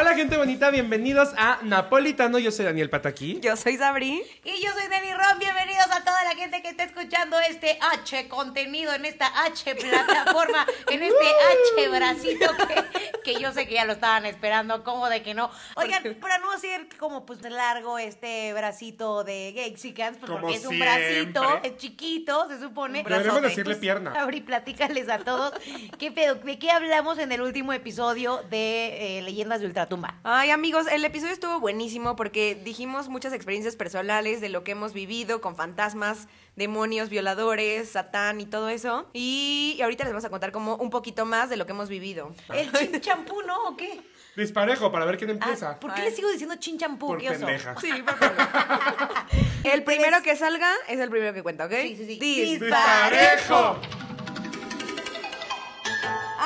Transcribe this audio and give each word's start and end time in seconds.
Hola 0.00 0.14
gente 0.14 0.36
bonita, 0.36 0.70
bienvenidos 0.70 1.30
a 1.36 1.58
Napolitano. 1.62 2.38
Yo 2.38 2.52
soy 2.52 2.64
Daniel 2.66 2.88
Pataquí. 2.88 3.40
Yo 3.40 3.56
soy 3.56 3.78
Sabri. 3.78 4.22
Y 4.44 4.64
yo 4.64 4.70
soy 4.72 4.86
Dani 4.88 5.12
Ron. 5.12 5.40
Bienvenidos 5.40 5.86
a 5.90 6.04
toda 6.04 6.22
la 6.22 6.36
gente 6.36 6.62
que 6.62 6.68
está 6.68 6.84
escuchando 6.84 7.36
este 7.40 7.80
H 8.00 8.28
contenido 8.28 8.92
en 8.94 9.04
esta 9.06 9.26
H 9.46 9.74
plataforma, 9.74 10.64
en 10.88 11.02
este 11.02 11.26
H 11.80 11.88
bracito 11.88 12.46
que, 12.68 13.20
que 13.24 13.40
yo 13.40 13.52
sé 13.52 13.66
que 13.66 13.74
ya 13.74 13.86
lo 13.86 13.94
estaban 13.94 14.24
esperando, 14.24 14.84
como 14.84 15.08
de 15.08 15.24
que 15.24 15.34
no. 15.34 15.50
Oigan, 15.74 16.14
para 16.20 16.38
no 16.38 16.52
hacer 16.52 16.86
como 16.96 17.26
pues 17.26 17.42
largo 17.42 17.98
este 17.98 18.52
bracito 18.52 19.24
de 19.24 19.52
Gexicans, 19.52 20.18
pues 20.18 20.30
Como 20.30 20.42
porque 20.42 20.58
es 20.58 20.64
un 20.64 20.76
siempre. 20.76 21.32
bracito, 21.32 21.60
es 21.64 21.76
chiquito, 21.76 22.46
se 22.48 22.60
supone. 22.60 22.98
Deberíamos 23.02 23.24
Brazote. 23.24 23.48
decirle 23.48 23.64
Pues, 23.74 23.78
pierna. 23.78 24.12
Abrí, 24.12 24.42
platícales 24.42 25.08
a 25.08 25.18
todos. 25.18 25.54
¿Qué 25.98 26.12
pedo? 26.12 26.36
¿De 26.36 26.56
qué 26.56 26.70
hablamos 26.70 27.18
en 27.18 27.32
el 27.32 27.40
último 27.42 27.72
episodio 27.72 28.44
de 28.48 29.18
eh, 29.18 29.22
Leyendas 29.22 29.60
de 29.60 29.66
Ultratumba? 29.88 30.14
Ay, 30.22 30.50
amigos, 30.50 30.86
el 30.90 31.04
episodio 31.04 31.32
estuvo 31.32 31.60
buenísimo 31.60 32.14
porque 32.16 32.54
dijimos 32.62 33.08
muchas 33.08 33.32
experiencias 33.32 33.74
personales 33.76 34.40
de 34.40 34.48
lo 34.50 34.62
que 34.64 34.72
hemos 34.72 34.92
vivido 34.92 35.40
con 35.40 35.56
fantasmas, 35.56 36.28
demonios, 36.56 37.08
violadores, 37.08 37.90
satán 37.90 38.40
y 38.40 38.46
todo 38.46 38.68
eso. 38.68 39.08
Y, 39.14 39.74
y 39.78 39.82
ahorita 39.82 40.04
les 40.04 40.12
vamos 40.12 40.24
a 40.24 40.30
contar 40.30 40.52
como 40.52 40.76
un 40.76 40.90
poquito 40.90 41.24
más 41.24 41.48
de 41.48 41.56
lo 41.56 41.64
que 41.66 41.72
hemos 41.72 41.88
vivido. 41.88 42.32
¿El 42.54 42.70
chin 42.72 43.00
champú 43.00 43.40
no 43.42 43.56
o 43.68 43.76
qué? 43.76 44.00
Disparejo 44.36 44.92
para 44.92 45.04
ver 45.04 45.16
quién 45.16 45.30
Ah, 45.30 45.32
empieza. 45.34 45.80
¿Por 45.80 45.92
qué 45.94 46.02
Ay. 46.02 46.10
le 46.10 46.14
sigo 46.16 46.30
diciendo 46.30 46.56
chin 46.56 46.78
champú? 46.78 47.08
Por 47.08 47.18
pendeja. 47.24 47.74
Sí, 47.80 47.90
por 48.04 48.16
favor. 48.16 48.36
El 49.64 49.82
primero 49.84 50.22
que 50.22 50.36
salga 50.36 50.70
es 50.88 51.00
el 51.00 51.10
primero 51.10 51.34
que 51.34 51.42
cuenta, 51.42 51.66
¿ok? 51.66 51.72
Sí, 51.82 51.96
sí, 51.96 52.06
sí. 52.06 52.18
Dis- 52.20 52.60
¡Disparejo! 52.60 53.80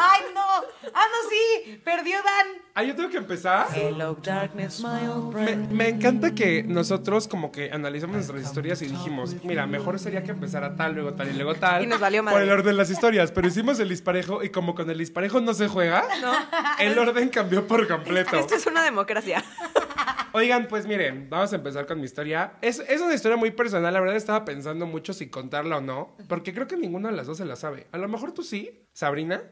¡Ay, 0.05 0.23
no! 0.34 0.41
¡Ah, 0.95 1.05
no, 1.11 1.29
sí! 1.30 1.80
¡Perdió 1.84 2.16
Dan! 2.16 2.62
Ah, 2.74 2.83
yo 2.83 2.97
tengo 2.97 3.10
que 3.10 3.18
empezar. 3.18 3.66
Hello, 3.74 4.16
darkness, 4.23 4.80
my 4.80 5.07
old 5.07 5.35
Me, 5.35 5.57
me 5.57 5.88
encanta 5.90 6.35
que 6.35 6.63
nosotros 6.63 7.29
como 7.29 7.52
que 7.52 7.71
analizamos 7.71 8.16
nuestras 8.16 8.43
historias 8.43 8.80
y 8.82 8.87
dijimos, 8.87 9.37
mira, 9.45 9.66
mejor 9.66 9.99
sería 9.99 10.23
que 10.24 10.30
empezara 10.30 10.74
tal, 10.74 10.95
luego 10.95 11.12
tal 11.15 11.29
y 11.29 11.35
luego 11.35 11.54
tal. 11.54 11.82
Y 11.82 11.87
nos 11.87 12.01
valió 12.01 12.23
Por 12.24 12.32
madre. 12.32 12.45
el 12.45 12.51
orden 12.51 12.66
de 12.66 12.73
las 12.73 12.90
historias, 12.90 13.30
pero 13.30 13.46
hicimos 13.46 13.79
el 13.79 13.88
disparejo 13.90 14.43
y 14.43 14.49
como 14.49 14.74
con 14.74 14.88
el 14.90 14.99
disparejo 14.99 15.40
no 15.40 15.52
se 15.54 15.68
juega, 15.68 16.02
el 16.79 16.99
orden 16.99 17.29
cambió 17.29 17.66
por 17.66 17.87
completo. 17.87 18.37
Esto 18.37 18.55
es 18.55 18.66
una 18.66 18.82
democracia. 18.82 19.45
Oigan, 20.35 20.66
pues 20.69 20.87
miren, 20.87 21.29
vamos 21.29 21.52
a 21.52 21.57
empezar 21.57 21.87
con 21.87 21.99
mi 21.99 22.05
historia. 22.07 22.55
Es, 22.63 22.79
es 22.88 23.01
una 23.01 23.15
historia 23.15 23.37
muy 23.37 23.51
personal, 23.51 23.93
la 23.93 24.01
verdad 24.01 24.16
estaba 24.16 24.45
pensando 24.45 24.87
mucho 24.87 25.13
si 25.13 25.29
contarla 25.29 25.77
o 25.79 25.80
no, 25.80 26.16
porque 26.29 26.55
creo 26.55 26.66
que 26.66 26.77
ninguna 26.77 27.11
de 27.11 27.16
las 27.16 27.27
dos 27.27 27.37
se 27.39 27.45
la 27.45 27.57
sabe. 27.57 27.87
A 27.93 27.99
lo 27.99 28.09
mejor 28.09 28.33
tú 28.33 28.43
sí, 28.43 28.87
Sabrina, 28.95 29.43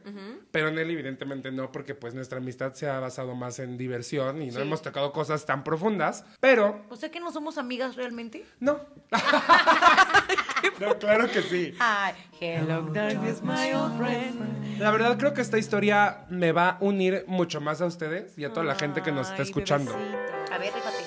pero 0.51 0.71
Nelly 0.71 0.93
evidentemente 0.95 1.51
no, 1.51 1.71
porque 1.73 1.95
pues 1.95 2.15
nuestra 2.15 2.39
amistad 2.39 2.73
se 2.75 2.89
ha 2.89 2.99
basado 3.01 3.35
más 3.35 3.59
en 3.59 3.77
diversión 3.77 4.41
y 4.43 4.47
no 4.47 4.53
Sí. 4.57 4.61
hemos 4.63 4.83
tocado 4.83 5.13
cosas 5.13 5.45
tan 5.47 5.65
profundas, 5.65 6.25
pero 6.41 6.83
¿O 6.91 6.97
sea 6.97 7.11
que 7.11 7.21
no 7.21 7.31
somos 7.33 7.59
amigas 7.59 7.97
realmente? 7.97 8.45
no. 8.59 8.81
no, 10.81 10.99
claro 10.99 11.31
que 11.31 11.43
sí. 11.43 11.75
Ay, 11.79 12.15
hello, 12.41 12.83
darkness, 12.93 13.43
my 13.43 13.73
old 13.75 13.97
friend. 13.99 14.79
La 14.79 14.91
verdad 14.91 15.19
creo 15.19 15.35
que 15.35 15.41
esta 15.43 15.59
historia 15.59 16.25
me 16.31 16.53
va 16.53 16.71
a 16.71 16.79
unir 16.81 17.25
mucho 17.27 17.61
más 17.61 17.81
a 17.83 17.87
ustedes 17.87 18.39
y 18.39 18.45
a 18.45 18.53
toda 18.53 18.65
la 18.65 18.75
gente 18.77 19.03
que 19.03 19.13
nos 19.13 19.31
está 19.31 19.43
escuchando. 19.43 19.93
bebecito. 19.93 20.40
A 20.51 20.59
ver, 20.59 20.73
rífate. 20.75 21.05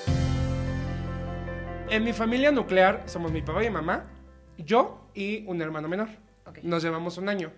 En 1.90 2.02
mi 2.04 2.12
familia 2.12 2.50
nuclear 2.50 3.02
somos 3.06 3.30
mi 3.30 3.42
papá 3.42 3.62
y 3.62 3.66
mi 3.68 3.74
mamá, 3.74 4.06
yo 4.56 5.06
y 5.14 5.44
un 5.46 5.60
hermano 5.60 5.88
menor. 5.88 6.08
Ok. 6.46 6.58
Nos 6.62 6.82
llevamos 6.82 7.18
un 7.18 7.28
año. 7.28 7.52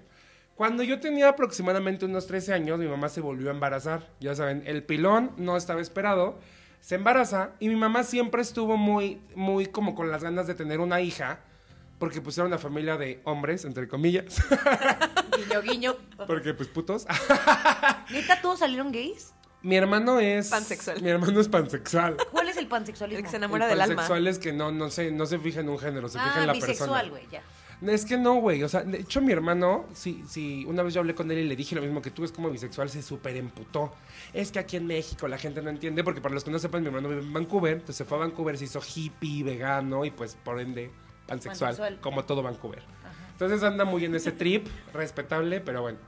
Cuando 0.57 0.83
yo 0.83 1.01
tenía 1.01 1.29
aproximadamente 1.29 2.07
unos 2.07 2.27
13 2.27 2.55
años, 2.55 2.79
mi 2.79 2.87
mamá 2.87 3.09
se 3.09 3.21
volvió 3.21 3.51
a 3.51 3.53
embarazar. 3.53 4.09
Ya 4.21 4.35
saben, 4.35 4.63
el 4.67 4.83
pilón 4.83 5.33
no 5.37 5.57
estaba 5.57 5.81
esperado. 5.81 6.39
Se 6.81 6.95
embaraza 6.95 7.51
y 7.61 7.69
mi 7.69 7.77
mamá 7.77 8.05
siempre 8.05 8.43
estuvo 8.43 8.77
muy, 8.77 9.21
muy 9.35 9.67
como 9.67 9.95
con 9.95 10.11
las 10.11 10.23
ganas 10.25 10.47
de 10.47 10.55
tener 10.55 10.81
una 10.81 11.01
hija. 11.01 11.41
Porque 11.99 12.21
pues 12.21 12.37
era 12.37 12.47
una 12.47 12.59
familia 12.59 12.97
de 12.97 13.21
hombres, 13.25 13.65
entre 13.65 13.89
comillas. 13.89 14.43
Guiño, 15.37 15.63
guiño. 15.63 15.97
porque 16.27 16.53
pues 16.55 16.69
putos. 16.69 17.07
¿Neta 18.11 18.41
todos 18.41 18.59
salieron 18.59 18.91
gays? 18.93 19.35
Mi 19.67 19.77
hermano 19.77 20.21
es... 20.21 20.49
Pansexual. 20.49 21.03
Mi 21.03 21.09
hermano 21.11 21.41
es 21.41 21.49
pansexual. 21.49 22.17
¿Cuál 22.31 22.49
es 22.49 22.57
el 22.57 22.67
pansexualismo? 22.69 23.19
El 23.19 23.25
que 23.25 23.31
se 23.31 23.37
El 23.37 23.43
enamora 23.43 23.67
del 23.67 23.81
alma. 23.81 23.97
pansexual 23.97 24.27
es 24.29 24.39
que 24.39 24.53
no, 24.53 24.71
no, 24.73 24.91
se, 24.91 25.11
no 25.11 25.27
se 25.27 25.39
fija 25.39 25.61
en 25.61 25.69
un 25.69 25.79
género, 25.79 26.09
se 26.09 26.19
fija 26.19 26.33
Ah, 26.37 26.41
en 26.43 26.47
la 26.47 26.53
bisexual, 26.53 26.89
persona. 26.91 27.11
güey, 27.11 27.27
ya. 27.31 27.43
Es 27.93 28.07
que 28.07 28.17
no, 28.17 28.37
güey. 28.37 28.63
O 28.63 28.69
sea, 28.69 28.85
de 28.85 28.99
hecho, 29.01 29.21
mi 29.21 29.33
hermano, 29.33 29.85
sí, 29.93 30.25
sí, 30.29 30.65
una 30.67 30.83
vez 30.83 30.95
yo 30.95 31.01
hablé 31.01 31.15
con 31.15 31.31
él 31.31 31.39
y 31.39 31.45
le 31.45 31.57
dije 31.57 31.75
lo 31.75 31.83
mismo 31.83 32.01
que 32.01 32.11
tú, 32.11 32.25
es 32.25 32.33
como 32.33 32.49
bisexual, 32.51 32.89
se 32.89 33.03
súper 33.03 33.37
emputó. 33.37 33.93
Es 34.33 34.51
que 34.51 34.59
aquí 34.59 34.77
en 34.79 34.87
México 34.87 35.29
la 35.29 35.37
gente 35.37 35.61
no 35.61 35.69
entiende, 35.69 36.03
porque 36.03 36.21
para 36.23 36.33
los 36.35 36.43
que 36.43 36.51
no 36.51 36.59
sepan, 36.59 36.81
mi 36.83 36.87
hermano 36.89 37.09
vive 37.11 37.21
en 37.21 37.33
Vancouver, 37.33 37.73
entonces 37.75 37.97
se 37.97 38.05
fue 38.07 38.17
a 38.17 38.21
Vancouver, 38.21 38.57
se 38.57 38.65
hizo 38.65 38.81
hippie, 38.81 39.43
vegano 39.45 40.05
y 40.07 40.11
pues 40.11 40.37
por 40.43 40.59
ende 40.61 40.91
pansexual, 41.27 41.71
Pansexual. 41.77 42.01
como 42.01 42.25
todo 42.25 42.43
Vancouver. 42.43 42.83
Entonces 43.33 43.63
anda 43.63 43.85
muy 43.85 44.05
en 44.07 44.15
ese 44.15 44.33
trip, 44.33 44.67
respetable, 44.95 45.61
pero 45.61 45.83
bueno. 45.83 45.99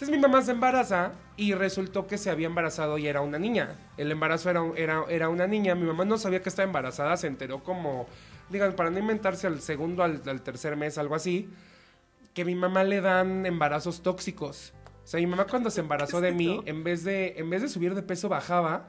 Entonces 0.00 0.16
mi 0.16 0.22
mamá 0.22 0.40
se 0.40 0.52
embaraza 0.52 1.12
y 1.36 1.52
resultó 1.52 2.06
que 2.06 2.16
se 2.16 2.30
había 2.30 2.46
embarazado 2.46 2.96
y 2.96 3.06
era 3.06 3.20
una 3.20 3.38
niña. 3.38 3.76
El 3.98 4.10
embarazo 4.10 4.48
era, 4.48 4.62
era, 4.74 5.04
era 5.10 5.28
una 5.28 5.46
niña. 5.46 5.74
Mi 5.74 5.84
mamá 5.84 6.06
no 6.06 6.16
sabía 6.16 6.40
que 6.40 6.48
estaba 6.48 6.66
embarazada, 6.66 7.18
se 7.18 7.26
enteró 7.26 7.62
como, 7.62 8.06
digan, 8.48 8.72
para 8.72 8.88
no 8.88 8.98
inventarse 8.98 9.46
al 9.46 9.60
segundo, 9.60 10.02
al, 10.02 10.22
al 10.24 10.40
tercer 10.40 10.74
mes, 10.74 10.96
algo 10.96 11.14
así, 11.14 11.50
que 12.32 12.46
mi 12.46 12.54
mamá 12.54 12.82
le 12.82 13.02
dan 13.02 13.44
embarazos 13.44 14.02
tóxicos. 14.02 14.72
O 15.04 15.06
sea, 15.06 15.20
mi 15.20 15.26
mamá 15.26 15.44
cuando 15.44 15.68
se 15.68 15.82
embarazó 15.82 16.22
de 16.22 16.32
mí, 16.32 16.62
en 16.64 16.82
vez 16.82 17.04
de, 17.04 17.34
en 17.36 17.50
vez 17.50 17.60
de 17.60 17.68
subir 17.68 17.94
de 17.94 18.00
peso, 18.00 18.30
bajaba. 18.30 18.88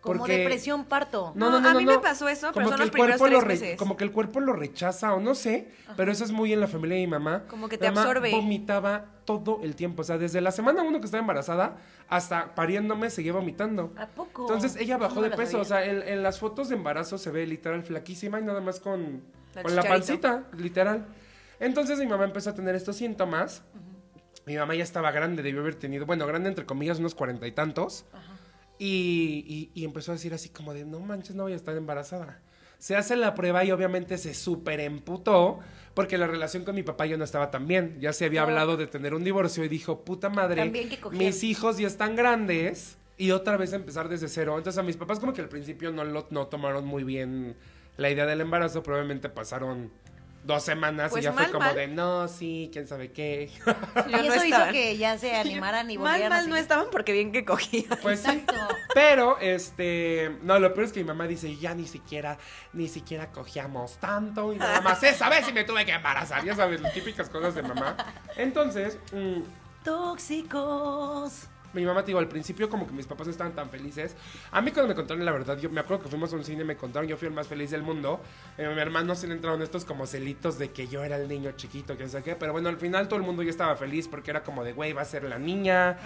Como 0.00 0.26
depresión 0.26 0.84
parto. 0.86 1.32
No, 1.34 1.56
a 1.56 1.74
mí 1.74 1.84
me 1.84 1.98
pasó 1.98 2.28
eso, 2.28 2.50
pero 2.54 2.66
Como 2.66 2.68
son 2.68 2.76
que 2.78 2.84
los 2.86 2.86
el 2.86 2.96
cuerpo 2.96 3.24
primeros 3.24 3.42
lo 3.42 3.46
tres 3.46 3.60
re- 3.60 3.66
meses. 3.66 3.78
Como 3.78 3.96
que 3.96 4.04
el 4.04 4.12
cuerpo 4.12 4.40
lo 4.40 4.52
rechaza 4.54 5.12
o 5.14 5.20
no 5.20 5.34
sé, 5.34 5.70
pero 5.96 6.10
eso 6.10 6.24
es 6.24 6.32
muy 6.32 6.52
en 6.52 6.60
la 6.60 6.68
familia 6.68 6.96
de 6.96 7.02
mi 7.02 7.10
mamá. 7.10 7.44
Como 7.48 7.68
que 7.68 7.76
Mi 7.76 7.80
te 7.80 7.88
mamá 7.90 8.02
absorbe. 8.02 8.30
vomitaba 8.30 9.04
todo 9.26 9.60
el 9.62 9.76
tiempo, 9.76 10.02
o 10.02 10.04
sea, 10.04 10.16
desde 10.18 10.40
la 10.40 10.50
semana 10.52 10.82
uno 10.82 10.98
que 11.00 11.04
estaba 11.04 11.20
embarazada 11.20 11.76
hasta 12.08 12.54
pariéndome 12.54 13.10
seguía 13.10 13.32
vomitando. 13.32 13.92
¿A 13.96 14.06
poco? 14.06 14.42
Entonces 14.42 14.76
ella 14.76 14.96
bajó 14.96 15.16
no 15.16 15.22
de 15.22 15.30
peso, 15.30 15.60
o 15.60 15.64
sea, 15.64 15.84
en, 15.84 16.02
en 16.02 16.22
las 16.22 16.38
fotos 16.38 16.68
de 16.70 16.76
embarazo 16.76 17.18
se 17.18 17.30
ve 17.30 17.46
literal 17.46 17.82
flaquísima 17.82 18.40
y 18.40 18.42
nada 18.42 18.60
más 18.60 18.80
con 18.80 19.22
La 19.54 19.62
con 19.62 19.76
la 19.76 19.82
pancita, 19.82 20.44
literal. 20.56 21.06
Entonces 21.60 21.98
mi 21.98 22.06
mamá 22.06 22.24
empezó 22.24 22.50
a 22.50 22.54
tener 22.54 22.74
estos 22.74 22.96
síntomas. 22.96 23.62
Mi 24.46 24.56
mamá 24.56 24.74
ya 24.74 24.82
estaba 24.82 25.10
grande, 25.12 25.42
debió 25.42 25.60
haber 25.60 25.74
tenido, 25.74 26.06
bueno, 26.06 26.26
grande 26.26 26.48
entre 26.48 26.64
comillas, 26.64 26.98
unos 26.98 27.14
cuarenta 27.14 27.46
y 27.46 27.52
tantos. 27.52 28.06
Y, 28.82 29.44
y- 29.74 29.80
y 29.80 29.84
empezó 29.84 30.10
a 30.12 30.14
decir 30.14 30.32
así 30.32 30.48
como 30.48 30.72
de, 30.72 30.86
no 30.86 31.00
manches, 31.00 31.36
no 31.36 31.42
voy 31.44 31.52
a 31.52 31.56
estar 31.56 31.76
embarazada. 31.76 32.40
Se 32.78 32.96
hace 32.96 33.14
la 33.14 33.34
prueba 33.34 33.62
y 33.62 33.70
obviamente 33.72 34.16
se 34.16 34.32
súper 34.32 34.80
emputó 34.80 35.58
porque 35.92 36.16
la 36.16 36.26
relación 36.26 36.64
con 36.64 36.74
mi 36.74 36.82
papá 36.82 37.04
ya 37.04 37.18
no 37.18 37.24
estaba 37.24 37.50
tan 37.50 37.66
bien. 37.68 37.98
Ya 38.00 38.14
se 38.14 38.24
había 38.24 38.40
hablado 38.40 38.78
de 38.78 38.86
tener 38.86 39.12
un 39.12 39.22
divorcio 39.22 39.62
y 39.64 39.68
dijo, 39.68 40.00
puta 40.02 40.30
madre, 40.30 40.62
mis 41.18 41.44
hijos 41.44 41.76
ya 41.76 41.86
están 41.86 42.16
grandes 42.16 42.96
y 43.18 43.32
otra 43.32 43.58
vez 43.58 43.74
empezar 43.74 44.08
desde 44.08 44.28
cero. 44.28 44.56
Entonces 44.56 44.78
a 44.78 44.82
mis 44.82 44.96
papás 44.96 45.20
como 45.20 45.34
que 45.34 45.42
al 45.42 45.50
principio 45.50 45.92
no 45.92 46.02
lo 46.04 46.26
no 46.30 46.46
tomaron 46.46 46.86
muy 46.86 47.04
bien 47.04 47.54
la 47.98 48.08
idea 48.08 48.24
del 48.24 48.40
embarazo, 48.40 48.82
probablemente 48.82 49.28
pasaron 49.28 49.90
dos 50.42 50.62
semanas 50.62 51.10
Pues 51.10 51.22
y 51.22 51.24
ya 51.24 51.32
fue 51.32 51.42
mal, 51.42 51.50
como 51.52 51.66
mal. 51.66 51.74
de, 51.76 51.86
no, 51.88 52.26
sí, 52.28 52.70
quién 52.72 52.86
sabe 52.86 53.12
qué. 53.12 53.50
Y 54.08 54.12
no 54.12 54.18
eso 54.18 54.44
hizo 54.44 54.68
que 54.72 54.96
ya 54.96 55.18
se 55.18 55.36
animaran 55.36 55.90
y 55.90 55.98
Mal, 55.98 56.12
volvieran 56.12 56.32
a 56.32 56.40
mal 56.42 56.48
no 56.50 56.56
estaban 56.56 56.86
porque 56.90 57.12
bien 57.12 57.30
que 57.32 57.44
cogían. 57.44 57.98
Pues 58.02 58.20
sí. 58.20 58.30
Exacto. 58.30 58.76
Pero, 58.94 59.38
este, 59.38 60.36
no, 60.42 60.58
lo 60.58 60.72
peor 60.74 60.86
es 60.86 60.92
que 60.92 61.00
mi 61.00 61.06
mamá 61.06 61.26
dice, 61.26 61.56
ya 61.56 61.74
ni 61.74 61.86
siquiera, 61.86 62.38
ni 62.72 62.88
siquiera 62.88 63.30
cogíamos 63.32 63.98
tanto 63.98 64.52
y 64.52 64.56
nada 64.56 64.80
más 64.80 65.02
esa 65.02 65.28
vez 65.28 65.44
sí 65.46 65.52
me 65.52 65.64
tuve 65.64 65.84
que 65.84 65.92
embarazar, 65.92 66.44
ya 66.44 66.54
sabes, 66.56 66.80
las 66.80 66.92
típicas 66.94 67.28
cosas 67.28 67.54
de 67.54 67.62
mamá. 67.62 67.96
Entonces, 68.36 68.98
mm, 69.12 69.40
Tóxicos. 69.84 71.48
Mi 71.72 71.84
mamá, 71.84 72.00
te 72.02 72.08
digo, 72.08 72.18
al 72.18 72.28
principio 72.28 72.68
como 72.68 72.86
que 72.86 72.92
mis 72.92 73.06
papás 73.06 73.26
no 73.26 73.30
estaban 73.30 73.52
tan 73.54 73.70
felices. 73.70 74.16
A 74.50 74.60
mí 74.60 74.70
cuando 74.72 74.88
me 74.88 74.94
contaron 74.94 75.24
la 75.24 75.32
verdad, 75.32 75.58
yo 75.58 75.70
me 75.70 75.80
acuerdo 75.80 76.02
que 76.04 76.08
fuimos 76.08 76.32
a 76.32 76.36
un 76.36 76.44
cine, 76.44 76.64
me 76.64 76.76
contaron, 76.76 77.08
yo 77.08 77.16
fui 77.16 77.28
el 77.28 77.34
más 77.34 77.46
feliz 77.46 77.70
del 77.70 77.82
mundo. 77.82 78.20
Eh, 78.58 78.68
mi 78.74 78.80
hermano 78.80 79.14
se 79.14 79.26
le 79.26 79.34
entraron 79.34 79.62
estos 79.62 79.84
como 79.84 80.06
celitos 80.06 80.58
de 80.58 80.70
que 80.72 80.88
yo 80.88 81.04
era 81.04 81.16
el 81.16 81.28
niño 81.28 81.52
chiquito, 81.52 81.96
que 81.96 82.04
no 82.04 82.08
sé 82.08 82.22
qué. 82.22 82.34
Pero 82.36 82.52
bueno, 82.52 82.68
al 82.68 82.76
final 82.76 83.06
todo 83.08 83.18
el 83.20 83.24
mundo 83.26 83.42
ya 83.42 83.50
estaba 83.50 83.76
feliz 83.76 84.08
porque 84.08 84.30
era 84.30 84.42
como 84.42 84.64
de, 84.64 84.72
güey, 84.72 84.92
va 84.92 85.02
a 85.02 85.04
ser 85.04 85.24
la 85.24 85.38
niña, 85.38 85.96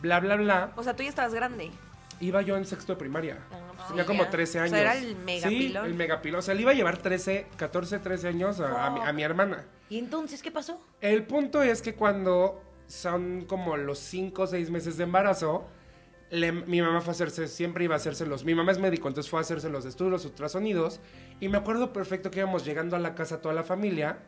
bla, 0.00 0.20
bla, 0.20 0.36
bla. 0.36 0.72
O 0.76 0.82
sea, 0.82 0.94
tú 0.94 1.02
ya 1.02 1.08
estabas 1.08 1.34
grande. 1.34 1.70
Iba 2.20 2.42
yo 2.42 2.56
en 2.56 2.64
sexto 2.64 2.94
de 2.94 2.98
primaria. 2.98 3.38
pues 3.76 3.88
Tenía 3.88 4.02
sí, 4.02 4.06
como 4.08 4.24
ya. 4.24 4.30
13 4.30 4.58
O 4.58 4.62
años. 4.62 4.70
sea, 4.72 4.80
era 4.80 4.96
el 4.96 5.14
megapilón. 5.16 5.84
Sí, 5.84 5.90
el 5.90 5.94
megapilón. 5.94 6.38
O 6.40 6.42
sea, 6.42 6.54
le 6.54 6.62
iba 6.62 6.72
a 6.72 6.74
llevar 6.74 6.98
13, 6.98 7.46
14, 7.56 7.98
13 8.00 8.28
años 8.28 8.58
a, 8.60 8.86
a 8.86 8.90
mi, 8.90 9.00
a 9.00 9.12
mi 9.12 9.22
hermana. 9.22 9.64
¿Y 9.88 9.98
entonces 9.98 10.42
qué 10.42 10.50
pasó? 10.50 10.80
El 11.00 11.22
punto 11.24 11.62
es 11.62 11.80
que 11.80 11.94
cuando 11.94 12.60
son 12.88 13.44
como 13.46 13.76
los 13.76 13.98
5 14.00 14.42
o 14.42 14.46
6 14.48 14.70
meses 14.70 14.96
de 14.96 15.04
embarazo, 15.04 15.66
le- 16.30 16.52
mi 16.52 16.82
mamá 16.82 17.00
fue 17.00 17.12
a 17.12 17.12
hacerse, 17.12 17.46
siempre 17.48 17.84
iba 17.84 17.94
a 17.94 17.98
hacerse 17.98 18.26
los, 18.26 18.44
mi 18.44 18.54
mamá 18.54 18.72
es 18.72 18.78
médico, 18.78 19.08
entonces 19.08 19.30
fue 19.30 19.38
a 19.38 19.42
hacerse 19.42 19.68
los 19.70 19.84
estudios, 19.84 20.10
los 20.12 20.24
ultrasonidos, 20.24 21.00
y 21.40 21.48
me 21.48 21.56
acuerdo 21.58 21.92
perfecto 21.92 22.30
que 22.30 22.40
íbamos 22.40 22.64
llegando 22.64 22.96
a 22.96 22.98
la 22.98 23.14
casa 23.14 23.40
toda 23.40 23.54
la 23.54 23.62
familia, 23.62 24.18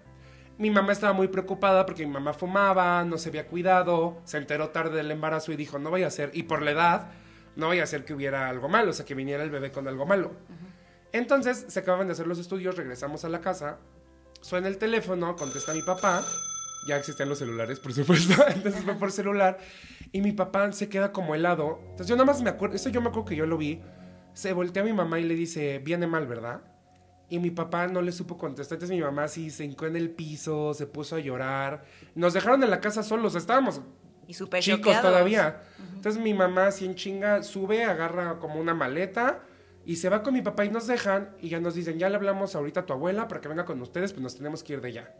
mi 0.59 0.71
mamá 0.71 0.93
estaba 0.93 1.13
muy 1.15 1.29
preocupada 1.29 1.85
porque 1.87 2.07
mi 2.07 2.13
mamá 2.13 2.33
fumaba, 2.35 3.03
no 3.05 3.17
se 3.19 3.31
había 3.31 3.47
cuidado, 3.47 4.21
se 4.25 4.37
enteró 4.37 4.69
tarde 4.71 4.97
del 4.99 5.11
embarazo 5.11 5.53
y 5.53 5.57
dijo, 5.57 5.79
no 5.79 5.91
vaya 5.91 6.07
a 6.07 6.11
ser, 6.11 6.31
y 6.35 6.43
por 6.45 6.61
la 6.63 6.71
edad, 6.73 7.11
no 7.57 7.69
vaya 7.69 7.83
a 7.83 7.87
ser 7.87 8.05
que 8.05 8.13
hubiera 8.15 8.49
algo 8.49 8.69
malo, 8.69 8.91
o 8.91 8.93
sea, 8.93 9.05
que 9.07 9.15
viniera 9.15 9.43
el 9.43 9.51
bebé 9.51 9.73
con 9.73 9.89
algo 9.89 10.05
malo. 10.07 10.33
Entonces, 11.13 11.65
se 11.69 11.81
acaban 11.81 12.07
de 12.07 12.13
hacer 12.13 12.27
los 12.27 12.39
estudios, 12.39 12.77
regresamos 12.77 13.25
a 13.25 13.29
la 13.29 13.41
casa, 13.41 13.79
suena 14.43 14.69
el 14.69 14.79
teléfono, 14.79 15.35
contesta 15.35 15.73
mi 15.75 15.83
papá, 15.83 16.23
ya 16.87 16.97
existían 16.97 17.29
los 17.29 17.39
celulares, 17.39 17.79
por 17.81 17.93
supuesto, 17.93 18.35
entonces 18.55 18.83
fue 18.85 18.95
por 18.95 19.13
celular, 19.13 19.59
y 20.13 20.21
mi 20.21 20.33
papá 20.33 20.71
se 20.73 20.89
queda 20.89 21.13
como 21.13 21.35
helado. 21.35 21.79
Entonces 21.83 22.07
yo 22.09 22.17
nada 22.17 22.27
más 22.27 22.43
me 22.43 22.51
acuerdo, 22.51 22.77
eso 22.77 22.89
yo 22.89 23.01
me 23.01 23.09
acuerdo 23.09 23.27
que 23.29 23.37
yo 23.37 23.47
lo 23.47 23.57
vi, 23.59 23.81
se 24.33 24.53
voltea 24.53 24.83
a 24.83 24.87
mi 24.87 24.93
mamá 24.93 25.21
y 25.21 25.25
le 25.25 25.35
dice, 25.35 25.79
viene 25.81 26.07
mal, 26.07 26.27
¿verdad? 26.27 26.63
Y 27.29 27.39
mi 27.39 27.51
papá 27.51 27.87
no 27.87 28.03
le 28.03 28.11
supo 28.11 28.37
contestar. 28.37 28.77
Entonces 28.77 28.97
mi 28.97 29.03
mamá 29.03 29.29
sí 29.29 29.51
se 29.51 29.65
hincó 29.65 29.87
en 29.87 29.95
el 29.97 30.11
piso, 30.11 30.75
se 30.75 30.87
puso 30.87 31.15
a 31.17 31.21
llorar. 31.21 31.85
Nos 32.17 32.33
dejaron 32.35 32.63
en 32.65 32.71
la 32.71 32.81
casa 32.81 33.05
solos, 33.05 33.37
estábamos 33.37 33.81
Y 34.27 34.33
chicos 34.33 34.61
choqueados. 34.61 35.03
todavía. 35.03 35.61
Entonces 35.95 36.21
mi 36.21 36.35
mamá 36.35 36.69
así 36.69 36.87
en 36.87 36.97
chinga 36.97 37.43
sube, 37.45 37.85
agarra 37.85 38.39
como 38.41 38.59
una 38.61 38.75
maleta 38.75 39.43
y 39.87 39.97
se 39.97 40.09
va 40.09 40.23
con 40.23 40.35
mi 40.35 40.43
papá 40.43 40.65
y 40.65 40.71
nos 40.71 40.87
dejan 40.89 41.31
y 41.41 41.49
ya 41.51 41.61
nos 41.61 41.75
dicen, 41.75 41.99
ya 41.99 42.09
le 42.09 42.17
hablamos 42.17 42.55
ahorita 42.57 42.81
a 42.81 42.87
tu 42.87 42.93
abuela 42.93 43.29
para 43.29 43.41
que 43.41 43.49
venga 43.49 43.65
con 43.65 43.81
ustedes, 43.81 44.13
pues 44.13 44.23
nos 44.23 44.37
tenemos 44.37 44.65
que 44.65 44.73
ir 44.73 44.81
de 44.81 44.89
allá. 44.89 45.15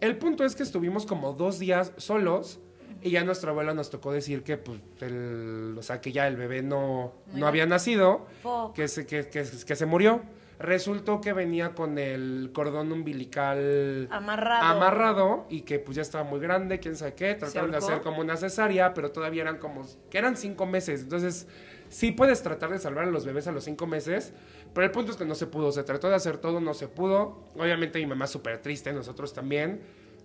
El 0.00 0.16
punto 0.18 0.44
es 0.44 0.54
que 0.54 0.62
estuvimos 0.62 1.06
como 1.06 1.32
dos 1.32 1.58
días 1.58 1.92
solos 1.96 2.60
y 3.02 3.10
ya 3.10 3.24
nuestra 3.24 3.50
abuela 3.50 3.74
nos 3.74 3.90
tocó 3.90 4.12
decir 4.12 4.42
que, 4.42 4.56
pues, 4.56 4.80
el, 5.00 5.74
o 5.78 5.82
sea, 5.82 6.00
que 6.00 6.10
ya 6.12 6.26
el 6.26 6.36
bebé 6.36 6.62
no, 6.62 7.12
no 7.34 7.46
había 7.46 7.66
nacido, 7.66 8.26
que 8.74 8.88
se, 8.88 9.06
que, 9.06 9.28
que- 9.28 9.44
que 9.66 9.76
se 9.76 9.86
murió. 9.86 10.22
Resultó 10.58 11.20
que 11.20 11.32
venía 11.32 11.74
con 11.74 11.98
el 11.98 12.50
cordón 12.54 12.92
umbilical 12.92 14.08
Amarrado. 14.10 14.64
amarrado 14.64 15.46
y 15.50 15.62
que 15.62 15.80
pues 15.80 15.96
ya 15.96 16.02
estaba 16.02 16.22
muy 16.24 16.38
grande, 16.38 16.78
quién 16.78 16.96
sabe 16.96 17.14
qué, 17.14 17.34
trataron 17.34 17.70
de 17.72 17.76
hacer 17.78 18.00
como 18.02 18.20
una 18.20 18.36
cesárea, 18.36 18.94
pero 18.94 19.10
todavía 19.10 19.42
eran 19.42 19.58
como, 19.58 19.82
que 20.10 20.16
eran 20.16 20.36
cinco 20.36 20.64
meses, 20.64 21.02
entonces 21.02 21.48
sí 21.94 22.10
puedes 22.10 22.42
tratar 22.42 22.70
de 22.70 22.80
salvar 22.80 23.04
a 23.04 23.10
los 23.10 23.24
bebés 23.24 23.46
a 23.46 23.52
los 23.52 23.62
cinco 23.62 23.86
meses, 23.86 24.32
pero 24.74 24.84
el 24.84 24.90
punto 24.90 25.12
es 25.12 25.16
que 25.16 25.24
no 25.24 25.36
se 25.36 25.46
pudo, 25.46 25.70
se 25.70 25.84
trató 25.84 26.08
de 26.08 26.16
hacer 26.16 26.38
todo, 26.38 26.60
no 26.60 26.74
se 26.74 26.88
pudo, 26.88 27.44
obviamente 27.56 28.00
mi 28.00 28.06
mamá 28.06 28.26
súper 28.26 28.60
triste, 28.60 28.92
nosotros 28.92 29.32
también, 29.32 29.80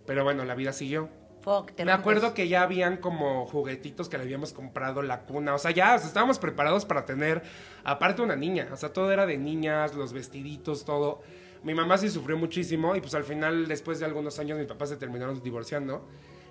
pero 0.07 0.23
bueno, 0.23 0.45
la 0.45 0.55
vida 0.55 0.73
siguió. 0.73 1.09
Fuck, 1.41 1.73
te 1.73 1.85
Me 1.85 1.91
rompes. 1.91 1.99
acuerdo 2.01 2.33
que 2.33 2.47
ya 2.47 2.63
habían 2.63 2.97
como 2.97 3.45
juguetitos 3.45 4.09
que 4.09 4.17
le 4.17 4.23
habíamos 4.23 4.51
comprado, 4.51 5.03
la 5.03 5.21
cuna, 5.21 5.53
o 5.53 5.59
sea, 5.59 5.69
ya 5.69 5.93
o 5.93 5.99
sea, 5.99 6.07
estábamos 6.07 6.39
preparados 6.39 6.85
para 6.85 7.05
tener, 7.05 7.43
aparte 7.83 8.23
una 8.23 8.35
niña, 8.35 8.67
o 8.73 8.75
sea, 8.75 8.91
todo 8.91 9.11
era 9.11 9.27
de 9.27 9.37
niñas, 9.37 9.93
los 9.93 10.11
vestiditos, 10.11 10.85
todo. 10.85 11.21
Mi 11.61 11.75
mamá 11.75 11.99
sí 11.99 12.09
sufrió 12.09 12.35
muchísimo 12.35 12.95
y 12.95 13.01
pues 13.01 13.13
al 13.13 13.23
final, 13.25 13.67
después 13.67 13.99
de 13.99 14.05
algunos 14.05 14.39
años, 14.39 14.57
mis 14.57 14.67
papás 14.67 14.89
se 14.89 14.97
terminaron 14.97 15.39
divorciando. 15.43 16.07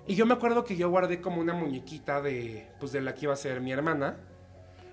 Y 0.07 0.15
yo 0.15 0.25
me 0.25 0.33
acuerdo 0.33 0.63
que 0.63 0.77
yo 0.77 0.89
guardé 0.89 1.19
como 1.19 1.41
una 1.41 1.53
muñequita 1.53 2.21
de, 2.21 2.67
pues 2.79 2.91
de 2.93 3.01
la 3.01 3.13
que 3.13 3.25
iba 3.25 3.33
a 3.33 3.35
ser 3.37 3.59
mi 3.59 3.71
hermana. 3.71 4.17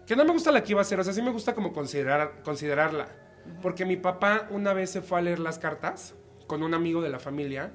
Que 0.07 0.15
no 0.17 0.25
me 0.25 0.33
gusta 0.33 0.53
la 0.53 0.63
que 0.63 0.73
iba 0.73 0.81
a 0.81 0.85
ser, 0.85 1.01
o 1.01 1.05
sea, 1.05 1.13
sí 1.13 1.21
me 1.23 1.31
gusta 1.33 1.55
como 1.55 1.73
considerar, 1.73 2.43
considerarla. 2.45 3.09
Porque 3.63 3.85
mi 3.85 3.97
papá 3.97 4.49
una 4.51 4.73
vez 4.73 4.91
se 4.91 5.03
fue 5.03 5.19
a 5.19 5.23
leer 5.23 5.39
las 5.39 5.59
cartas 5.59 6.15
con 6.47 6.63
un 6.63 6.75
amigo 6.75 7.01
de 7.03 7.09
la 7.11 7.19
familia 7.19 7.73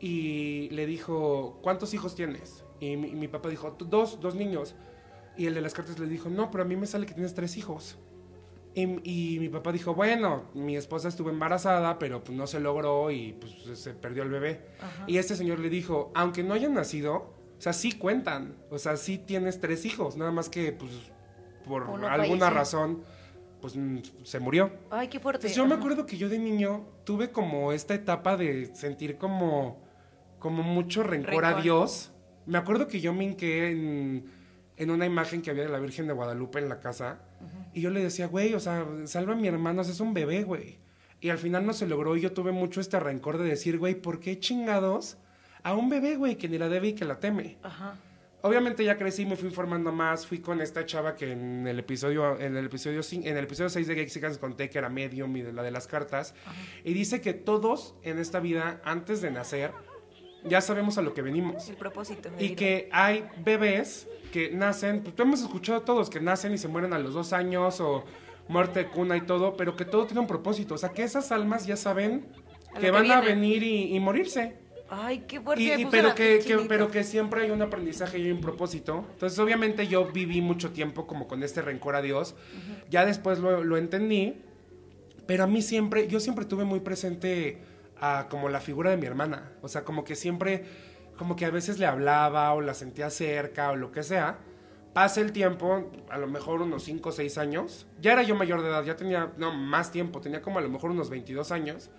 y 0.00 0.68
le 0.70 0.86
dijo, 0.86 1.58
¿cuántos 1.62 1.94
hijos 1.94 2.14
tienes? 2.14 2.64
Y 2.80 2.96
mi, 2.96 3.08
y 3.08 3.14
mi 3.14 3.28
papá 3.28 3.48
dijo, 3.48 3.72
"Tú, 3.72 3.84
dos, 3.86 4.20
dos 4.20 4.34
niños. 4.34 4.74
Y 5.36 5.46
el 5.46 5.54
de 5.54 5.60
las 5.60 5.74
cartas 5.74 5.98
le 5.98 6.06
dijo, 6.06 6.28
no, 6.28 6.50
pero 6.50 6.62
a 6.62 6.66
mí 6.66 6.76
me 6.76 6.86
sale 6.86 7.06
que 7.06 7.14
tienes 7.14 7.34
tres 7.34 7.56
hijos. 7.56 7.98
Y, 8.74 8.82
y 9.08 9.38
mi 9.38 9.48
papá 9.48 9.70
dijo, 9.72 9.94
bueno, 9.94 10.44
mi 10.54 10.76
esposa 10.76 11.08
estuvo 11.08 11.30
embarazada, 11.30 11.98
pero 11.98 12.22
pues 12.24 12.36
no 12.36 12.46
se 12.48 12.58
logró 12.60 13.10
y 13.10 13.32
pues 13.34 13.78
se 13.78 13.94
perdió 13.94 14.24
el 14.24 14.30
bebé. 14.30 14.60
Y 15.06 15.18
este 15.18 15.36
señor 15.36 15.60
le 15.60 15.70
dijo, 15.70 16.10
aunque 16.14 16.42
no 16.42 16.54
hayan 16.54 16.74
nacido, 16.74 17.14
o 17.56 17.60
sea, 17.60 17.72
sí 17.72 17.92
cuentan. 17.92 18.56
O 18.70 18.78
sea, 18.78 18.96
sí 18.96 19.18
tienes 19.18 19.60
tres 19.60 19.84
hijos, 19.84 20.16
nada 20.16 20.32
más 20.32 20.48
que 20.48 20.72
pues 20.72 20.90
por 21.64 21.82
Uno 21.84 22.06
alguna 22.06 22.46
falleció. 22.46 22.50
razón, 22.50 23.02
pues 23.60 23.76
mm, 23.76 23.98
se 24.22 24.38
murió. 24.40 24.72
Ay, 24.90 25.08
qué 25.08 25.18
fuerte. 25.20 25.46
Entonces 25.46 25.56
yo 25.56 25.66
me 25.66 25.74
acuerdo 25.74 26.06
que 26.06 26.16
yo 26.16 26.28
de 26.28 26.38
niño 26.38 26.86
tuve 27.04 27.30
como 27.30 27.72
esta 27.72 27.94
etapa 27.94 28.36
de 28.36 28.74
sentir 28.74 29.16
como, 29.16 29.82
como 30.38 30.62
mucho 30.62 31.02
rencor, 31.02 31.44
a. 31.44 31.60
Dios. 31.60 32.12
Me 32.46 32.58
acuerdo 32.58 32.86
que 32.86 33.00
yo 33.00 33.14
me 33.14 33.24
hinqué 33.24 33.70
en, 33.70 34.26
en 34.76 34.90
una 34.90 35.06
imagen 35.06 35.40
que 35.40 35.50
había 35.50 35.62
de 35.64 35.70
la 35.70 35.78
Virgen 35.78 36.06
de 36.06 36.12
Guadalupe 36.12 36.58
en 36.58 36.68
la 36.68 36.80
casa. 36.80 37.20
Y 37.72 37.80
yo 37.80 37.90
le 37.90 38.02
decía, 38.02 38.26
güey, 38.26 38.54
o 38.54 38.60
sea, 38.60 38.86
salva 39.04 39.32
a 39.32 39.36
mi 39.36 39.48
hermano, 39.48 39.82
es 39.82 40.00
un 40.00 40.14
bebé, 40.14 40.44
güey. 40.44 40.78
Y 41.20 41.30
al 41.30 41.38
final 41.38 41.64
no 41.64 41.72
se 41.72 41.86
logró 41.86 42.16
y 42.16 42.20
yo 42.20 42.32
tuve 42.32 42.52
mucho 42.52 42.80
este 42.80 43.00
rencor 43.00 43.38
de 43.38 43.44
decir, 43.44 43.78
güey, 43.78 43.94
¿por 43.94 44.20
qué 44.20 44.38
chingados 44.38 45.16
a 45.62 45.74
un 45.74 45.88
bebé, 45.88 46.16
güey, 46.16 46.36
que 46.36 46.48
ni 46.48 46.58
la 46.58 46.68
debe 46.68 46.88
y 46.88 46.92
que 46.92 47.06
la 47.06 47.18
teme? 47.18 47.56
Ajá. 47.62 47.96
Obviamente 48.46 48.84
ya 48.84 48.98
crecí, 48.98 49.24
me 49.24 49.36
fui 49.36 49.48
informando 49.48 49.90
más, 49.90 50.26
fui 50.26 50.40
con 50.40 50.60
esta 50.60 50.84
chava 50.84 51.16
que 51.16 51.32
en 51.32 51.66
el 51.66 51.78
episodio 51.78 52.38
en 52.38 52.54
el 52.58 52.66
episodio 52.66 53.00
en 53.10 53.38
el 53.38 53.44
episodio 53.44 53.70
6 53.70 53.86
de 53.86 53.94
Gexicans 53.94 54.36
conté 54.36 54.68
que 54.68 54.76
era 54.76 54.90
medium 54.90 55.34
y 55.34 55.40
de 55.40 55.54
la 55.54 55.62
de 55.62 55.70
las 55.70 55.86
cartas 55.86 56.34
y 56.84 56.92
dice 56.92 57.22
que 57.22 57.32
todos 57.32 57.94
en 58.02 58.18
esta 58.18 58.40
vida 58.40 58.82
antes 58.84 59.22
de 59.22 59.30
nacer 59.30 59.72
ya 60.44 60.60
sabemos 60.60 60.98
a 60.98 61.02
lo 61.02 61.14
que 61.14 61.22
venimos 61.22 61.70
El 61.70 61.76
propósito. 61.76 62.28
y 62.38 62.50
que 62.50 62.90
hay 62.92 63.24
bebés 63.42 64.08
que 64.30 64.50
nacen, 64.50 65.02
pues 65.02 65.16
tú 65.16 65.22
hemos 65.22 65.40
escuchado 65.40 65.80
todos 65.80 66.10
que 66.10 66.20
nacen 66.20 66.52
y 66.52 66.58
se 66.58 66.68
mueren 66.68 66.92
a 66.92 66.98
los 66.98 67.14
dos 67.14 67.32
años 67.32 67.80
o 67.80 68.04
muerte 68.48 68.80
de 68.80 68.88
cuna 68.90 69.16
y 69.16 69.22
todo, 69.22 69.56
pero 69.56 69.74
que 69.74 69.86
todo 69.86 70.04
tiene 70.04 70.20
un 70.20 70.26
propósito, 70.26 70.74
o 70.74 70.78
sea 70.78 70.90
que 70.90 71.02
esas 71.02 71.32
almas 71.32 71.66
ya 71.66 71.76
saben 71.76 72.26
que 72.74 72.80
que 72.80 72.90
van 72.90 73.10
a 73.10 73.22
venir 73.22 73.62
y, 73.62 73.96
y 73.96 74.00
morirse. 74.00 74.63
Ay, 74.90 75.24
qué 75.26 75.40
fuerte. 75.40 75.62
Y- 75.64 75.82
y 75.82 75.86
pero, 75.86 76.14
que, 76.14 76.38
que- 76.40 76.58
pero 76.68 76.90
que 76.90 77.04
siempre 77.04 77.42
hay 77.42 77.50
un 77.50 77.62
aprendizaje 77.62 78.18
y 78.18 78.30
un 78.30 78.40
propósito. 78.40 79.06
Entonces, 79.12 79.38
obviamente, 79.38 79.86
yo 79.88 80.06
viví 80.12 80.40
mucho 80.40 80.70
tiempo 80.72 81.06
como 81.06 81.26
con 81.26 81.42
este 81.42 81.62
rencor 81.62 81.96
a 81.96 82.02
Dios. 82.02 82.34
Ya 82.90 83.04
después 83.04 83.38
lo, 83.38 83.64
lo 83.64 83.76
entendí. 83.76 84.36
Pero 85.26 85.44
a 85.44 85.46
mí 85.46 85.62
siempre, 85.62 86.06
yo 86.06 86.20
siempre 86.20 86.44
tuve 86.44 86.64
muy 86.64 86.80
presente 86.80 87.58
a 87.98 88.26
como 88.28 88.50
la 88.50 88.60
figura 88.60 88.90
de 88.90 88.98
mi 88.98 89.06
hermana. 89.06 89.52
O 89.62 89.68
sea, 89.68 89.82
como 89.84 90.04
que 90.04 90.14
siempre, 90.16 90.64
como 91.16 91.34
que 91.34 91.46
a 91.46 91.50
veces 91.50 91.78
le 91.78 91.86
hablaba 91.86 92.52
o 92.52 92.60
la 92.60 92.74
sentía 92.74 93.08
cerca 93.08 93.70
o 93.70 93.76
lo 93.76 93.90
que 93.90 94.02
sea. 94.02 94.38
Pasa 94.92 95.20
el 95.22 95.32
tiempo, 95.32 95.90
a 96.10 96.18
lo 96.18 96.26
mejor 96.28 96.60
unos 96.60 96.84
5 96.84 97.08
o 97.08 97.12
6 97.12 97.38
años. 97.38 97.86
Ya 98.00 98.12
era 98.12 98.22
yo 98.22 98.36
mayor 98.36 98.62
de 98.62 98.68
edad, 98.68 98.84
ya 98.84 98.96
tenía, 98.96 99.32
no, 99.38 99.52
más 99.52 99.90
tiempo, 99.90 100.20
tenía 100.20 100.42
como 100.42 100.58
a 100.58 100.62
lo 100.62 100.68
mejor 100.68 100.90
unos 100.90 101.08
22 101.10 101.50
años. 101.50 101.90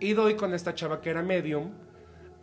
Y 0.00 0.14
doy 0.14 0.34
con 0.34 0.54
esta 0.54 0.74
chava 0.74 1.00
que 1.02 1.10
era 1.10 1.22
medium. 1.22 1.72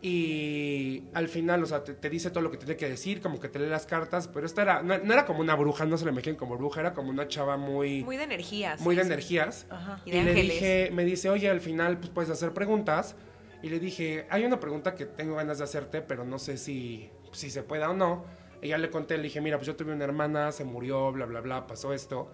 Y 0.02 1.04
al 1.12 1.28
final, 1.28 1.62
o 1.62 1.66
sea, 1.66 1.84
te, 1.84 1.92
te 1.92 2.08
dice 2.08 2.30
todo 2.30 2.42
lo 2.42 2.50
que 2.50 2.56
tiene 2.56 2.76
que 2.76 2.88
decir, 2.88 3.20
como 3.20 3.38
que 3.38 3.48
te 3.50 3.58
lee 3.58 3.66
las 3.68 3.84
cartas, 3.84 4.28
pero 4.28 4.46
esta 4.46 4.62
era, 4.62 4.82
no, 4.82 4.96
no 4.98 5.12
era 5.12 5.26
como 5.26 5.40
una 5.40 5.54
bruja, 5.54 5.84
no 5.84 5.98
se 5.98 6.06
la 6.06 6.10
imaginen 6.12 6.36
como 6.36 6.56
bruja, 6.56 6.80
era 6.80 6.94
como 6.94 7.10
una 7.10 7.28
chava 7.28 7.58
muy, 7.58 8.02
Muy 8.04 8.16
de 8.16 8.24
energías. 8.24 8.80
muy 8.80 8.96
de 8.96 9.02
sí, 9.02 9.06
sí. 9.08 9.12
energías. 9.12 9.66
Ajá. 9.68 10.00
Y 10.06 10.10
Y, 10.10 10.12
de 10.14 10.22
le 10.24 10.32
dije, 10.34 10.90
me 10.94 11.04
dice, 11.04 11.28
oye, 11.28 11.50
al 11.50 11.60
final 11.60 11.98
pues 11.98 12.10
puedes 12.10 12.30
hacer 12.30 12.52
preguntas. 12.54 13.14
Y 13.62 13.68
le 13.68 13.78
dije, 13.78 14.26
hay 14.30 14.44
una 14.46 14.58
pregunta 14.58 14.94
que 14.94 15.04
tengo 15.04 15.34
ganas 15.36 15.58
de 15.58 15.64
hacerte, 15.64 16.00
pero 16.00 16.24
no 16.24 16.38
sé 16.38 16.56
si, 16.56 17.10
si 17.32 17.50
se 17.50 17.62
pueda 17.62 17.90
o 17.90 17.94
no. 17.94 18.24
Y 18.62 18.68
ya 18.68 18.78
le 18.78 18.88
conté, 18.88 19.18
le 19.18 19.24
dije, 19.24 19.42
mira, 19.42 19.58
pues 19.58 19.66
yo 19.66 19.76
tuve 19.76 19.92
una 19.92 20.04
hermana, 20.04 20.50
se 20.50 20.64
murió, 20.64 21.12
bla, 21.12 21.26
bla, 21.26 21.40
bla, 21.42 21.66
pasó 21.66 21.92
esto. 21.92 22.32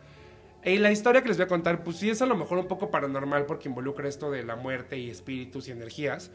Y 0.64 0.78
la 0.78 0.90
historia 0.92 1.22
que 1.22 1.28
les 1.28 1.36
voy 1.36 1.44
a 1.44 1.48
contar, 1.48 1.82
pues 1.84 1.96
sí 1.96 2.10
es 2.10 2.22
a 2.22 2.26
lo 2.26 2.36
mejor 2.36 2.58
un 2.58 2.66
poco 2.68 2.90
paranormal 2.90 3.44
porque 3.46 3.68
involucra 3.68 4.08
esto 4.08 4.30
de 4.30 4.44
la 4.44 4.54
muerte 4.56 4.98
y 4.98 5.10
espíritus 5.10 5.66
y 5.68 5.72
energías. 5.72 6.30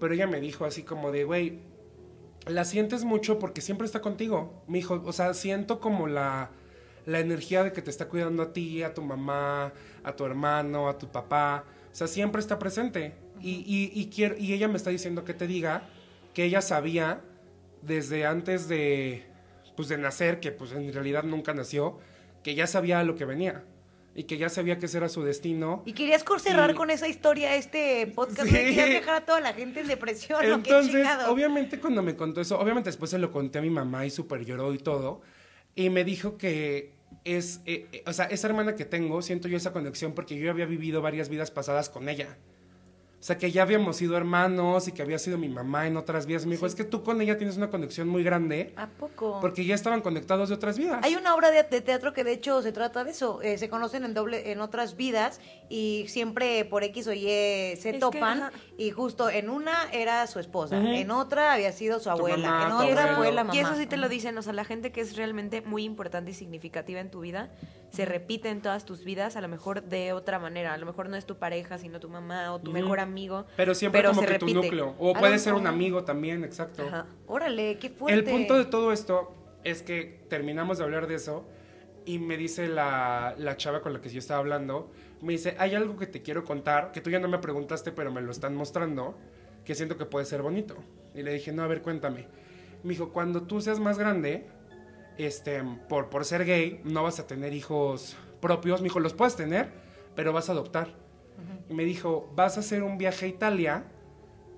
Pero 0.00 0.14
ella 0.14 0.26
me 0.26 0.40
dijo 0.40 0.64
así 0.64 0.82
como 0.82 1.12
de, 1.12 1.24
güey, 1.24 1.60
la 2.46 2.64
sientes 2.64 3.04
mucho 3.04 3.38
porque 3.38 3.60
siempre 3.60 3.86
está 3.86 4.00
contigo. 4.00 4.64
Me 4.66 4.78
dijo, 4.78 5.00
o 5.04 5.12
sea, 5.12 5.34
siento 5.34 5.78
como 5.78 6.08
la, 6.08 6.50
la 7.06 7.20
energía 7.20 7.62
de 7.62 7.72
que 7.72 7.82
te 7.82 7.90
está 7.90 8.08
cuidando 8.08 8.42
a 8.42 8.52
ti, 8.52 8.82
a 8.82 8.94
tu 8.94 9.02
mamá, 9.02 9.72
a 10.02 10.16
tu 10.16 10.24
hermano, 10.24 10.88
a 10.88 10.98
tu 10.98 11.08
papá. 11.12 11.64
O 11.92 11.94
sea, 11.94 12.06
siempre 12.06 12.40
está 12.40 12.58
presente. 12.58 13.14
Y, 13.40 13.64
y, 13.66 13.92
y, 13.94 14.44
y 14.44 14.54
ella 14.54 14.68
me 14.68 14.76
está 14.76 14.90
diciendo 14.90 15.24
que 15.24 15.34
te 15.34 15.46
diga 15.46 15.82
que 16.34 16.44
ella 16.44 16.62
sabía 16.62 17.20
desde 17.82 18.26
antes 18.26 18.68
de, 18.68 19.24
pues, 19.76 19.88
de 19.88 19.98
nacer, 19.98 20.40
que 20.40 20.52
pues 20.52 20.72
en 20.72 20.92
realidad 20.92 21.24
nunca 21.24 21.54
nació, 21.54 21.98
que 22.42 22.54
ya 22.54 22.66
sabía 22.66 23.02
lo 23.02 23.16
que 23.16 23.24
venía. 23.24 23.64
Y 24.14 24.24
que 24.24 24.36
ya 24.38 24.48
sabía 24.48 24.78
que 24.78 24.86
ese 24.86 24.98
era 24.98 25.08
su 25.08 25.22
destino. 25.22 25.82
Y 25.86 25.92
querías 25.92 26.24
cerrar 26.38 26.72
Y- 26.72 26.74
con 26.74 26.90
esa 26.90 27.06
historia 27.06 27.54
este 27.54 28.06
podcast. 28.08 28.42
Sí. 28.48 28.54
Querías 28.54 28.88
dejar 28.88 29.14
a 29.22 29.24
toda 29.24 29.40
la 29.40 29.52
gente 29.52 29.80
en 29.80 29.86
depresión. 29.86 30.44
Entonces, 30.44 31.06
obviamente 31.28 31.78
cuando 31.78 32.02
me 32.02 32.16
contó 32.16 32.40
eso, 32.40 32.58
obviamente 32.58 32.88
después 32.90 33.10
se 33.10 33.18
lo 33.18 33.30
conté 33.30 33.60
a 33.60 33.62
mi 33.62 33.70
mamá 33.70 34.04
y 34.06 34.10
súper 34.10 34.44
lloró 34.44 34.74
y 34.74 34.78
todo, 34.78 35.20
y 35.76 35.90
me 35.90 36.02
dijo 36.04 36.36
que 36.36 36.92
es, 37.24 37.60
eh, 37.66 37.86
eh, 37.92 38.02
o 38.06 38.12
sea, 38.12 38.26
esa 38.26 38.48
hermana 38.48 38.74
que 38.74 38.84
tengo, 38.84 39.22
siento 39.22 39.46
yo 39.48 39.56
esa 39.56 39.72
conexión 39.72 40.12
porque 40.12 40.36
yo 40.36 40.50
había 40.50 40.66
vivido 40.66 41.02
varias 41.02 41.28
vidas 41.28 41.50
pasadas 41.50 41.88
con 41.88 42.08
ella. 42.08 42.36
O 43.20 43.22
sea, 43.22 43.36
que 43.36 43.50
ya 43.50 43.60
habíamos 43.62 43.96
sido 43.98 44.16
hermanos 44.16 44.88
y 44.88 44.92
que 44.92 45.02
había 45.02 45.18
sido 45.18 45.36
mi 45.36 45.50
mamá 45.50 45.86
en 45.86 45.98
otras 45.98 46.24
vidas. 46.24 46.46
Me 46.46 46.52
dijo, 46.52 46.64
es 46.64 46.74
que 46.74 46.84
tú 46.84 47.02
con 47.02 47.20
ella 47.20 47.36
tienes 47.36 47.58
una 47.58 47.68
conexión 47.68 48.08
muy 48.08 48.22
grande 48.24 48.72
¿A 48.76 48.86
poco? 48.86 49.38
porque 49.42 49.66
ya 49.66 49.74
estaban 49.74 50.00
conectados 50.00 50.48
de 50.48 50.54
otras 50.54 50.78
vidas. 50.78 51.00
Hay 51.04 51.16
una 51.16 51.34
obra 51.34 51.50
de, 51.50 51.62
de 51.64 51.82
teatro 51.82 52.14
que 52.14 52.24
de 52.24 52.32
hecho 52.32 52.62
se 52.62 52.72
trata 52.72 53.04
de 53.04 53.10
eso. 53.10 53.42
eh, 53.42 53.58
se 53.58 53.68
conocen 53.68 54.04
en 54.06 54.14
doble, 54.14 54.50
en 54.52 54.62
otras 54.62 54.96
vidas 54.96 55.38
y 55.68 56.06
siempre 56.08 56.64
por 56.64 56.82
X 56.82 57.08
o 57.08 57.12
Y 57.12 57.20
se 57.76 57.90
Es 57.90 57.98
topan. 57.98 58.50
y 58.78 58.90
justo 58.90 59.28
en 59.28 59.50
una 59.50 59.90
era 59.92 60.26
su 60.26 60.38
esposa, 60.38 60.78
en 60.78 61.10
otra 61.10 61.52
había 61.52 61.72
sido 61.72 62.00
su 62.00 62.08
abuela, 62.08 62.48
mamá, 62.48 62.64
en 62.64 62.72
otra 62.90 63.02
abuelo. 63.02 63.16
fue 63.16 63.32
la 63.32 63.44
mamá. 63.44 63.54
Y 63.54 63.58
eso 63.60 63.76
sí 63.76 63.84
te 63.86 63.98
lo 63.98 64.08
dicen, 64.08 64.38
o 64.38 64.42
sea, 64.42 64.54
la 64.54 64.64
gente 64.64 64.92
que 64.92 65.02
es 65.02 65.14
realmente 65.16 65.60
muy 65.60 65.84
importante 65.84 66.30
y 66.30 66.34
significativa 66.34 67.00
en 67.00 67.10
tu 67.10 67.20
vida, 67.20 67.50
se 67.90 68.04
repite 68.06 68.48
en 68.48 68.62
todas 68.62 68.84
tus 68.86 69.04
vidas, 69.04 69.36
a 69.36 69.40
lo 69.40 69.48
mejor 69.48 69.82
de 69.82 70.12
otra 70.14 70.38
manera. 70.38 70.72
A 70.72 70.78
lo 70.78 70.86
mejor 70.86 71.08
no 71.08 71.16
es 71.16 71.26
tu 71.26 71.36
pareja, 71.38 71.76
sino 71.76 71.98
tu 72.00 72.08
mamá 72.08 72.52
o 72.54 72.60
tu 72.60 72.70
mejor 72.70 73.00
amigo. 73.10 73.44
Pero 73.56 73.74
siempre 73.74 74.02
como 74.04 74.20
se 74.20 74.26
que 74.26 74.38
tu 74.38 74.46
repite. 74.46 74.62
núcleo. 74.66 74.94
O 74.98 75.12
puede 75.14 75.38
ser 75.38 75.54
un 75.54 75.66
amigo 75.66 76.04
también, 76.04 76.44
exacto. 76.44 76.82
Ajá. 76.86 77.06
Órale, 77.26 77.78
qué 77.78 77.90
fuerte. 77.90 78.18
El 78.18 78.24
punto 78.24 78.56
de 78.56 78.64
todo 78.64 78.92
esto 78.92 79.34
es 79.64 79.82
que 79.82 80.20
terminamos 80.28 80.78
de 80.78 80.84
hablar 80.84 81.06
de 81.06 81.16
eso 81.16 81.44
y 82.06 82.18
me 82.18 82.36
dice 82.36 82.68
la, 82.68 83.34
la 83.38 83.56
chava 83.56 83.80
con 83.82 83.92
la 83.92 84.00
que 84.00 84.08
yo 84.08 84.18
estaba 84.18 84.40
hablando, 84.40 84.90
me 85.20 85.32
dice, 85.32 85.54
hay 85.58 85.74
algo 85.74 85.96
que 85.96 86.06
te 86.06 86.22
quiero 86.22 86.44
contar, 86.44 86.92
que 86.92 87.00
tú 87.00 87.10
ya 87.10 87.18
no 87.18 87.28
me 87.28 87.38
preguntaste, 87.38 87.92
pero 87.92 88.10
me 88.10 88.20
lo 88.22 88.30
están 88.30 88.54
mostrando, 88.54 89.18
que 89.64 89.74
siento 89.74 89.96
que 89.98 90.06
puede 90.06 90.24
ser 90.24 90.42
bonito. 90.42 90.76
Y 91.14 91.22
le 91.22 91.32
dije, 91.32 91.52
no, 91.52 91.62
a 91.62 91.66
ver, 91.66 91.82
cuéntame. 91.82 92.26
Me 92.82 92.90
dijo, 92.90 93.12
cuando 93.12 93.42
tú 93.42 93.60
seas 93.60 93.78
más 93.78 93.98
grande, 93.98 94.46
este, 95.18 95.62
por, 95.88 96.08
por 96.08 96.24
ser 96.24 96.46
gay, 96.46 96.80
no 96.84 97.02
vas 97.02 97.20
a 97.20 97.26
tener 97.26 97.52
hijos 97.52 98.16
propios. 98.40 98.80
Me 98.80 98.84
dijo, 98.84 99.00
los 99.00 99.12
puedes 99.12 99.36
tener, 99.36 99.68
pero 100.14 100.32
vas 100.32 100.48
a 100.48 100.52
adoptar. 100.52 100.94
Y 101.68 101.74
me 101.74 101.84
dijo, 101.84 102.30
vas 102.34 102.56
a 102.56 102.60
hacer 102.60 102.82
un 102.82 102.98
viaje 102.98 103.26
a 103.26 103.28
Italia 103.28 103.84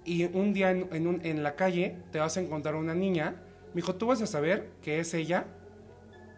y 0.05 0.25
un 0.25 0.53
día 0.53 0.71
en, 0.71 0.89
en 0.93 1.07
un- 1.07 1.21
en 1.25 1.43
la 1.43 1.55
calle 1.57 1.97
te 2.11 2.19
vas 2.19 2.37
a 2.37 2.41
encontrar 2.41 2.75
una 2.75 2.95
niña. 2.95 3.37
Me 3.75 3.81
dijo, 3.83 3.95
tú 3.95 4.07
vas 4.07 4.21
a 4.23 4.27
saber 4.27 4.71
que 4.83 4.99
es 4.99 5.15
ella 5.15 5.47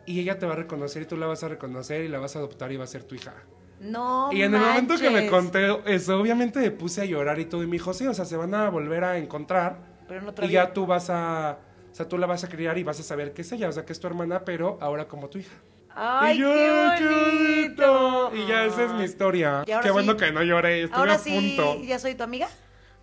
y 0.06 0.20
ella 0.20 0.38
te 0.38 0.46
va 0.46 0.52
a 0.52 0.56
reconocer 0.56 1.02
y 1.02 1.06
tú 1.06 1.16
la 1.16 1.26
vas 1.26 1.42
a 1.44 1.48
reconocer 1.48 2.04
y 2.04 2.08
la 2.08 2.18
vas 2.18 2.36
a 2.36 2.40
adoptar 2.40 2.70
y 2.72 2.76
va 2.76 2.84
a 2.84 2.88
ser 2.88 3.04
tu 3.04 3.14
hija. 3.14 3.34
No 3.80 4.30
y 4.32 4.42
en 4.42 4.54
el 4.54 4.60
momento 4.60 4.94
que 4.96 5.10
me 5.10 5.26
conté 5.30 5.76
eso, 5.86 6.18
obviamente 6.20 6.58
me 6.60 6.70
puse 6.70 7.02
a 7.02 7.04
llorar 7.04 7.38
y 7.38 7.44
todo. 7.46 7.62
Y 7.62 7.66
me 7.66 7.72
dijo, 7.72 7.92
sí, 7.92 8.06
o 8.06 8.14
sea, 8.14 8.24
se 8.24 8.36
van 8.36 8.54
a 8.54 8.68
volver 8.70 9.04
a 9.04 9.16
encontrar 9.18 9.78
Pero 10.08 10.20
y 10.46 10.50
ya 10.50 10.72
tú 10.72 10.86
vas 10.86 11.10
a... 11.10 11.58
O 11.90 11.94
sea, 11.94 12.08
tú 12.08 12.18
la 12.18 12.26
vas 12.26 12.42
a 12.44 12.48
criar 12.48 12.76
y 12.76 12.82
vas 12.82 12.98
a 12.98 13.02
saber 13.04 13.32
que 13.32 13.42
es 13.42 13.52
ella, 13.52 13.68
o 13.68 13.72
sea, 13.72 13.84
que 13.84 13.92
es 13.92 14.00
tu 14.00 14.06
hermana, 14.08 14.44
pero 14.44 14.78
ahora 14.80 15.06
como 15.06 15.28
tu 15.28 15.38
hija. 15.38 15.54
Ay, 15.96 16.36
y 16.36 16.40
yo, 16.40 16.52
qué 16.52 16.68
"Ay, 16.68 17.64
bonito. 17.64 18.32
Y 18.34 18.46
ya 18.48 18.64
esa 18.66 18.84
es 18.84 18.92
mi 18.92 19.04
historia. 19.04 19.62
Qué 19.66 19.78
sí- 19.82 19.90
bueno 19.90 20.16
que 20.16 20.32
no 20.32 20.42
lloré, 20.42 20.82
estuve 20.84 20.98
Ahora 20.98 21.14
a 21.14 21.18
sí, 21.18 21.56
punto. 21.56 21.82
¿ya 21.84 21.98
soy 21.98 22.14
tu 22.14 22.22
amiga? 22.24 22.48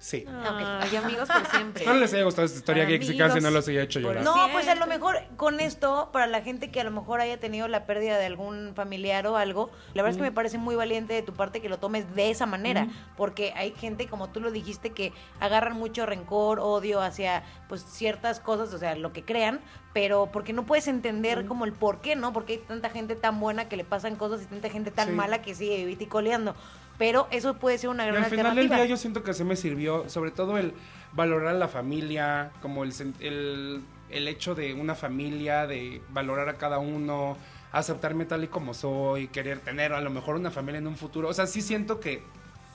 Sí. 0.02 0.26
Ay, 0.28 0.96
amigos 0.96 1.30
por 1.30 1.46
siempre. 1.52 1.84
Espero 1.84 2.00
les 2.00 2.12
haya 2.12 2.24
gustado 2.24 2.48
esta 2.48 2.58
historia 2.58 2.86
Amigos 2.86 3.06
gexican 3.06 3.34
si 3.34 3.40
no 3.40 3.52
los 3.52 3.68
haya 3.68 3.84
hecho 3.84 4.00
llorar. 4.00 4.24
No, 4.24 4.50
pues 4.52 4.68
a 4.68 4.74
lo 4.74 4.88
mejor 4.88 5.18
con 5.38 5.60
esto, 5.60 6.10
para 6.12 6.26
la 6.26 6.42
gente 6.42 6.72
que 6.72 6.82
a 6.82 6.84
lo 6.84 6.90
mejor 6.90 7.22
haya 7.22 7.40
tenido 7.40 7.68
la 7.68 7.86
pérdida 7.86 8.18
de 8.18 8.26
algún 8.26 8.74
familiar 8.76 9.28
o 9.28 9.38
algo, 9.38 9.70
la 9.94 10.02
verdad 10.02 10.14
es 10.14 10.18
que 10.18 10.24
me 10.24 10.32
parece 10.32 10.58
muy 10.58 10.74
valiente 10.74 11.14
de 11.14 11.22
tu 11.22 11.34
parte 11.34 11.62
que 11.62 11.70
lo 11.70 11.78
tomes 11.78 12.16
de 12.16 12.32
esa 12.32 12.48
manera, 12.48 12.88
porque 13.16 13.54
hay 13.56 13.74
gente, 13.78 14.08
como 14.08 14.28
tú 14.32 14.40
lo 14.40 14.50
dijiste, 14.50 14.90
que 14.90 15.14
agarran 15.40 15.78
mucho 15.78 16.08
rencor, 16.08 16.60
odio 16.60 17.00
hacia 17.00 17.44
pues 17.70 17.86
ciertas 17.86 18.40
cosas, 18.40 18.74
o 18.74 18.80
sea, 18.80 18.96
lo 18.96 19.14
que 19.14 19.24
crean, 19.24 19.60
pero 19.94 20.30
porque 20.34 20.52
no 20.52 20.66
puedes 20.66 20.88
entender 20.88 21.46
como 21.46 21.66
el 21.66 21.74
por 21.74 22.02
qué, 22.02 22.16
¿no? 22.16 22.34
Porque 22.34 22.54
hay 22.54 22.60
tanta 22.60 22.90
gente 22.90 23.16
tan 23.16 23.40
buena 23.40 23.70
que 23.70 23.78
le 23.78 23.84
pasan 23.84 24.16
cosas 24.16 24.42
y 24.42 24.46
tanta 24.46 24.68
gente 24.70 24.90
tan 24.90 25.10
Sí. 25.10 25.14
mala 25.14 25.44
que 25.44 25.54
sigue 25.54 25.86
viticoleando. 25.86 26.56
Pero 27.02 27.28
eso 27.32 27.56
puede 27.56 27.80
ser 27.80 27.90
una 27.90 28.04
Y 28.06 28.12
gran 28.12 28.26
al 28.26 28.30
final 28.30 28.56
del 28.56 28.70
día 28.70 28.86
yo 28.86 28.96
siento 28.96 29.24
que 29.24 29.34
se 29.34 29.44
me 29.44 29.56
sirvió, 29.56 30.08
sobre 30.08 30.30
todo 30.30 30.60
el 30.60 30.72
valorar 31.14 31.48
a 31.48 31.58
la 31.58 31.68
familia, 31.68 32.52
como 32.62 32.84
el, 32.84 32.94
el, 33.22 33.82
el 34.12 34.28
hecho 34.28 34.54
de 34.54 34.76
una 34.76 34.94
familia, 34.94 35.66
de 35.66 36.00
valorar 36.10 36.48
a 36.48 36.60
cada 36.60 36.78
uno, 36.78 37.38
aceptarme 37.72 38.26
tal 38.26 38.44
y 38.44 38.50
como 38.50 38.76
soy, 38.76 39.30
querer 39.30 39.62
tener 39.62 39.94
a 39.94 40.02
lo 40.02 40.12
mejor 40.12 40.36
una 40.36 40.52
familia 40.52 40.78
en 40.78 40.86
un 40.86 40.96
futuro. 40.96 41.28
O 41.28 41.34
sea, 41.34 41.48
sí 41.48 41.64
siento 41.64 42.00
que 42.00 42.22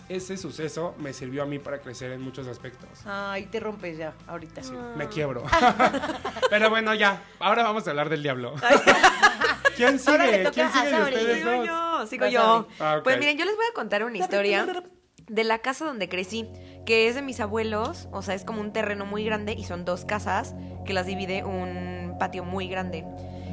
ese 0.08 0.36
suceso 0.36 0.96
me 0.98 1.12
sirvió 1.12 1.44
a 1.44 1.46
mí 1.46 1.60
para 1.60 1.78
crecer 1.78 2.10
en 2.10 2.20
muchos 2.20 2.48
aspectos. 2.48 2.88
Ay, 3.04 3.46
te 3.46 3.60
rompes 3.60 3.96
ya, 3.96 4.12
ahorita. 4.26 4.60
Sí, 4.64 4.72
me 4.96 5.06
quiebro. 5.06 5.44
Pero 6.50 6.68
bueno, 6.68 6.94
ya. 6.94 7.22
Ahora 7.38 7.62
vamos 7.62 7.86
a 7.86 7.90
hablar 7.90 8.08
del 8.08 8.24
diablo. 8.24 8.54
¿Quién 9.76 10.00
sigue? 10.00 10.48
¿Quién 10.52 10.72
sigue 10.72 10.88
de 10.88 11.02
ustedes 11.02 11.44
dos? 11.44 11.68
Sigo 12.06 12.26
yo. 12.26 12.66
Ah. 12.80 13.00
Pues 13.02 13.18
miren, 13.18 13.38
yo 13.38 13.44
les 13.44 13.56
voy 13.56 13.64
a 13.70 13.74
contar 13.74 14.04
una 14.04 14.18
historia 14.18 14.66
de 15.28 15.44
la 15.44 15.58
casa 15.58 15.84
donde 15.84 16.08
crecí, 16.08 16.46
que 16.84 17.08
es 17.08 17.14
de 17.14 17.22
mis 17.22 17.40
abuelos, 17.40 18.08
o 18.12 18.22
sea, 18.22 18.34
es 18.34 18.44
como 18.44 18.60
un 18.60 18.72
terreno 18.72 19.06
muy 19.06 19.24
grande 19.24 19.54
y 19.54 19.64
son 19.64 19.84
dos 19.84 20.04
casas 20.04 20.54
que 20.84 20.92
las 20.92 21.06
divide 21.06 21.42
un 21.44 22.16
patio 22.20 22.44
muy 22.44 22.68
grande. 22.68 23.04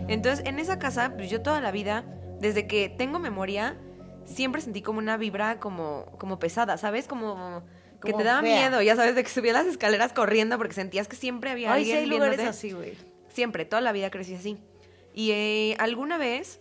Entonces, 0.07 0.45
en 0.45 0.59
esa 0.59 0.77
casa, 0.79 1.13
pues 1.15 1.29
yo 1.29 1.41
toda 1.41 1.61
la 1.61 1.71
vida, 1.71 2.03
desde 2.39 2.67
que 2.67 2.89
tengo 2.89 3.19
memoria, 3.19 3.77
siempre 4.25 4.61
sentí 4.61 4.81
como 4.81 4.99
una 4.99 5.17
vibra 5.17 5.59
como, 5.59 6.05
como 6.19 6.39
pesada, 6.39 6.77
¿sabes? 6.77 7.07
Como 7.07 7.63
que 8.03 8.11
Como 8.11 8.17
te 8.17 8.23
daba 8.25 8.41
fea. 8.41 8.69
miedo, 8.69 8.81
ya 8.81 8.95
sabes, 8.95 9.15
de 9.15 9.23
que 9.23 9.29
subía 9.29 9.53
las 9.53 9.65
escaleras 9.65 10.11
corriendo 10.13 10.57
porque 10.57 10.73
sentías 10.73 11.07
que 11.07 11.15
siempre 11.15 11.49
había 11.51 11.71
Ay, 11.73 11.85
sí 11.85 11.91
alguien 11.93 12.03
hay 12.03 12.17
lugares 12.17 12.37
viéndote. 12.37 12.57
así, 12.57 12.71
güey. 12.73 12.93
Siempre, 13.29 13.65
toda 13.65 13.81
la 13.81 13.91
vida 13.93 14.09
crecí 14.11 14.35
así. 14.35 14.57
Y 15.15 15.31
eh, 15.31 15.75
alguna 15.79 16.17
vez, 16.17 16.59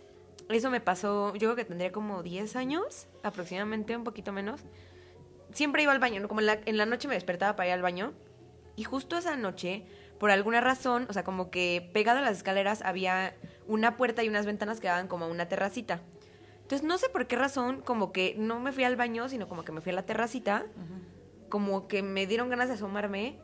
eso 0.49 0.69
me 0.69 0.81
pasó, 0.81 1.33
yo 1.33 1.39
creo 1.39 1.55
que 1.55 1.65
tendría 1.65 1.91
como 1.91 2.23
10 2.23 2.55
años, 2.55 3.07
aproximadamente, 3.23 3.95
un 3.95 4.03
poquito 4.03 4.31
menos. 4.31 4.61
Siempre 5.51 5.83
iba 5.83 5.91
al 5.91 5.99
baño, 5.99 6.19
¿no? 6.19 6.27
como 6.27 6.41
en 6.41 6.47
la, 6.47 6.59
en 6.65 6.77
la 6.77 6.85
noche 6.85 7.07
me 7.07 7.13
despertaba 7.13 7.55
para 7.55 7.67
ir 7.67 7.73
al 7.73 7.81
baño. 7.81 8.13
Y 8.75 8.83
justo 8.83 9.17
esa 9.17 9.35
noche, 9.35 9.85
por 10.19 10.31
alguna 10.31 10.61
razón, 10.61 11.05
o 11.09 11.13
sea, 11.13 11.23
como 11.23 11.51
que 11.51 11.89
pegado 11.93 12.19
a 12.19 12.21
las 12.21 12.37
escaleras 12.37 12.81
había 12.81 13.35
una 13.67 13.97
puerta 13.97 14.23
y 14.23 14.29
unas 14.29 14.45
ventanas 14.45 14.79
que 14.79 14.87
daban 14.87 15.07
como 15.07 15.25
a 15.25 15.27
una 15.27 15.47
terracita. 15.47 16.01
Entonces, 16.61 16.87
no 16.87 16.97
sé 16.97 17.09
por 17.09 17.27
qué 17.27 17.35
razón, 17.35 17.81
como 17.81 18.11
que 18.11 18.35
no 18.37 18.59
me 18.59 18.71
fui 18.71 18.83
al 18.83 18.95
baño, 18.95 19.29
sino 19.29 19.47
como 19.47 19.63
que 19.63 19.71
me 19.71 19.81
fui 19.81 19.91
a 19.91 19.95
la 19.95 20.05
terracita. 20.05 20.65
Como 21.49 21.87
que 21.87 22.01
me 22.01 22.25
dieron 22.25 22.49
ganas 22.49 22.67
de 22.67 22.75
asomarme. 22.75 23.39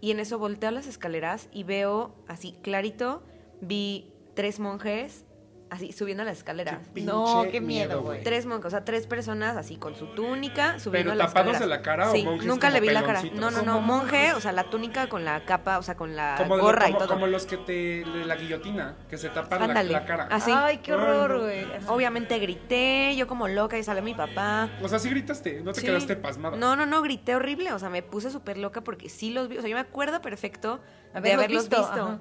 Y 0.00 0.12
en 0.12 0.20
eso 0.20 0.38
volteo 0.38 0.68
a 0.68 0.72
las 0.72 0.86
escaleras 0.86 1.48
y 1.52 1.64
veo 1.64 2.14
así 2.28 2.58
clarito, 2.62 3.22
vi 3.60 4.12
tres 4.34 4.58
monjes 4.58 5.24
así 5.72 5.90
subiendo 5.90 6.22
las 6.22 6.36
escaleras. 6.38 6.78
Pinche 6.92 7.10
No, 7.10 7.44
qué 7.50 7.60
miedo, 7.60 8.02
güey. 8.02 8.22
Tres 8.22 8.44
monjes, 8.46 8.66
o 8.66 8.70
sea, 8.70 8.84
tres 8.84 9.06
personas 9.06 9.56
así 9.56 9.76
con 9.76 9.96
su 9.96 10.06
túnica 10.08 10.78
subiendo 10.78 11.10
¿Pero 11.12 11.14
las 11.18 11.28
escaleras. 11.28 11.60
de 11.60 11.66
la 11.66 11.80
cara 11.82 12.10
o 12.12 12.16
monjes 12.16 12.46
nunca 12.46 12.68
como 12.68 12.74
le 12.80 12.80
vi 12.86 12.90
la 12.94 13.02
cara. 13.02 13.22
No, 13.34 13.50
no, 13.50 13.62
no, 13.62 13.80
monje, 13.80 14.34
o 14.34 14.40
sea, 14.40 14.52
la 14.52 14.64
túnica 14.70 15.08
con 15.08 15.24
la 15.24 15.44
capa, 15.44 15.78
o 15.78 15.82
sea, 15.82 15.96
con 15.96 16.14
la 16.14 16.34
Como, 16.36 16.58
gorra 16.58 16.84
como- 16.86 16.96
y 16.96 16.98
todo. 16.98 17.08
como 17.08 17.26
los 17.26 17.46
que 17.46 17.56
te. 17.56 17.72
de 17.72 18.24
la 18.26 18.36
guillotina, 18.36 18.96
que 19.08 19.16
se 19.18 19.28
tapan 19.30 19.72
la, 19.90 20.04
cara. 20.04 20.28
así. 20.30 20.50
Ay, 20.54 20.78
qué 20.78 20.92
horror, 20.92 21.40
güey. 21.40 21.66
Obviamente 21.88 22.38
grité, 22.38 23.14
yo 23.16 23.26
como 23.26 23.48
loca 23.48 23.78
y 23.78 23.82
salió 23.82 24.02
mi 24.02 24.14
papá. 24.14 24.68
O 24.82 24.88
sea, 24.88 24.98
sí 24.98 25.08
gritaste, 25.08 25.62
no 25.62 25.72
te 25.72 25.80
Sí. 25.80 25.86
quedaste 25.86 26.16
pasmada. 26.16 26.56
No, 26.56 26.76
no, 26.76 26.84
no, 26.86 27.00
grité 27.02 27.34
horrible, 27.34 27.72
o 27.72 27.78
sea, 27.78 27.88
me 27.88 28.02
puse 28.02 28.30
súper 28.30 28.58
loca 28.58 28.82
porque 28.82 29.08
sí 29.08 29.30
los 29.32 29.48
vi, 29.48 29.56
o 29.58 29.60
sea, 29.62 29.70
yo 29.70 29.76
me 29.76 29.80
acuerdo 29.80 30.20
perfecto 30.20 30.80
de 31.12 31.18
Haberlos 31.18 31.44
haberlos 31.44 31.68
visto, 31.68 31.76
visto. 31.78 32.20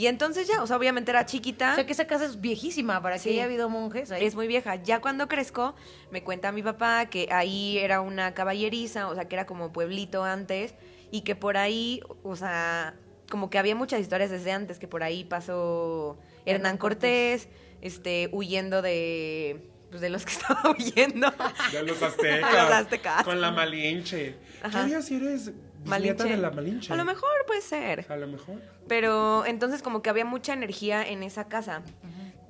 Y 0.00 0.06
entonces 0.06 0.48
ya, 0.48 0.62
o 0.62 0.66
sea, 0.66 0.78
obviamente 0.78 1.10
era 1.10 1.26
chiquita. 1.26 1.72
O 1.72 1.74
sea 1.74 1.84
que 1.84 1.92
esa 1.92 2.06
casa 2.06 2.24
es 2.24 2.40
viejísima 2.40 3.02
para 3.02 3.18
que 3.18 3.28
haya 3.28 3.44
habido 3.44 3.68
monjes 3.68 4.10
ahí. 4.10 4.24
Es 4.24 4.34
muy 4.34 4.46
vieja. 4.46 4.76
Ya 4.76 5.02
cuando 5.02 5.28
crezco, 5.28 5.74
me 6.10 6.24
cuenta 6.24 6.52
mi 6.52 6.62
papá 6.62 7.04
que 7.10 7.28
ahí 7.30 7.76
era 7.76 8.00
una 8.00 8.32
caballeriza, 8.32 9.08
o 9.08 9.14
sea, 9.14 9.28
que 9.28 9.34
era 9.36 9.44
como 9.44 9.74
pueblito 9.74 10.24
antes, 10.24 10.74
y 11.10 11.20
que 11.20 11.36
por 11.36 11.58
ahí, 11.58 12.00
o 12.22 12.34
sea, 12.34 12.94
como 13.28 13.50
que 13.50 13.58
había 13.58 13.76
muchas 13.76 14.00
historias 14.00 14.30
desde 14.30 14.52
antes, 14.52 14.78
que 14.78 14.88
por 14.88 15.02
ahí 15.02 15.24
pasó 15.24 16.16
Hernán 16.46 16.60
Hernán 16.60 16.78
Cortés, 16.78 17.48
este, 17.82 18.30
huyendo 18.32 18.80
de, 18.80 19.68
pues, 19.90 20.00
de 20.00 20.08
los 20.08 20.24
que 20.24 20.32
estaba 20.32 20.70
huyendo. 20.70 21.30
De 21.72 21.82
los 21.82 22.02
aztecas. 22.02 22.52
Los 22.54 22.72
aztecas. 22.72 23.22
Con 23.24 23.42
la 23.42 23.50
Malinche. 23.50 24.36
Ajá. 24.62 24.70
¿Qué 24.70 24.78
harías 24.78 25.04
si 25.04 25.16
eres 25.16 25.50
de 25.84 26.36
la 26.36 26.50
Malinche? 26.50 26.92
A 26.92 26.96
lo 26.96 27.04
mejor 27.04 27.30
puede 27.46 27.60
ser. 27.60 28.06
A 28.08 28.16
lo 28.16 28.26
mejor. 28.26 28.56
Pero 28.88 29.44
entonces 29.46 29.82
como 29.82 30.02
que 30.02 30.10
había 30.10 30.24
mucha 30.24 30.52
energía 30.52 31.06
en 31.06 31.22
esa 31.22 31.48
casa. 31.48 31.82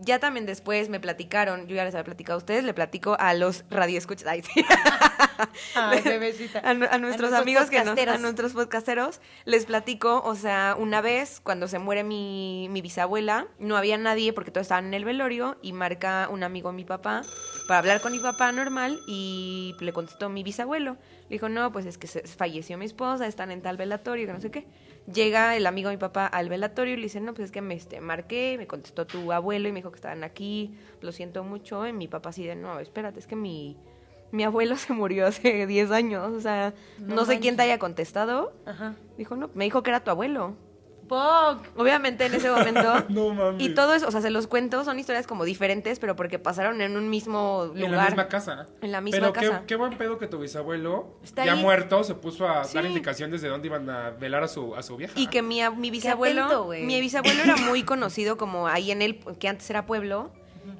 Ya 0.02 0.18
también 0.18 0.46
después 0.46 0.88
me 0.88 0.98
platicaron, 1.00 1.66
yo 1.66 1.76
ya 1.76 1.84
les 1.84 1.94
había 1.94 2.04
platicado 2.04 2.36
a 2.36 2.38
ustedes, 2.38 2.64
le 2.64 2.72
platico 2.74 3.16
a 3.18 3.34
los 3.34 3.64
radioescuchas, 3.70 4.26
ay, 4.26 4.42
sí. 4.42 4.64
Ay, 5.74 6.00
bebecita. 6.04 6.58
a, 6.60 6.70
a 6.70 6.74
nuestros 6.74 7.00
nuestros 7.00 7.32
amigos 7.32 7.70
que 7.70 7.78
no, 7.78 7.84
podcasteros. 7.84 8.14
a 8.14 8.18
nuestros 8.18 8.52
podcasteros, 8.52 9.20
les 9.46 9.64
platico, 9.64 10.20
o 10.24 10.34
sea, 10.34 10.76
una 10.78 11.00
vez 11.00 11.40
cuando 11.42 11.66
se 11.68 11.78
muere 11.78 12.04
mi, 12.04 12.68
mi 12.70 12.82
bisabuela, 12.82 13.46
no 13.58 13.76
había 13.76 13.96
nadie 13.96 14.32
porque 14.34 14.50
todos 14.50 14.66
estaban 14.66 14.86
en 14.86 14.94
el 14.94 15.04
velorio 15.04 15.56
y 15.62 15.72
marca 15.72 16.28
un 16.30 16.42
amigo 16.42 16.68
a 16.68 16.72
mi 16.72 16.84
papá 16.84 17.22
para 17.68 17.78
hablar 17.78 18.00
con 18.02 18.12
mi 18.12 18.18
papá 18.18 18.52
normal 18.52 18.98
y 19.08 19.74
le 19.80 19.92
contestó 19.92 20.28
mi 20.28 20.42
bisabuelo. 20.42 20.96
Le 21.28 21.36
dijo, 21.36 21.48
no, 21.48 21.72
pues 21.72 21.86
es 21.86 21.96
que 21.96 22.06
se- 22.06 22.26
falleció 22.26 22.76
mi 22.76 22.84
esposa, 22.84 23.26
están 23.26 23.50
en 23.50 23.62
tal 23.62 23.76
velatorio, 23.76 24.26
que 24.26 24.32
no 24.32 24.40
sé 24.40 24.50
qué. 24.50 24.66
Llega 25.12 25.56
el 25.56 25.66
amigo 25.66 25.88
de 25.88 25.96
mi 25.96 26.00
papá 26.00 26.26
al 26.26 26.48
velatorio 26.48 26.94
y 26.94 26.96
le 26.96 27.04
dice, 27.04 27.20
no, 27.20 27.34
pues 27.34 27.46
es 27.46 27.52
que 27.52 27.60
me 27.60 27.74
este, 27.74 28.00
marqué, 28.00 28.56
me 28.58 28.66
contestó 28.66 29.06
tu 29.06 29.32
abuelo 29.32 29.68
y 29.68 29.72
me 29.72 29.80
dijo 29.80 29.90
que 29.90 29.96
estaban 29.96 30.22
aquí, 30.24 30.74
lo 31.00 31.12
siento 31.12 31.42
mucho. 31.42 31.86
Y 31.86 31.92
mi 31.92 32.06
papá 32.06 32.30
así 32.30 32.46
de, 32.46 32.54
no, 32.54 32.78
espérate, 32.78 33.18
es 33.18 33.26
que 33.26 33.36
mi, 33.36 33.76
mi 34.30 34.44
abuelo 34.44 34.76
se 34.76 34.92
murió 34.92 35.26
hace 35.26 35.66
10 35.66 35.90
años, 35.90 36.32
o 36.32 36.40
sea, 36.40 36.74
No 36.98 37.16
no, 37.16 37.24
sé 37.24 37.40
quién 37.40 37.56
te 37.56 37.62
haya 37.62 37.78
contestado. 37.78 38.52
Ajá. 38.66 38.94
Dijo, 39.18 39.36
no, 39.36 39.50
me 39.54 39.64
dijo 39.64 39.82
que 39.82 39.90
era 39.90 40.04
tu 40.04 40.10
abuelo. 40.10 40.54
Obviamente 41.76 42.26
en 42.26 42.34
ese 42.34 42.50
momento. 42.50 42.80
No 43.08 43.34
mames. 43.34 43.62
Y 43.62 43.74
todo 43.74 43.94
eso, 43.94 44.06
o 44.08 44.10
sea, 44.10 44.20
se 44.20 44.30
los 44.30 44.46
cuento, 44.46 44.84
son 44.84 44.98
historias 44.98 45.26
como 45.26 45.44
diferentes, 45.44 45.98
pero 45.98 46.14
porque 46.16 46.38
pasaron 46.38 46.80
en 46.80 46.96
un 46.96 47.08
mismo 47.10 47.66
lugar. 47.74 47.84
En 47.84 47.92
la 47.96 48.04
misma 48.06 48.28
casa. 48.28 48.66
En 48.80 48.92
la 48.92 49.00
misma 49.00 49.20
Pero 49.20 49.32
casa. 49.32 49.60
Qué, 49.60 49.66
qué 49.66 49.76
buen 49.76 49.96
pedo 49.98 50.18
que 50.18 50.26
tu 50.26 50.38
bisabuelo, 50.38 51.16
Está 51.22 51.44
ya 51.44 51.54
ahí. 51.54 51.62
muerto, 51.62 52.04
se 52.04 52.14
puso 52.14 52.48
a 52.48 52.64
Sí. 52.64 52.74
dar 52.76 52.84
indicaciones 52.86 53.40
de 53.42 53.48
dónde 53.48 53.66
iban 53.68 53.88
a 53.90 54.10
velar 54.10 54.42
a 54.44 54.48
su, 54.48 54.74
a 54.76 54.82
su 54.82 54.96
vieja. 54.96 55.12
Y 55.18 55.26
que 55.28 55.42
mi, 55.42 55.60
mi 55.76 55.90
bisabuelo, 55.90 56.44
atento, 56.44 56.68
mi 56.68 57.00
bisabuelo 57.00 57.42
era 57.42 57.56
muy 57.56 57.82
conocido 57.82 58.36
como 58.36 58.68
ahí 58.68 58.90
en 58.90 59.02
el, 59.02 59.18
que 59.38 59.48
antes 59.48 59.68
era 59.70 59.86
pueblo, 59.86 60.30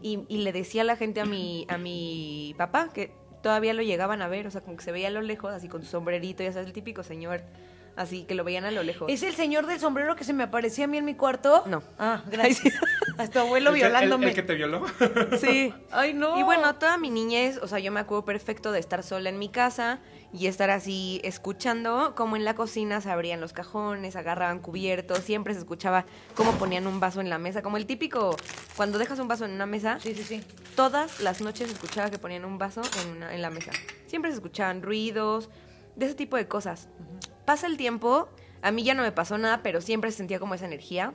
y, 0.02 0.20
y 0.28 0.38
le 0.38 0.52
decía 0.52 0.82
a 0.82 0.84
la 0.84 0.96
gente 0.96 1.20
a 1.20 1.25
mi, 1.25 1.66
a 1.68 1.78
mi 1.78 2.54
papá 2.58 2.90
que 2.92 3.12
todavía 3.42 3.72
lo 3.75 3.82
llegaban 3.82 4.20
a 4.22 4.28
ver, 4.28 4.46
o 4.46 4.50
sea, 4.50 4.60
como 4.60 4.76
que 4.76 4.84
se 4.84 4.92
veía 4.92 5.08
a 5.08 5.10
lo 5.10 5.22
lejos, 5.22 5.52
así 5.52 5.68
con 5.68 5.82
su 5.82 5.88
sombrerito, 5.88 6.42
ya 6.42 6.52
sabes, 6.52 6.66
el 6.68 6.72
típico 6.75 7.02
señor, 7.02 7.42
así 7.97 8.25
que 8.25 8.35
lo 8.35 8.44
veían 8.44 8.64
a 8.64 8.70
lo 8.70 8.82
lejos. 8.82 9.11
¿Es 9.11 9.23
el 9.23 9.35
señor 9.35 9.66
del 9.66 9.78
sombrero 9.80 10.16
que 10.16 10.25
se 10.25 10.32
me 10.32 10.42
aparecía 10.44 10.85
a 10.85 10.88
mí 10.88 10.99
en 10.99 11.04
mi 11.04 11.14
cuarto? 11.14 11.64
No. 11.66 11.82
Ah, 11.99 12.23
gracias. 12.30 12.75
A 13.18 13.28
tu 13.28 13.38
abuelo 13.38 13.70
El 13.70 13.76
que- 13.76 13.80
el- 13.82 13.90
violándome. 13.92 14.28
El, 14.28 14.35
que 14.35 14.42
te 14.42 14.54
violó. 14.54 14.85
Sí. 15.38 15.75
Ay, 15.90 16.14
no. 16.14 16.38
Y 16.38 16.42
bueno, 16.42 16.75
toda 16.76 16.97
mi 16.99 17.11
niñez, 17.11 17.59
o 17.59 17.66
sea, 17.68 17.78
yo 17.78 17.92
me 17.92 18.00
acuerdo 18.00 18.25
perfecto 18.25 18.73
de 18.73 18.78
estar 18.80 19.02
sola 19.02 19.28
en 19.28 19.38
mi 19.38 19.49
casa 19.50 19.99
y 20.32 20.47
estar 20.47 20.70
así 20.70 21.20
escuchando 21.25 22.14
como 22.14 22.37
en 22.37 22.44
la 22.44 22.54
cocina 22.54 23.00
se 23.00 23.11
abrían 23.11 23.40
los 23.40 23.52
cajones, 23.52 24.14
agarraban 24.14 24.61
cubiertos, 24.61 25.18
siempre 25.18 25.52
se 25.54 25.59
escuchaba 25.61 26.06
cómo 26.37 26.52
ponían 26.52 26.87
un 26.87 27.00
vaso 27.00 27.20
en 27.20 27.28
la 27.28 27.38
mesa, 27.38 27.62
como 27.62 27.76
el 27.76 27.85
típico, 27.87 28.37
cuando 28.76 28.99
dejas 28.99 29.18
un 29.18 29.26
vaso 29.26 29.44
en 29.44 29.50
una 29.50 29.66
mesa, 29.66 29.99
Sí, 30.00 30.14
sí, 30.14 30.23
sí. 30.23 30.44
todas 30.76 31.18
las 31.20 31.40
noches 31.40 31.66
se 31.66 31.75
escuchaba 31.75 32.11
que 32.11 32.18
ponían 32.18 32.44
un 32.44 32.59
vaso 32.59 32.80
en, 33.02 33.16
una- 33.16 33.35
en 33.35 33.42
la 33.42 33.50
mesa. 33.50 33.73
Siempre 34.06 34.30
se 34.30 34.37
escuchaban 34.37 34.82
ruidos, 34.82 35.50
de 35.97 36.06
ese 36.06 36.14
tipo 36.14 36.37
de 36.37 36.49
cosas. 36.49 36.88
Pasa 37.44 37.66
el 37.66 37.76
tiempo, 37.76 38.28
a 38.62 38.70
mí 38.70 38.82
ya 38.82 38.94
no 38.94 39.02
me 39.02 39.12
pasó 39.12 39.38
nada, 39.38 39.62
pero 39.62 39.80
siempre 39.80 40.11
se 40.11 40.18
sentía 40.18 40.38
como 40.38 40.54
esa 40.54 40.66
energía. 40.66 41.14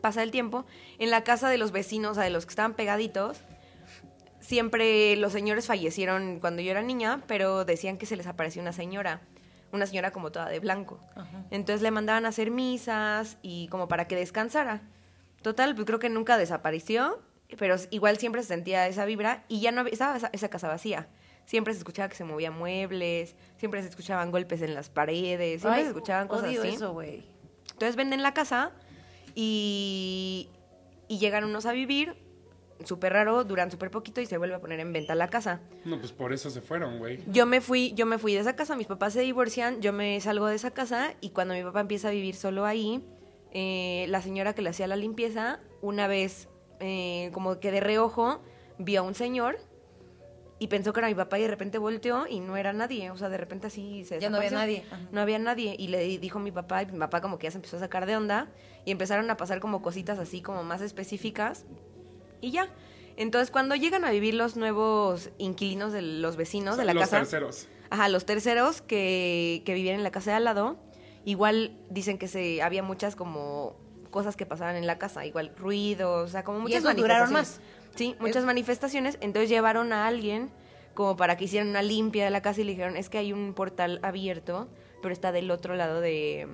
Pasa 0.00 0.22
el 0.22 0.30
tiempo, 0.30 0.64
en 0.98 1.10
la 1.10 1.24
casa 1.24 1.48
de 1.48 1.58
los 1.58 1.72
vecinos, 1.72 2.12
o 2.12 2.14
sea, 2.14 2.24
de 2.24 2.30
los 2.30 2.46
que 2.46 2.50
estaban 2.50 2.74
pegaditos, 2.74 3.42
siempre 4.40 5.16
los 5.16 5.32
señores 5.32 5.66
fallecieron 5.66 6.38
cuando 6.40 6.62
yo 6.62 6.70
era 6.70 6.82
niña, 6.82 7.22
pero 7.26 7.64
decían 7.64 7.98
que 7.98 8.06
se 8.06 8.16
les 8.16 8.26
apareció 8.26 8.62
una 8.62 8.72
señora, 8.72 9.20
una 9.72 9.86
señora 9.86 10.10
como 10.12 10.32
toda 10.32 10.48
de 10.48 10.60
blanco. 10.60 11.00
Entonces 11.50 11.82
le 11.82 11.90
mandaban 11.90 12.26
a 12.26 12.28
hacer 12.28 12.50
misas 12.50 13.38
y 13.42 13.68
como 13.68 13.88
para 13.88 14.06
que 14.06 14.16
descansara. 14.16 14.82
Total, 15.42 15.74
pues 15.74 15.86
creo 15.86 15.98
que 15.98 16.08
nunca 16.08 16.38
desapareció, 16.38 17.20
pero 17.58 17.76
igual 17.90 18.18
siempre 18.18 18.42
se 18.42 18.48
sentía 18.48 18.86
esa 18.86 19.04
vibra 19.04 19.44
y 19.48 19.60
ya 19.60 19.72
no 19.72 19.84
estaba 19.86 20.16
esa, 20.16 20.30
esa 20.32 20.48
casa 20.48 20.68
vacía. 20.68 21.08
Siempre 21.48 21.72
se 21.72 21.78
escuchaba 21.78 22.10
que 22.10 22.14
se 22.14 22.24
movían 22.24 22.52
muebles, 22.58 23.34
siempre 23.56 23.80
se 23.82 23.88
escuchaban 23.88 24.30
golpes 24.30 24.60
en 24.60 24.74
las 24.74 24.90
paredes, 24.90 25.62
siempre 25.62 25.78
Ay, 25.78 25.84
se 25.84 25.88
escuchaban 25.92 26.28
cosas 26.28 26.50
odio 26.50 26.60
así. 26.60 26.74
eso, 26.74 26.92
güey. 26.92 27.24
Entonces 27.72 27.96
venden 27.96 28.22
la 28.22 28.34
casa 28.34 28.72
y, 29.34 30.50
y 31.08 31.18
llegan 31.18 31.44
unos 31.44 31.64
a 31.64 31.72
vivir, 31.72 32.16
súper 32.84 33.14
raro, 33.14 33.44
duran 33.44 33.70
súper 33.70 33.90
poquito 33.90 34.20
y 34.20 34.26
se 34.26 34.36
vuelve 34.36 34.56
a 34.56 34.60
poner 34.60 34.78
en 34.80 34.92
venta 34.92 35.14
la 35.14 35.28
casa. 35.28 35.62
No, 35.86 35.98
pues 35.98 36.12
por 36.12 36.34
eso 36.34 36.50
se 36.50 36.60
fueron, 36.60 36.98
güey. 36.98 37.20
Yo 37.28 37.46
me 37.46 37.62
fui, 37.62 37.94
yo 37.94 38.04
me 38.04 38.18
fui 38.18 38.34
de 38.34 38.40
esa 38.40 38.54
casa, 38.54 38.76
mis 38.76 38.86
papás 38.86 39.14
se 39.14 39.22
divorcian, 39.22 39.80
yo 39.80 39.94
me 39.94 40.20
salgo 40.20 40.48
de 40.48 40.56
esa 40.56 40.72
casa 40.72 41.14
y 41.22 41.30
cuando 41.30 41.54
mi 41.54 41.62
papá 41.62 41.80
empieza 41.80 42.08
a 42.08 42.10
vivir 42.10 42.34
solo 42.34 42.66
ahí, 42.66 43.02
eh, 43.52 44.04
la 44.10 44.20
señora 44.20 44.52
que 44.52 44.60
le 44.60 44.68
hacía 44.68 44.86
la 44.86 44.96
limpieza, 44.96 45.60
una 45.80 46.08
vez 46.08 46.46
eh, 46.80 47.30
como 47.32 47.58
que 47.58 47.70
de 47.70 47.80
reojo 47.80 48.42
vio 48.76 49.00
a 49.00 49.02
un 49.02 49.14
señor 49.14 49.58
y 50.60 50.66
pensó 50.68 50.92
que 50.92 51.00
era 51.00 51.08
mi 51.08 51.14
papá 51.14 51.38
y 51.38 51.42
de 51.42 51.48
repente 51.48 51.78
volteó 51.78 52.26
y 52.26 52.40
no 52.40 52.56
era 52.56 52.72
nadie, 52.72 53.10
o 53.10 53.16
sea, 53.16 53.28
de 53.28 53.36
repente 53.36 53.68
así 53.68 54.04
se 54.04 54.18
Ya 54.20 54.28
no 54.30 54.38
había 54.38 54.50
nadie. 54.50 54.84
Ajá. 54.90 55.00
No 55.12 55.20
había 55.20 55.38
nadie 55.38 55.76
y 55.78 55.88
le 55.88 56.00
di- 56.00 56.18
dijo 56.18 56.38
mi 56.40 56.50
papá 56.50 56.82
y 56.82 56.86
mi 56.86 56.98
papá 56.98 57.20
como 57.20 57.38
que 57.38 57.44
ya 57.46 57.50
se 57.52 57.58
empezó 57.58 57.76
a 57.76 57.80
sacar 57.80 58.06
de 58.06 58.16
onda 58.16 58.48
y 58.84 58.90
empezaron 58.90 59.30
a 59.30 59.36
pasar 59.36 59.60
como 59.60 59.82
cositas 59.82 60.18
así 60.18 60.40
como 60.42 60.64
más 60.64 60.80
específicas 60.80 61.64
y 62.40 62.50
ya. 62.50 62.68
Entonces, 63.16 63.50
cuando 63.50 63.74
llegan 63.74 64.04
a 64.04 64.10
vivir 64.10 64.34
los 64.34 64.56
nuevos 64.56 65.30
inquilinos 65.38 65.92
de 65.92 66.02
los 66.02 66.36
vecinos 66.36 66.76
de 66.76 66.84
la 66.84 66.94
Los 66.94 67.02
casa, 67.04 67.18
terceros. 67.18 67.66
Ajá, 67.90 68.08
los 68.08 68.24
terceros 68.26 68.80
que, 68.82 69.62
que 69.64 69.74
vivían 69.74 69.96
en 69.96 70.04
la 70.04 70.10
casa 70.12 70.30
de 70.30 70.36
al 70.36 70.44
lado, 70.44 70.76
igual 71.24 71.76
dicen 71.90 72.18
que 72.18 72.28
se 72.28 72.62
había 72.62 72.82
muchas 72.82 73.16
como 73.16 73.76
cosas 74.10 74.36
que 74.36 74.46
pasaban 74.46 74.76
en 74.76 74.86
la 74.86 74.98
casa, 74.98 75.26
igual 75.26 75.52
ruidos, 75.56 76.28
o 76.28 76.32
sea, 76.32 76.44
como 76.44 76.60
muchas 76.60 76.78
esos 76.84 76.96
duraron 76.96 77.32
manifestaciones. 77.32 77.77
Sí, 77.98 78.16
muchas 78.20 78.44
manifestaciones. 78.44 79.18
Entonces 79.20 79.50
llevaron 79.50 79.92
a 79.92 80.06
alguien 80.06 80.50
como 80.94 81.16
para 81.16 81.36
que 81.36 81.44
hicieran 81.44 81.68
una 81.68 81.82
limpia 81.82 82.24
de 82.24 82.30
la 82.30 82.40
casa 82.42 82.60
y 82.60 82.64
le 82.64 82.72
dijeron, 82.72 82.96
es 82.96 83.08
que 83.08 83.18
hay 83.18 83.32
un 83.32 83.52
portal 83.54 84.00
abierto, 84.02 84.68
pero 85.02 85.12
está 85.12 85.30
del 85.32 85.50
otro 85.50 85.74
lado 85.76 86.00
de... 86.00 86.48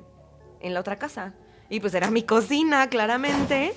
en 0.61 0.74
la 0.74 0.80
otra 0.80 0.96
casa. 0.96 1.35
Y 1.70 1.80
pues 1.80 1.94
era 1.94 2.11
mi 2.11 2.22
cocina, 2.24 2.88
claramente. 2.90 3.72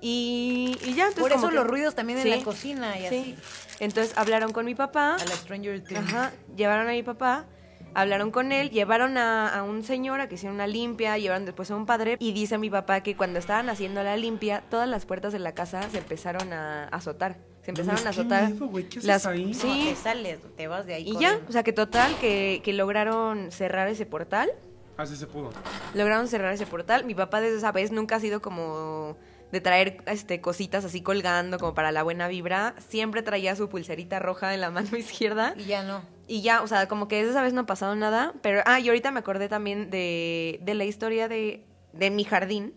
y, 0.00 0.76
y 0.84 0.94
ya, 0.94 1.08
entonces 1.08 1.20
Por 1.22 1.32
eso 1.32 1.48
que- 1.48 1.54
los 1.56 1.66
ruidos 1.66 1.94
también 1.94 2.18
en 2.20 2.30
la 2.30 2.42
cocina 2.44 2.96
y 2.98 3.00
sí. 3.00 3.06
así. 3.06 3.36
Entonces 3.80 4.16
hablaron 4.16 4.52
con 4.52 4.64
mi 4.64 4.74
papá. 4.74 5.14
A 5.16 5.24
la 5.24 5.34
Stranger 5.34 5.82
Things. 5.82 6.00
Ajá, 6.00 6.32
llevaron 6.56 6.86
a 6.88 6.92
mi 6.92 7.02
papá, 7.02 7.46
hablaron 7.94 8.30
con 8.30 8.52
él, 8.52 8.70
llevaron 8.70 9.16
a, 9.18 9.48
a 9.48 9.62
un 9.62 9.82
señor 9.82 10.20
a 10.20 10.28
que 10.28 10.36
hiciera 10.36 10.54
una 10.54 10.66
limpia, 10.66 11.18
llevaron 11.18 11.44
después 11.44 11.70
a 11.70 11.76
un 11.76 11.86
padre 11.86 12.16
y 12.18 12.32
dice 12.32 12.58
mi 12.58 12.70
papá 12.70 13.02
que 13.02 13.16
cuando 13.16 13.38
estaban 13.38 13.68
haciendo 13.68 14.02
la 14.02 14.16
limpia, 14.16 14.62
todas 14.70 14.88
las 14.88 15.06
puertas 15.06 15.32
de 15.32 15.38
la 15.38 15.52
casa 15.52 15.82
se 15.90 15.98
empezaron 15.98 16.52
a 16.52 16.84
azotar. 16.88 17.38
Se 17.62 17.72
empezaron 17.72 18.00
a 18.00 18.02
qué 18.02 18.08
azotar. 18.08 18.50
miedo, 18.50 18.66
güey, 18.68 18.84
¿qué 18.88 18.98
haces 19.00 19.04
las, 19.04 19.26
ahí? 19.26 19.46
No, 19.46 19.54
Sí, 19.54 19.86
te 19.90 19.96
sales, 19.96 20.38
te 20.56 20.66
vas 20.66 20.86
de 20.86 20.94
ahí. 20.94 21.10
y 21.10 21.18
ya, 21.18 21.38
o 21.48 21.52
sea 21.52 21.62
que 21.62 21.72
total, 21.74 22.10
que, 22.20 22.62
que 22.64 22.72
lograron 22.72 23.50
cerrar 23.52 23.86
ese 23.88 24.06
portal. 24.06 24.50
Así 24.96 25.16
se 25.16 25.26
pudo. 25.26 25.50
Lograron 25.94 26.26
cerrar 26.28 26.52
ese 26.52 26.66
portal. 26.66 27.04
Mi 27.04 27.14
papá 27.14 27.40
desde 27.40 27.58
esa 27.58 27.72
vez 27.72 27.90
nunca 27.92 28.16
ha 28.16 28.20
sido 28.20 28.40
como 28.42 29.16
de 29.52 29.60
traer 29.60 30.02
este 30.06 30.40
cositas 30.40 30.84
así 30.84 31.02
colgando 31.02 31.58
como 31.58 31.74
para 31.74 31.92
la 31.92 32.02
buena 32.02 32.28
vibra. 32.28 32.74
Siempre 32.88 33.22
traía 33.22 33.56
su 33.56 33.68
pulserita 33.68 34.18
roja 34.18 34.54
en 34.54 34.60
la 34.60 34.70
mano 34.72 34.96
izquierda. 34.96 35.54
Y 35.56 35.64
ya 35.64 35.82
no. 35.82 36.02
Y 36.26 36.42
ya, 36.42 36.62
o 36.62 36.66
sea, 36.68 36.86
como 36.86 37.08
que 37.08 37.20
esa 37.20 37.42
vez 37.42 37.52
no 37.52 37.62
ha 37.62 37.66
pasado 37.66 37.96
nada. 37.96 38.32
Pero, 38.42 38.62
ah, 38.66 38.78
y 38.78 38.88
ahorita 38.88 39.10
me 39.10 39.18
acordé 39.20 39.48
también 39.48 39.90
de, 39.90 40.60
de 40.62 40.74
la 40.74 40.84
historia 40.84 41.26
de, 41.28 41.64
de 41.92 42.10
mi 42.10 42.24
jardín. 42.24 42.74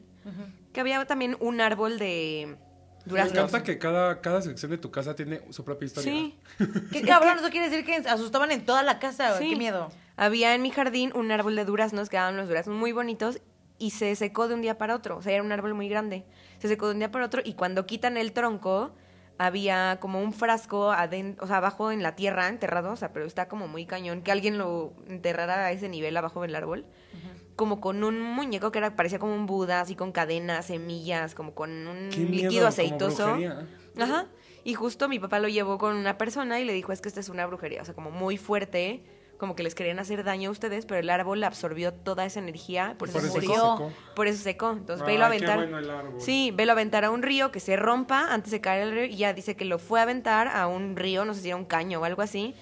Que 0.72 0.80
había 0.82 1.04
también 1.06 1.38
un 1.40 1.62
árbol 1.62 2.00
de 2.00 2.58
Me 3.06 3.10
duraznos. 3.12 3.38
encanta 3.38 3.62
que 3.62 3.78
cada, 3.78 4.22
cada 4.22 4.42
sección 4.42 4.72
de 4.72 4.80
tu 4.80 4.90
casa 4.90 5.16
tiene 5.16 5.42
su 5.52 5.64
propia 5.64 5.86
historia. 5.86 6.12
Sí. 6.12 6.40
Qué 6.92 7.02
cabrón, 7.04 7.38
eso 7.38 7.50
quiere 7.52 7.70
decir 7.70 7.86
que 7.86 7.98
asustaban 8.10 8.50
en 8.52 8.66
toda 8.66 8.82
la 8.82 8.98
casa. 8.98 9.38
Sí. 9.38 9.50
Qué 9.52 9.56
miedo. 9.56 9.92
Había 10.16 10.56
en 10.56 10.62
mi 10.64 10.72
jardín 10.72 11.12
un 11.14 11.32
árbol 11.32 11.56
de 11.56 11.66
duraznos, 11.66 12.10
que 12.10 12.18
daban 12.18 12.38
los 12.38 12.48
duraznos 12.48 12.76
muy 12.76 12.92
bonitos, 12.92 13.40
y 13.78 13.92
se 13.92 14.16
secó 14.16 14.48
de 14.48 14.56
un 14.56 14.62
día 14.62 14.78
para 14.78 14.96
otro. 14.96 15.18
O 15.18 15.22
sea, 15.22 15.34
era 15.34 15.44
un 15.44 15.52
árbol 15.52 15.74
muy 15.76 15.90
grande. 15.90 16.24
Se 16.64 16.70
secó 16.70 16.88
de 16.88 16.94
un 16.94 17.00
día 17.00 17.12
para 17.12 17.26
otro, 17.26 17.42
y 17.44 17.56
cuando 17.56 17.86
quitan 17.86 18.16
el 18.16 18.32
tronco, 18.32 18.92
había 19.38 19.98
como 20.00 20.22
un 20.22 20.32
frasco 20.32 20.94
o 20.94 21.46
sea, 21.46 21.58
abajo 21.58 21.92
en 21.92 22.02
la 22.02 22.16
tierra, 22.16 22.48
enterrado, 22.48 22.94
o 22.94 22.96
sea, 22.96 23.12
pero 23.12 23.26
está 23.26 23.50
como 23.50 23.68
muy 23.68 23.86
cañón, 23.86 24.22
que 24.22 24.32
alguien 24.32 24.58
lo 24.58 24.94
enterrara 25.10 25.66
a 25.66 25.72
ese 25.74 25.90
nivel 25.90 26.16
abajo 26.16 26.42
del 26.42 26.56
árbol. 26.56 26.86
Como 27.58 27.82
con 27.82 28.06
un 28.06 28.22
muñeco 28.22 28.72
que 28.72 28.78
era, 28.78 28.96
parecía 28.96 29.20
como 29.20 29.36
un 29.36 29.46
Buda, 29.46 29.82
así 29.82 29.98
con 29.98 30.14
cadenas, 30.14 30.68
semillas, 30.68 31.36
como 31.36 31.54
con 31.54 31.70
un 31.86 32.08
Qué 32.10 32.20
miedo, 32.22 32.44
líquido 32.44 32.68
aceitoso. 32.68 33.26
brujería. 33.26 33.68
Ajá. 34.00 34.28
Y 34.64 34.74
justo 34.76 35.10
mi 35.10 35.20
papá 35.20 35.40
lo 35.40 35.50
llevó 35.50 35.78
con 35.78 35.98
una 35.98 36.18
persona 36.18 36.62
y 36.62 36.64
le 36.64 36.72
dijo, 36.72 36.94
es 36.94 37.02
que 37.02 37.10
esta 37.10 37.20
es 37.20 37.28
una 37.28 37.46
brujería, 37.46 37.82
o 37.82 37.86
sea, 37.86 37.94
como 37.94 38.10
muy 38.10 38.38
fuerte, 38.38 39.04
como 39.38 39.56
que 39.56 39.64
les 39.64 39.76
querían 39.76 40.00
hacer 40.00 40.24
daño 40.24 40.50
a 40.50 40.52
ustedes, 40.52 40.86
pero 40.86 41.00
el 41.00 41.10
árbol 41.10 41.44
absorbió 41.44 41.94
toda 41.94 42.26
esa 42.26 42.40
energía, 42.40 42.96
por, 42.98 43.12
Por 43.12 43.20
eso 43.24 43.28
eso 43.28 43.34
murió. 43.36 43.54
secó. 43.78 43.92
Por 44.16 44.28
eso 44.28 44.42
secó. 44.44 44.72
Entonces, 44.72 45.06
Ay, 45.08 45.14
velo 45.16 45.26
a 45.26 45.30
qué 45.30 45.36
aventar. 45.36 45.58
bueno 45.58 45.80
el 45.80 45.90
árbol. 45.90 46.22
Sí, 46.22 46.52
velo 46.56 46.72
a 46.72 46.74
aventar 46.74 47.04
a 47.04 47.12
un 47.12 47.22
río 47.24 47.52
que 47.52 47.60
se 47.60 47.76
rompa 47.76 48.34
antes 48.34 48.52
de 48.52 48.62
caer 48.62 48.84
el 48.84 48.92
río 48.94 49.06
y 49.06 49.18
ya 49.18 49.34
dice 49.34 49.56
que 49.56 49.66
lo 49.66 49.80
fue 49.80 50.00
a 50.00 50.04
aventar 50.04 50.48
a 50.48 50.68
un 50.68 50.96
río, 50.96 51.26
no 51.26 51.34
sé 51.34 51.42
si 51.42 51.48
era 51.50 51.58
un 51.58 51.66
caño 51.66 52.00
o 52.00 52.06
algo 52.06 52.22
así. 52.22 52.56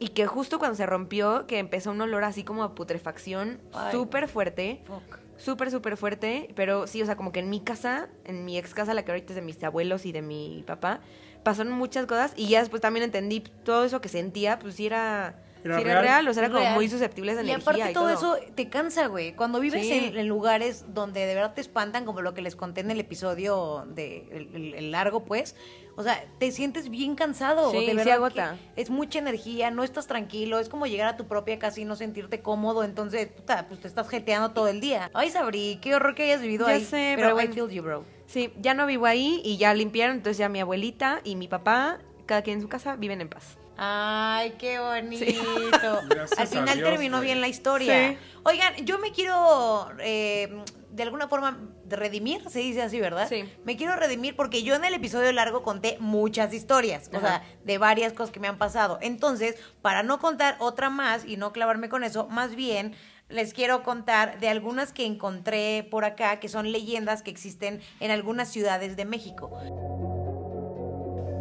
Y 0.00 0.08
que 0.08 0.26
justo 0.26 0.58
cuando 0.58 0.76
se 0.76 0.86
rompió, 0.86 1.46
que 1.46 1.58
empezó 1.58 1.90
un 1.90 2.00
olor 2.00 2.24
así 2.24 2.44
como 2.44 2.62
a 2.62 2.74
putrefacción 2.74 3.60
súper 3.90 4.28
fuerte. 4.28 4.80
Fuck. 4.84 5.18
Súper, 5.36 5.70
súper 5.70 5.96
fuerte, 5.96 6.48
pero 6.56 6.88
sí, 6.88 7.00
o 7.00 7.06
sea, 7.06 7.14
como 7.14 7.30
que 7.30 7.38
en 7.38 7.48
mi 7.48 7.60
casa, 7.60 8.08
en 8.24 8.44
mi 8.44 8.58
ex 8.58 8.74
casa, 8.74 8.92
la 8.92 9.04
que 9.04 9.12
ahorita 9.12 9.28
es 9.32 9.34
de 9.36 9.42
mis 9.42 9.62
abuelos 9.62 10.04
y 10.04 10.10
de 10.10 10.20
mi 10.20 10.64
papá, 10.66 10.98
pasaron 11.44 11.72
muchas 11.72 12.06
cosas 12.06 12.32
y 12.34 12.48
ya 12.48 12.58
después 12.58 12.82
también 12.82 13.04
entendí 13.04 13.40
todo 13.40 13.84
eso 13.84 14.00
que 14.00 14.08
sentía, 14.08 14.58
pues 14.58 14.74
sí 14.74 14.86
era, 14.86 15.36
Era 15.74 15.78
sí 15.78 15.82
era 15.84 16.00
real. 16.00 16.04
real, 16.04 16.28
o 16.28 16.34
sea, 16.34 16.42
era 16.44 16.48
como 16.52 16.60
Real. 16.62 16.74
muy 16.74 16.88
susceptibles 16.88 17.36
de 17.36 17.42
Y 17.44 17.50
energía. 17.50 17.62
aparte 17.72 17.90
y 17.90 17.94
todo, 17.94 18.10
eso 18.10 18.36
te 18.54 18.68
cansa, 18.68 19.06
güey. 19.06 19.34
Cuando 19.34 19.60
vives 19.60 19.82
Sí. 19.86 19.92
en, 19.92 20.16
en 20.18 20.28
lugares 20.28 20.84
donde 20.94 21.26
de 21.26 21.34
verdad 21.34 21.54
te 21.54 21.60
espantan, 21.60 22.04
como 22.04 22.20
lo 22.22 22.34
que 22.34 22.42
les 22.42 22.56
conté 22.56 22.80
en 22.80 22.90
el 22.90 23.00
episodio 23.00 23.84
de 23.88 24.26
el, 24.30 24.54
el- 24.54 24.74
el 24.74 24.90
largo, 24.90 25.24
pues, 25.24 25.54
o 25.96 26.02
sea, 26.02 26.24
te 26.38 26.52
sientes 26.52 26.88
bien 26.90 27.16
cansado. 27.16 27.70
Sí, 27.72 27.84
de 27.86 27.94
verdad 27.94 28.14
agota. 28.14 28.56
Es 28.76 28.88
mucha 28.88 29.18
energía, 29.18 29.70
no 29.72 29.82
estás 29.82 30.06
tranquilo, 30.06 30.58
es 30.60 30.68
como 30.68 30.86
llegar 30.86 31.08
a 31.08 31.16
tu 31.16 31.26
propia 31.26 31.58
casa 31.58 31.80
y 31.80 31.84
no 31.84 31.96
sentirte 31.96 32.40
cómodo, 32.40 32.84
entonces, 32.84 33.26
puta, 33.28 33.66
pues 33.68 33.80
te 33.80 33.88
estás 33.88 34.08
jeteando 34.08 34.52
todo 34.52 34.68
el 34.68 34.80
día. 34.80 35.10
Ay, 35.12 35.30
Sabri, 35.30 35.78
qué 35.82 35.94
horror 35.94 36.14
que 36.14 36.22
hayas 36.22 36.40
vivido 36.40 36.66
Ya 36.68 36.74
ahí. 36.74 36.84
sé, 36.84 37.14
pero, 37.16 37.34
pero 37.36 37.50
I 37.50 37.52
feel 37.52 37.68
you, 37.68 37.82
bro. 37.82 38.04
Sí, 38.26 38.52
ya 38.60 38.74
no 38.74 38.86
vivo 38.86 39.06
ahí 39.06 39.40
y 39.44 39.56
ya 39.56 39.74
limpiaron, 39.74 40.16
entonces 40.16 40.38
ya 40.38 40.48
mi 40.48 40.60
abuelita 40.60 41.20
y 41.24 41.34
mi 41.34 41.48
papá, 41.48 41.98
cada 42.26 42.42
quien 42.42 42.58
en 42.58 42.62
su 42.62 42.68
casa, 42.68 42.94
viven 42.96 43.20
en 43.20 43.28
paz. 43.28 43.57
Ay, 43.78 44.56
qué 44.58 44.80
bonito. 44.80 45.24
Gracias 46.08 46.38
Al 46.38 46.48
final 46.48 46.76
Dios, 46.76 46.90
terminó 46.90 47.18
güey. 47.18 47.28
bien 47.28 47.40
la 47.40 47.46
historia. 47.48 48.10
Sí. 48.10 48.18
Oigan, 48.42 48.74
yo 48.84 48.98
me 48.98 49.12
quiero 49.12 49.88
eh, 50.00 50.64
de 50.90 51.02
alguna 51.04 51.28
forma 51.28 51.60
redimir, 51.88 52.48
se 52.50 52.58
dice 52.58 52.82
así, 52.82 53.00
¿verdad? 53.00 53.28
Sí. 53.28 53.44
Me 53.64 53.76
quiero 53.76 53.94
redimir 53.94 54.34
porque 54.34 54.64
yo 54.64 54.74
en 54.74 54.84
el 54.84 54.94
episodio 54.94 55.30
largo 55.32 55.62
conté 55.62 55.96
muchas 56.00 56.52
historias, 56.52 57.08
o 57.14 57.20
sea, 57.20 57.44
de 57.64 57.78
varias 57.78 58.12
cosas 58.12 58.32
que 58.32 58.40
me 58.40 58.48
han 58.48 58.58
pasado. 58.58 58.98
Entonces, 59.00 59.54
para 59.80 60.02
no 60.02 60.18
contar 60.18 60.56
otra 60.58 60.90
más 60.90 61.24
y 61.24 61.36
no 61.36 61.52
clavarme 61.52 61.88
con 61.88 62.02
eso, 62.02 62.26
más 62.28 62.56
bien 62.56 62.96
les 63.28 63.52
quiero 63.54 63.82
contar 63.84 64.40
de 64.40 64.48
algunas 64.48 64.92
que 64.92 65.06
encontré 65.06 65.86
por 65.88 66.04
acá, 66.04 66.40
que 66.40 66.48
son 66.48 66.72
leyendas 66.72 67.22
que 67.22 67.30
existen 67.30 67.80
en 68.00 68.10
algunas 68.10 68.48
ciudades 68.48 68.96
de 68.96 69.04
México. 69.04 69.50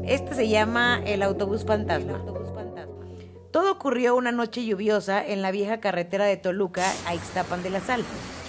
Este 0.08 0.34
se 0.36 0.48
llama 0.48 1.02
el 1.06 1.22
autobús 1.22 1.66
fantasma. 1.66 2.22
Todo 3.52 3.72
ocurrió 3.72 4.16
una 4.16 4.32
noche 4.32 4.66
lluviosa 4.66 5.26
en 5.26 5.42
la 5.42 5.52
vieja 5.52 5.80
carretera 5.80 6.26
de 6.26 6.38
Toluca 6.38 6.86
a 7.06 7.14
Ixtapan 7.14 7.62
de 7.64 7.70
la 7.72 7.82
Sal. 7.82 8.04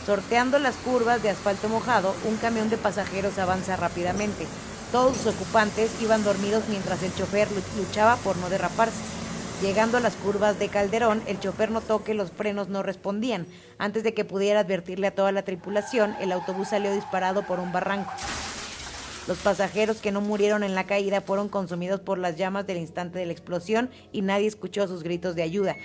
Sorteando 0.07 0.59
las 0.59 0.77
curvas 0.77 1.23
de 1.23 1.31
asfalto 1.31 1.69
mojado, 1.69 2.15
un 2.29 2.37
camión 2.37 2.71
de 2.71 2.77
pasajeros 2.79 3.39
avanza 3.39 3.77
rápidamente. 3.77 4.47
Todos 4.93 5.17
sus 5.17 5.35
ocupantes 5.35 5.91
iban 6.01 6.25
dormidos 6.25 6.65
mientras 6.69 7.03
el 7.03 7.15
chofer 7.15 7.49
lu- 7.51 7.83
luchaba 7.83 8.17
por 8.17 8.37
no 8.37 8.49
derraparse. 8.49 9.03
Llegando 9.61 9.97
a 9.99 10.01
las 10.01 10.15
curvas 10.15 10.59
de 10.59 10.69
Calderón, 10.69 11.23
el 11.27 11.41
chofer 11.41 11.71
notó 11.71 12.05
que 12.05 12.15
los 12.15 12.31
frenos 12.31 12.69
no 12.69 12.83
respondían. 12.85 13.47
Antes 13.79 14.05
de 14.05 14.15
que 14.15 14.25
pudiera 14.25 14.61
advertirle 14.61 15.09
a 15.09 15.15
toda 15.15 15.33
la 15.33 15.43
tripulación, 15.43 16.15
el 16.21 16.31
autobús 16.33 16.69
salió 16.69 16.93
disparado 16.95 17.43
por 17.43 17.59
un 17.59 17.73
barranco. 17.73 18.13
Los 19.29 19.37
pasajeros 19.37 19.99
que 19.99 20.11
no 20.11 20.23
murieron 20.23 20.65
en 20.65 20.75
la 20.75 20.85
caída 20.85 21.21
fueron 21.21 21.51
consumidos 21.51 22.01
por 22.01 22.17
las 22.17 22.37
llamas 22.37 22.67
del 22.67 22.79
instante 22.79 23.19
de 23.19 23.27
la 23.27 23.33
explosión 23.33 23.91
y 24.11 24.23
nadie 24.23 24.47
escuchó 24.47 24.89
sus 24.89 25.03
gritos 25.03 25.35
de 25.35 25.43
ayuda. 25.43 25.77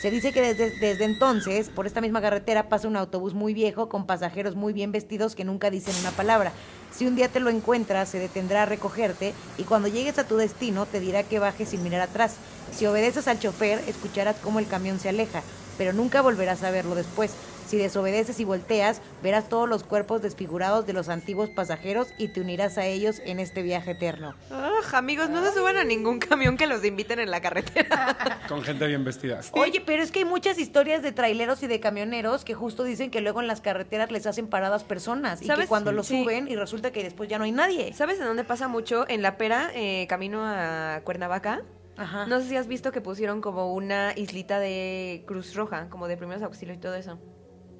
Se 0.00 0.10
dice 0.10 0.32
que 0.32 0.40
desde, 0.40 1.04
entonces, 1.04 1.68
por 1.68 1.86
esta 1.86 2.00
misma 2.00 2.22
carretera 2.22 2.70
pasa 2.70 2.88
un 2.88 2.96
autobús 2.96 3.34
muy 3.34 3.52
viejo 3.52 3.90
con 3.90 4.06
pasajeros 4.06 4.54
muy 4.56 4.72
bien 4.72 4.92
vestidos 4.92 5.34
que 5.34 5.44
nunca 5.44 5.68
dicen 5.68 5.94
una 6.00 6.10
palabra. 6.10 6.52
Si 6.90 7.06
un 7.06 7.16
día 7.16 7.28
te 7.28 7.40
lo 7.40 7.50
encuentras, 7.50 8.08
se 8.08 8.18
detendrá 8.18 8.62
a 8.62 8.66
recogerte 8.66 9.34
y 9.58 9.64
cuando 9.64 9.88
llegues 9.88 10.18
a 10.18 10.26
tu 10.26 10.38
destino 10.38 10.86
te 10.86 11.00
dirá 11.00 11.22
que 11.22 11.38
bajes 11.38 11.68
sin 11.68 11.82
mirar 11.82 12.00
atrás. 12.00 12.36
Si 12.72 12.86
obedeces 12.86 13.28
al 13.28 13.40
chofer, 13.40 13.78
escucharás 13.86 14.36
cómo 14.42 14.58
el 14.58 14.68
camión 14.68 14.98
se 14.98 15.10
aleja, 15.10 15.42
pero 15.76 15.92
nunca 15.92 16.22
volverás 16.22 16.62
a 16.62 16.70
verlo 16.70 16.94
después. 16.94 17.32
Si 17.74 17.78
desobedeces 17.80 18.38
y 18.38 18.44
volteas, 18.44 19.00
verás 19.20 19.48
todos 19.48 19.68
los 19.68 19.82
cuerpos 19.82 20.22
desfigurados 20.22 20.86
de 20.86 20.92
los 20.92 21.08
antiguos 21.08 21.50
pasajeros 21.50 22.06
y 22.18 22.28
te 22.28 22.40
unirás 22.40 22.78
a 22.78 22.86
ellos 22.86 23.20
en 23.24 23.40
este 23.40 23.62
viaje 23.62 23.90
eterno. 23.90 24.36
Ah, 24.52 24.70
amigos, 24.92 25.28
no 25.28 25.44
se 25.44 25.52
suban 25.52 25.76
a 25.76 25.82
ningún 25.82 26.20
camión 26.20 26.56
que 26.56 26.68
los 26.68 26.84
inviten 26.84 27.18
en 27.18 27.32
la 27.32 27.40
carretera. 27.40 28.16
Con 28.48 28.62
gente 28.62 28.86
bien 28.86 29.02
vestida. 29.02 29.40
Oye, 29.54 29.80
pero 29.84 30.04
es 30.04 30.12
que 30.12 30.20
hay 30.20 30.24
muchas 30.24 30.56
historias 30.60 31.02
de 31.02 31.10
traileros 31.10 31.64
y 31.64 31.66
de 31.66 31.80
camioneros 31.80 32.44
que 32.44 32.54
justo 32.54 32.84
dicen 32.84 33.10
que 33.10 33.20
luego 33.20 33.40
en 33.40 33.48
las 33.48 33.60
carreteras 33.60 34.12
les 34.12 34.24
hacen 34.28 34.46
paradas 34.46 34.84
personas 34.84 35.42
y 35.42 35.48
que 35.48 35.66
cuando 35.66 35.90
lo 35.90 36.04
Sí. 36.04 36.22
suben 36.22 36.46
y 36.46 36.54
resulta 36.54 36.92
que 36.92 37.02
después 37.02 37.28
ya 37.28 37.38
no 37.38 37.44
hay 37.44 37.50
nadie. 37.50 37.92
¿Sabes 37.92 38.20
en 38.20 38.26
dónde 38.26 38.44
pasa 38.44 38.68
mucho? 38.68 39.04
En 39.08 39.20
La 39.20 39.36
Pera, 39.36 39.72
eh, 39.74 40.06
camino 40.08 40.42
a 40.44 41.00
Cuernavaca. 41.02 41.62
Ajá. 41.96 42.26
No 42.26 42.40
sé 42.40 42.48
si 42.50 42.56
has 42.56 42.68
visto 42.68 42.92
que 42.92 43.00
pusieron 43.00 43.40
como 43.40 43.74
una 43.74 44.12
islita 44.14 44.60
de 44.60 45.24
Cruz 45.26 45.56
Roja, 45.56 45.88
como 45.90 46.06
de 46.06 46.16
primeros 46.16 46.40
auxilios 46.44 46.76
y 46.76 46.80
todo 46.80 46.94
eso. 46.94 47.18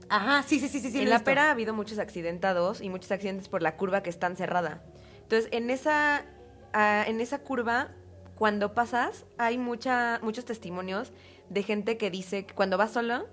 Ajá, 0.09 0.43
sí, 0.43 0.61
sí, 0.61 0.69
sí, 0.69 0.81
sí. 0.81 0.99
en 0.99 1.11
La 1.11 1.17
visto. 1.17 1.25
Pera 1.25 1.49
ha 1.49 1.51
habido 1.51 1.75
muchos 1.75 1.99
accidentados 1.99 2.81
y 2.81 2.89
muchos 2.89 3.11
accidentes 3.11 3.49
por 3.49 3.63
la 3.63 3.77
curva 3.77 4.03
que 4.03 4.11
está 4.11 4.35
cerrada. 4.37 4.83
Entonces, 5.23 5.49
en 5.53 5.71
esa, 5.71 6.25
ah, 6.73 7.05
en 7.07 7.21
esa 7.21 7.39
curva, 7.39 7.89
cuando 8.35 8.75
pasas, 8.75 9.27
hay 9.39 9.59
mucha, 9.59 10.19
muchos 10.23 10.45
testimonios 10.45 11.13
de 11.49 11.63
gente 11.63 11.97
que 11.97 12.11
dice 12.11 12.47
que 12.47 12.55
cuando 12.55 12.79
va 12.79 12.89
solo, 12.89 13.27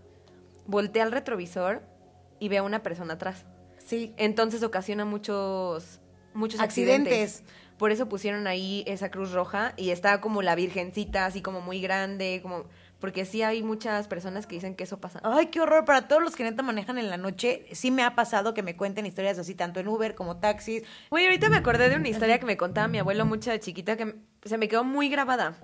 voltea 0.68 1.04
al 1.04 1.12
retrovisor 1.12 1.82
y 2.40 2.50
ve 2.50 2.58
a 2.58 2.64
una 2.64 2.84
persona 2.84 3.16
atrás. 3.16 3.46
Sí. 3.78 4.14
Entonces 4.18 4.64
ocasiona 4.64 5.06
muchos, 5.06 6.00
muchos 6.34 6.60
Accidentes. 6.60 7.14
accidentes. 7.14 7.44
Por 7.78 7.92
eso 7.92 8.08
pusieron 8.08 8.46
ahí 8.46 8.84
esa 8.86 9.10
cruz 9.10 9.32
roja 9.32 9.74
y 9.76 9.90
está 9.90 10.22
como 10.22 10.44
la 10.44 10.54
virgencita, 10.54 11.26
así 11.26 11.42
como 11.42 11.62
muy 11.62 11.82
grande, 11.82 12.40
como 12.44 12.66
porque 13.02 13.26
sí 13.26 13.42
hay 13.42 13.64
muchas 13.64 14.08
personas 14.08 14.48
que 14.48 14.56
dicen 14.56 14.76
que 14.76 14.86
eso 14.86 15.02
pasa. 15.02 15.20
Ay, 15.24 15.48
qué 15.48 15.60
horror. 15.60 15.84
Para 15.84 16.08
todos 16.08 16.22
los 16.22 16.36
que 16.36 16.44
neta 16.44 16.64
manejan 16.64 16.98
en 16.98 17.10
la 17.10 17.18
noche, 17.18 17.66
sí 17.74 17.92
me 17.92 18.04
ha 18.04 18.16
pasado 18.16 18.54
que 18.54 18.64
me 18.64 18.78
cuenten 18.78 19.06
historias 19.06 19.40
así, 19.40 19.56
tanto 19.56 19.80
en 19.80 19.88
Uber 19.88 20.16
como 20.16 20.38
taxis. 20.38 20.84
Oye, 21.10 21.26
ahorita 21.26 21.50
me 21.50 21.58
acordé 21.58 21.90
de 21.90 21.98
una 21.98 22.08
historia 22.08 22.40
que 22.40 22.46
me 22.46 22.56
contaba 22.56 22.88
mi 22.88 23.00
abuelo 23.00 23.26
mucho 23.26 23.52
de 23.52 23.60
chiquita 23.60 23.98
que 23.98 24.16
se 24.46 24.58
me 24.58 24.68
quedó 24.70 24.84
muy 24.84 25.10
grabada. 25.10 25.56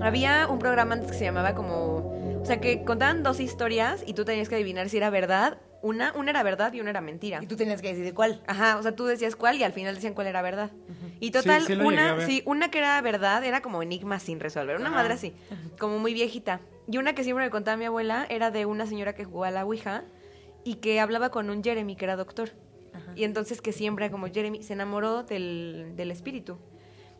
Había 0.00 0.46
un 0.48 0.58
programa 0.58 0.94
antes 0.94 1.10
que 1.10 1.18
se 1.18 1.24
llamaba 1.24 1.54
como... 1.54 2.12
O 2.40 2.46
sea, 2.46 2.60
que 2.60 2.84
contaban 2.84 3.22
dos 3.22 3.40
historias 3.40 4.04
y 4.06 4.12
tú 4.12 4.26
tenías 4.26 4.50
que 4.50 4.56
adivinar 4.56 4.90
si 4.90 4.98
era 4.98 5.08
verdad. 5.08 5.56
Una, 5.84 6.14
una 6.14 6.30
era 6.30 6.42
verdad 6.42 6.72
y 6.72 6.80
una 6.80 6.88
era 6.88 7.02
mentira. 7.02 7.40
Y 7.42 7.46
tú 7.46 7.56
tenías 7.56 7.82
que 7.82 7.88
decidir 7.88 8.14
cuál. 8.14 8.42
Ajá, 8.46 8.78
o 8.78 8.82
sea, 8.82 8.96
tú 8.96 9.04
decías 9.04 9.36
cuál 9.36 9.58
y 9.58 9.64
al 9.64 9.74
final 9.74 9.94
decían 9.94 10.14
cuál 10.14 10.28
era 10.28 10.40
verdad. 10.40 10.70
Y 11.20 11.30
total, 11.30 11.60
Sí, 11.60 11.74
sí 11.74 11.78
una, 11.78 12.26
sí, 12.26 12.42
una 12.46 12.70
que 12.70 12.78
era 12.78 12.98
verdad 13.02 13.44
era 13.44 13.60
como 13.60 13.82
enigma 13.82 14.18
sin 14.18 14.40
resolver, 14.40 14.76
una 14.76 14.86
Ajá. 14.86 14.96
madre 14.96 15.12
así, 15.12 15.34
como 15.78 15.98
muy 15.98 16.14
viejita. 16.14 16.62
Y 16.90 16.96
una 16.96 17.14
que 17.14 17.22
siempre 17.22 17.44
me 17.44 17.50
contaba 17.50 17.76
mi 17.76 17.84
abuela 17.84 18.26
era 18.30 18.50
de 18.50 18.64
una 18.64 18.86
señora 18.86 19.14
que 19.14 19.24
jugaba 19.24 19.48
a 19.48 19.50
la 19.50 19.64
Ouija 19.66 20.04
y 20.64 20.76
que 20.76 21.00
hablaba 21.00 21.30
con 21.30 21.50
un 21.50 21.62
Jeremy 21.62 21.96
que 21.96 22.06
era 22.06 22.16
doctor. 22.16 22.52
Y 23.14 23.24
entonces 23.24 23.60
que 23.60 23.72
siempre 23.72 24.10
como 24.10 24.28
Jeremy 24.28 24.62
se 24.62 24.72
enamoró 24.72 25.22
del, 25.22 25.92
del 25.96 26.10
espíritu. 26.10 26.56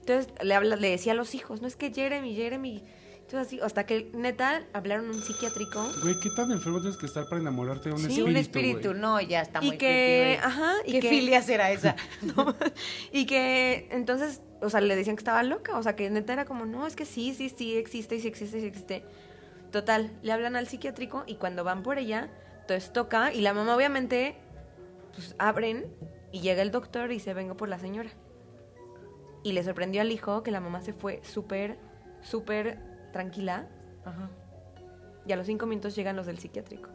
Entonces 0.00 0.32
le, 0.42 0.54
habla, 0.54 0.76
le 0.76 0.88
decía 0.88 1.12
a 1.12 1.14
los 1.16 1.34
hijos, 1.34 1.60
no 1.60 1.66
es 1.68 1.76
que 1.76 1.92
Jeremy, 1.92 2.34
Jeremy. 2.34 2.82
Entonces 3.26 3.46
así, 3.46 3.60
hasta 3.60 3.86
que 3.86 4.10
neta 4.12 4.64
hablaron 4.74 5.06
un 5.08 5.14
psiquiátrico 5.22 5.82
Güey, 6.02 6.20
¿qué 6.20 6.28
tan 6.36 6.52
enfermo 6.52 6.78
tienes 6.80 6.98
que 6.98 7.06
estar 7.06 7.24
para 7.26 7.40
enamorarte 7.40 7.88
de 7.88 7.94
un 7.94 8.00
Sí, 8.00 8.06
espíritu? 8.06 8.28
un 8.30 8.36
espíritu. 8.36 8.88
güey? 8.90 9.00
No, 9.00 9.20
ya 9.22 9.40
está 9.40 9.62
muy 9.62 9.74
y 9.76 9.78
que, 9.78 10.36
creepy, 10.38 10.46
ajá, 10.46 10.72
y 10.84 10.92
¿Qué 10.92 11.00
que, 11.00 11.08
filia 11.08 11.40
será 11.42 11.70
esa? 11.70 11.96
No, 12.36 12.54
y 13.12 13.24
que 13.24 13.88
entonces, 13.90 14.42
o 14.60 14.68
sea, 14.68 14.82
le 14.82 14.94
decían 14.94 15.16
que 15.16 15.20
estaba 15.20 15.42
loca, 15.42 15.78
o 15.78 15.82
sea, 15.82 15.96
que 15.96 16.10
neta 16.10 16.34
era 16.34 16.44
como, 16.44 16.66
no, 16.66 16.86
es 16.86 16.96
que 16.96 17.06
sí, 17.06 17.32
sí, 17.34 17.48
sí 17.48 17.76
existe, 17.76 18.20
sí 18.20 18.28
existe, 18.28 18.60
sí 18.60 18.66
existe. 18.66 19.04
Total, 19.72 20.12
le 20.22 20.30
hablan 20.30 20.54
al 20.54 20.68
psiquiátrico 20.68 21.24
y 21.26 21.36
cuando 21.36 21.64
van 21.64 21.82
por 21.82 21.98
ella, 21.98 22.28
entonces 22.60 22.92
toca 22.92 23.32
y 23.32 23.40
la 23.40 23.54
mamá 23.54 23.74
obviamente, 23.74 24.36
pues 25.14 25.34
abren 25.38 25.86
y 26.30 26.40
llega 26.40 26.60
el 26.60 26.70
doctor 26.70 27.10
y 27.10 27.20
se 27.20 27.32
venga 27.32 27.54
por 27.54 27.70
la 27.70 27.78
señora. 27.78 28.10
Y 29.42 29.52
le 29.52 29.64
sorprendió 29.64 30.02
al 30.02 30.12
hijo 30.12 30.42
que 30.42 30.50
la 30.50 30.60
mamá 30.60 30.82
se 30.82 30.92
fue 30.92 31.20
súper, 31.24 31.78
súper 32.22 32.78
tranquila 33.14 33.66
Ajá. 34.04 34.28
y 35.26 35.32
a 35.32 35.36
los 35.36 35.46
cinco 35.46 35.64
minutos 35.64 35.94
llegan 35.96 36.16
los 36.16 36.26
del 36.26 36.38
psiquiátrico. 36.38 36.90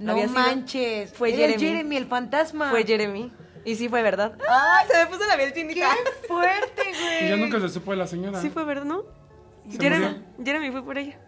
No 0.00 0.12
Había 0.12 0.24
sido- 0.28 0.40
manches. 0.40 1.12
fue 1.12 1.28
Era 1.34 1.44
el 1.44 1.52
Jeremy. 1.60 1.68
Jeremy, 1.68 1.96
el 1.96 2.06
fantasma. 2.06 2.70
Fue 2.70 2.84
Jeremy. 2.84 3.30
Y 3.64 3.74
sí 3.76 3.88
fue 3.88 4.00
verdad. 4.02 4.32
Ay, 4.48 4.86
Se 4.90 4.96
me 4.96 5.06
puso 5.06 5.26
la 5.28 5.36
piel 5.36 5.52
¡Qué 5.52 5.60
chinita. 5.60 5.88
fuerte, 6.26 6.82
güey! 7.00 7.26
Y 7.26 7.28
ya 7.28 7.36
nunca 7.36 7.60
se 7.60 7.68
supo 7.68 7.90
de 7.92 7.96
la 7.98 8.06
señora. 8.06 8.40
Sí 8.40 8.48
fue 8.50 8.64
verdad, 8.64 8.84
¿no? 8.84 9.04
Jeremy. 9.78 10.24
Jeremy 10.44 10.70
fue 10.70 10.82
por 10.84 10.98
ella. 10.98 11.18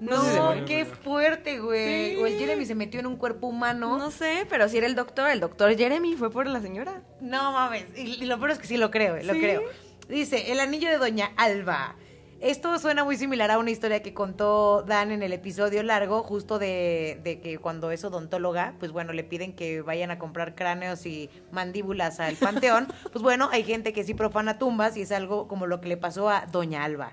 No, 0.00 0.54
No 0.56 0.64
qué 0.64 0.86
fuerte, 0.86 1.60
güey. 1.60 2.14
Sí. 2.16 2.22
O 2.22 2.26
el 2.26 2.38
Jeremy 2.38 2.64
se 2.64 2.74
metió 2.74 2.98
en 3.00 3.06
un 3.06 3.16
cuerpo 3.16 3.46
humano. 3.48 3.98
No 3.98 4.10
sé, 4.10 4.46
pero 4.48 4.66
si 4.68 4.78
era 4.78 4.86
el 4.86 4.94
doctor, 4.94 5.30
el 5.30 5.40
doctor 5.40 5.76
Jeremy 5.76 6.16
fue 6.16 6.30
por 6.30 6.46
la 6.46 6.60
señora. 6.60 7.02
No 7.20 7.52
mames. 7.52 7.84
Y, 7.96 8.22
y 8.22 8.24
lo 8.26 8.38
peor 8.38 8.52
es 8.52 8.58
que 8.58 8.66
sí 8.66 8.78
lo 8.78 8.90
creo, 8.90 9.16
eh, 9.16 9.24
lo 9.24 9.34
¿Sí? 9.34 9.40
creo. 9.40 9.62
Dice, 10.08 10.50
el 10.52 10.58
anillo 10.58 10.88
de 10.88 10.96
Doña 10.96 11.30
Alba. 11.36 11.94
Esto 12.40 12.78
suena 12.78 13.04
muy 13.04 13.18
similar 13.18 13.50
a 13.50 13.58
una 13.58 13.70
historia 13.70 14.02
que 14.02 14.14
contó 14.14 14.82
Dan 14.82 15.10
en 15.10 15.22
el 15.22 15.34
episodio 15.34 15.82
largo, 15.82 16.22
justo 16.22 16.58
de, 16.58 17.20
de 17.22 17.38
que 17.38 17.58
cuando 17.58 17.90
es 17.90 18.02
odontóloga, 18.02 18.76
pues 18.78 18.92
bueno, 18.92 19.12
le 19.12 19.24
piden 19.24 19.52
que 19.52 19.82
vayan 19.82 20.10
a 20.10 20.18
comprar 20.18 20.54
cráneos 20.54 21.04
y 21.04 21.28
mandíbulas 21.52 22.18
al 22.18 22.36
panteón. 22.36 22.88
pues 23.12 23.22
bueno, 23.22 23.50
hay 23.52 23.62
gente 23.62 23.92
que 23.92 24.04
sí 24.04 24.14
profana 24.14 24.58
tumbas 24.58 24.96
y 24.96 25.02
es 25.02 25.12
algo 25.12 25.48
como 25.48 25.66
lo 25.66 25.82
que 25.82 25.90
le 25.90 25.98
pasó 25.98 26.30
a 26.30 26.46
Doña 26.46 26.82
Alba. 26.82 27.12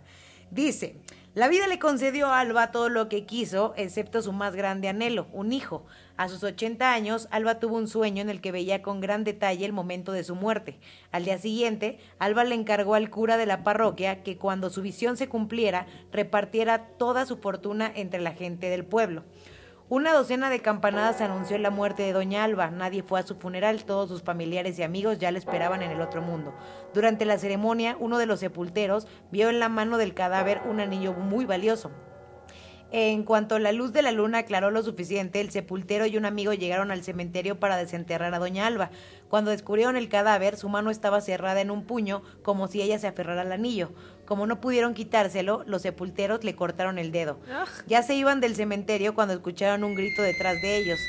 Dice, 0.50 0.96
la 1.38 1.50
vida 1.50 1.68
le 1.68 1.78
concedió 1.78 2.26
a 2.30 2.40
Alba 2.40 2.72
todo 2.72 2.90
lo 2.90 3.10
que 3.10 3.28
quiso, 3.28 3.76
excepto 3.78 4.24
su 4.24 4.34
más 4.34 4.56
grande 4.56 4.88
anhelo, 4.88 5.28
un 5.32 5.54
hijo. 5.54 5.86
A 6.16 6.30
sus 6.30 6.44
80 6.44 6.92
años, 6.92 7.28
Alba 7.30 7.60
tuvo 7.60 7.76
un 7.76 7.88
sueño 7.88 8.24
en 8.24 8.32
el 8.32 8.42
que 8.42 8.52
veía 8.52 8.82
con 8.82 9.02
gran 9.02 9.24
detalle 9.24 9.64
el 9.64 9.72
momento 9.72 10.14
de 10.14 10.24
su 10.24 10.34
muerte. 10.34 10.80
Al 11.12 11.26
día 11.26 11.38
siguiente, 11.38 12.00
Alba 12.18 12.44
le 12.44 12.56
encargó 12.56 12.96
al 12.96 13.12
cura 13.12 13.38
de 13.38 13.46
la 13.46 13.64
parroquia 13.64 14.24
que 14.24 14.40
cuando 14.40 14.72
su 14.72 14.82
visión 14.82 15.16
se 15.16 15.30
cumpliera, 15.30 15.86
repartiera 16.12 16.88
toda 16.98 17.28
su 17.28 17.38
fortuna 17.38 17.92
entre 17.94 18.20
la 18.20 18.32
gente 18.32 18.72
del 18.72 18.84
pueblo. 18.84 19.24
Una 19.90 20.12
docena 20.12 20.50
de 20.50 20.60
campanadas 20.60 21.22
anunció 21.22 21.58
la 21.58 21.70
muerte 21.70 22.04
de 22.04 22.12
Doña 22.12 22.44
Alba. 22.44 22.70
Nadie 22.72 23.04
fue 23.04 23.22
a 23.22 23.26
su 23.26 23.36
funeral, 23.36 23.86
todos 23.86 24.10
sus 24.10 24.22
familiares 24.22 24.78
y 24.78 24.84
amigos 24.84 25.18
ya 25.18 25.32
le 25.32 25.40
esperaban 25.40 25.82
en 25.82 25.92
el 25.92 26.02
otro 26.02 26.22
mundo. 26.22 26.54
Durante 26.94 27.24
la 27.24 27.38
ceremonia, 27.38 27.96
uno 27.98 28.18
de 28.18 28.26
los 28.26 28.42
sepulteros 28.42 29.08
vio 29.32 29.50
en 29.50 29.62
la 29.62 29.70
mano 29.70 29.98
del 29.98 30.14
cadáver 30.14 30.60
un 30.70 30.82
anillo 30.82 31.14
muy 31.14 31.46
valioso. 31.46 31.90
En 32.92 33.24
cuanto 33.24 33.60
la 33.60 33.72
luz 33.72 33.94
de 33.94 34.02
la 34.02 34.12
luna 34.12 34.40
aclaró 34.40 34.72
lo 34.72 34.84
suficiente, 34.84 35.40
el 35.40 35.52
sepultero 35.52 36.06
y 36.06 36.18
un 36.18 36.26
amigo 36.26 36.54
llegaron 36.54 36.92
al 36.92 37.04
cementerio 37.04 37.58
para 37.58 37.78
desenterrar 37.78 38.34
a 38.34 38.40
Doña 38.40 38.66
Alba. 38.66 38.92
Cuando 39.30 39.52
descubrieron 39.52 39.96
el 39.96 40.10
cadáver, 40.10 40.58
su 40.58 40.68
mano 40.68 40.90
estaba 40.90 41.22
cerrada 41.22 41.62
en 41.62 41.72
un 41.72 41.86
puño, 41.86 42.24
como 42.44 42.68
si 42.68 42.82
ella 42.82 43.00
se 43.00 43.08
aferrara 43.08 43.42
al 43.42 43.54
anillo. 43.54 43.92
Como 44.28 44.46
no 44.46 44.60
pudieron 44.60 44.94
quitárselo, 44.94 45.64
los 45.66 45.82
sepulteros 45.82 46.44
le 46.44 46.56
cortaron 46.56 47.00
el 47.00 47.12
dedo. 47.12 47.40
Ugh. 47.48 47.68
Ya 47.88 48.04
se 48.04 48.14
iban 48.14 48.42
del 48.42 48.56
cementerio 48.56 49.16
cuando 49.16 49.34
escucharon 49.34 49.84
un 49.86 49.96
grito 49.96 50.22
detrás 50.22 50.62
de 50.62 50.78
ellos. 50.78 51.00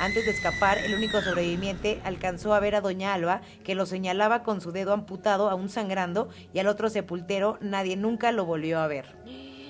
Antes 0.00 0.24
de 0.24 0.32
escapar, 0.32 0.78
el 0.78 0.94
único 0.94 1.20
sobreviviente 1.20 2.00
alcanzó 2.04 2.52
a 2.54 2.60
ver 2.60 2.74
a 2.74 2.80
Doña 2.80 3.14
Alba, 3.14 3.42
que 3.64 3.74
lo 3.74 3.86
señalaba 3.86 4.42
con 4.42 4.60
su 4.60 4.72
dedo 4.72 4.92
amputado, 4.94 5.48
aún 5.48 5.68
sangrando, 5.68 6.28
y 6.52 6.58
al 6.58 6.66
otro 6.66 6.88
sepultero 6.90 7.58
nadie 7.60 7.96
nunca 7.96 8.32
lo 8.32 8.44
volvió 8.46 8.80
a 8.80 8.86
ver. 8.88 9.14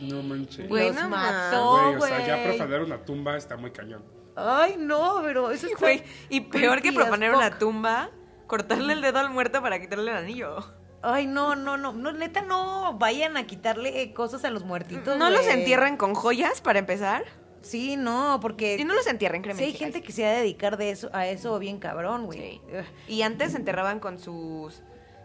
No 0.00 0.22
manches. 0.22 0.68
Güey, 0.68 0.86
Los 0.86 0.96
no 0.96 1.08
mató, 1.10 1.96
Güey, 1.98 2.12
o 2.12 2.16
sea, 2.16 2.26
ya 2.26 2.36
güey. 2.36 2.56
profanar 2.56 2.82
una 2.82 3.04
tumba 3.04 3.36
está 3.36 3.56
muy 3.56 3.72
cañón. 3.72 4.02
Ay, 4.36 4.76
no, 4.78 5.20
pero 5.22 5.50
eso 5.50 5.66
es 5.66 5.76
Güey, 5.76 6.02
y 6.30 6.40
peor 6.40 6.80
que 6.80 6.92
profanar 6.92 7.34
una 7.34 7.58
tumba, 7.58 8.08
cortarle 8.46 8.94
el 8.94 9.02
dedo 9.02 9.18
al 9.18 9.30
muerto 9.30 9.60
para 9.60 9.78
quitarle 9.80 10.12
el 10.12 10.16
anillo. 10.16 10.64
Ay, 11.02 11.26
no, 11.26 11.56
no, 11.56 11.76
no, 11.76 11.92
no, 11.92 12.12
neta, 12.12 12.42
no 12.42 12.98
vayan 12.98 13.36
a 13.36 13.46
quitarle 13.46 14.12
cosas 14.12 14.44
a 14.44 14.50
los 14.50 14.64
muertitos. 14.64 15.16
¿No 15.16 15.30
los 15.30 15.46
entierran 15.46 15.96
con 15.96 16.14
joyas 16.14 16.60
para 16.60 16.78
empezar? 16.78 17.24
Sí, 17.62 17.96
no, 17.96 18.38
porque 18.40 18.76
Y 18.78 18.84
no 18.84 18.94
los 18.94 19.06
entierran, 19.06 19.42
créeme. 19.42 19.58
si 19.58 19.64
hay 19.66 19.72
gente 19.72 20.02
que 20.02 20.12
se 20.12 20.22
va 20.22 20.28
a 20.30 20.32
dedicar 20.32 20.76
de 20.76 20.90
eso, 20.90 21.10
a 21.12 21.26
eso 21.26 21.58
bien 21.58 21.78
cabrón, 21.78 22.26
güey. 22.26 22.38
Sí. 22.38 22.60
Y 23.08 23.22
antes 23.22 23.52
se 23.52 23.58
enterraban 23.58 24.00
con 24.00 24.18
sus 24.18 24.82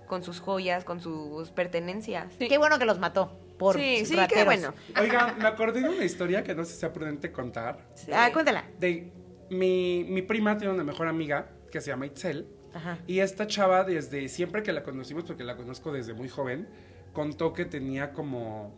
con 0.08 0.22
sus 0.22 0.40
joyas, 0.40 0.84
con 0.86 1.00
sus 1.00 1.50
pertenencias. 1.52 2.36
Qué 2.38 2.58
bueno 2.58 2.78
que 2.78 2.86
los 2.86 3.00
mató 3.00 3.40
por 3.58 3.76
Sí, 3.76 4.06
sí, 4.06 4.18
qué 4.30 4.44
bueno. 4.44 4.74
Oiga, 5.00 5.34
me 5.40 5.48
acordé 5.48 5.82
de 5.82 5.90
una 5.90 6.04
historia 6.04 6.44
que 6.44 6.54
no 6.54 6.64
sé 6.64 6.74
si 6.74 6.80
sea 6.82 6.94
prudente 6.94 7.32
contar. 7.32 7.80
Sí. 7.96 8.12
Ah, 8.14 8.30
cuéntala. 8.32 8.66
De 8.80 9.12
mi, 9.50 10.04
mi 10.04 10.22
prima 10.22 10.58
tiene 10.58 10.74
una 10.74 10.84
mejor 10.84 11.08
amiga 11.08 11.50
que 11.72 11.82
se 11.82 11.90
llama 11.90 12.06
Itzel. 12.06 12.48
Ajá. 12.76 13.00
Y 13.08 13.22
esta 13.22 13.48
chava, 13.48 13.84
desde 13.84 14.30
siempre 14.30 14.62
que 14.62 14.72
la 14.72 14.84
conocimos, 14.84 15.24
porque 15.24 15.44
la 15.44 15.56
conozco 15.58 15.92
desde 15.92 16.14
muy 16.14 16.30
joven, 16.30 16.68
contó 17.14 17.54
que 17.54 17.66
tenía 17.66 18.14
como 18.14 18.76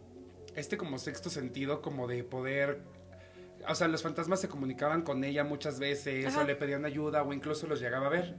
este 0.55 0.77
como 0.77 0.97
sexto 0.97 1.29
sentido, 1.29 1.81
como 1.81 2.07
de 2.07 2.23
poder. 2.23 2.81
O 3.67 3.75
sea, 3.75 3.87
los 3.87 4.01
fantasmas 4.01 4.39
se 4.39 4.47
comunicaban 4.47 5.01
con 5.01 5.23
ella 5.23 5.43
muchas 5.43 5.79
veces, 5.79 6.35
o 6.37 6.43
le 6.43 6.55
pedían 6.55 6.85
ayuda, 6.85 7.23
o 7.23 7.33
incluso 7.33 7.67
los 7.67 7.81
llegaba 7.81 8.07
a 8.07 8.09
ver. 8.09 8.35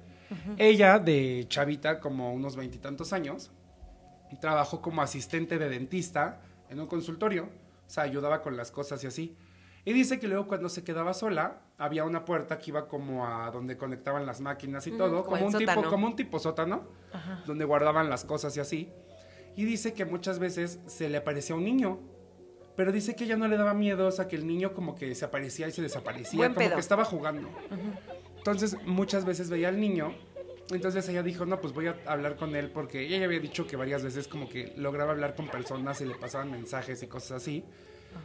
Ella, 0.56 0.98
de 0.98 1.44
chavita, 1.48 2.00
como 2.00 2.32
unos 2.32 2.56
veintitantos 2.56 3.12
años, 3.12 3.50
trabajó 4.40 4.80
como 4.80 5.02
asistente 5.02 5.58
de 5.58 5.68
dentista 5.68 6.40
en 6.70 6.80
un 6.80 6.86
consultorio. 6.86 7.50
O 7.86 7.90
sea, 7.90 8.04
ayudaba 8.04 8.42
con 8.42 8.56
las 8.56 8.70
cosas 8.70 9.02
y 9.04 9.06
así. 9.06 9.36
Y 9.88 9.94
dice 9.94 10.18
que 10.18 10.28
luego 10.28 10.46
cuando 10.46 10.68
se 10.68 10.84
quedaba 10.84 11.14
sola, 11.14 11.62
había 11.78 12.04
una 12.04 12.26
puerta 12.26 12.58
que 12.58 12.72
iba 12.72 12.86
como 12.86 13.26
a 13.26 13.50
donde 13.50 13.78
conectaban 13.78 14.26
las 14.26 14.38
máquinas 14.38 14.86
y 14.86 14.90
todo, 14.90 15.24
como 15.24 15.38
como 15.38 15.46
un, 15.46 15.52
tipo, 15.56 15.72
sótano. 15.72 15.90
como 15.90 16.06
un 16.08 16.14
tipo 16.14 16.38
sótano, 16.38 16.82
donde 17.46 17.64
guardaban 17.64 18.10
las 18.10 18.26
cosas 18.26 18.54
y 18.58 18.60
así. 18.60 18.92
Y 19.56 19.64
dice 19.64 19.94
que 19.94 20.04
muchas 20.04 20.40
veces 20.40 20.78
se 20.84 21.08
le 21.08 21.16
aparecía 21.16 21.56
un 21.56 21.64
niño. 21.64 22.00
Pero 22.76 22.92
dice 22.92 23.16
que 23.16 23.24
ella 23.24 23.38
no 23.38 23.48
le 23.48 23.56
daba 23.56 23.72
miedo, 23.72 24.08
o 24.08 24.10
sea, 24.10 24.28
que 24.28 24.36
el 24.36 24.46
niño 24.46 24.74
como 24.74 24.94
que 24.94 25.14
se 25.14 25.24
aparecía 25.24 25.66
y 25.68 25.70
se 25.70 25.80
desaparecía, 25.80 26.36
Buen 26.36 26.52
como 26.52 26.66
pedo. 26.66 26.74
que 26.74 26.80
estaba 26.80 27.06
jugando. 27.06 27.48
Entonces, 28.36 28.76
muchas 28.84 29.24
veces 29.24 29.48
veía 29.48 29.68
al 29.68 29.80
niño. 29.80 30.12
Entonces 30.70 31.08
ella 31.08 31.22
dijo, 31.22 31.46
no, 31.46 31.62
pues 31.62 31.72
voy 31.72 31.86
a 31.86 31.96
hablar 32.04 32.36
con 32.36 32.54
él 32.54 32.70
porque 32.70 33.06
ella 33.06 33.16
ya 33.16 33.24
había 33.24 33.40
dicho 33.40 33.66
que 33.66 33.76
varias 33.76 34.04
veces 34.04 34.28
como 34.28 34.50
que 34.50 34.74
lograba 34.76 35.12
hablar 35.12 35.34
con 35.34 35.48
personas 35.48 35.98
y 36.02 36.04
le 36.04 36.14
pasaban 36.14 36.50
mensajes 36.50 37.02
y 37.02 37.06
cosas 37.06 37.40
así. 37.40 37.64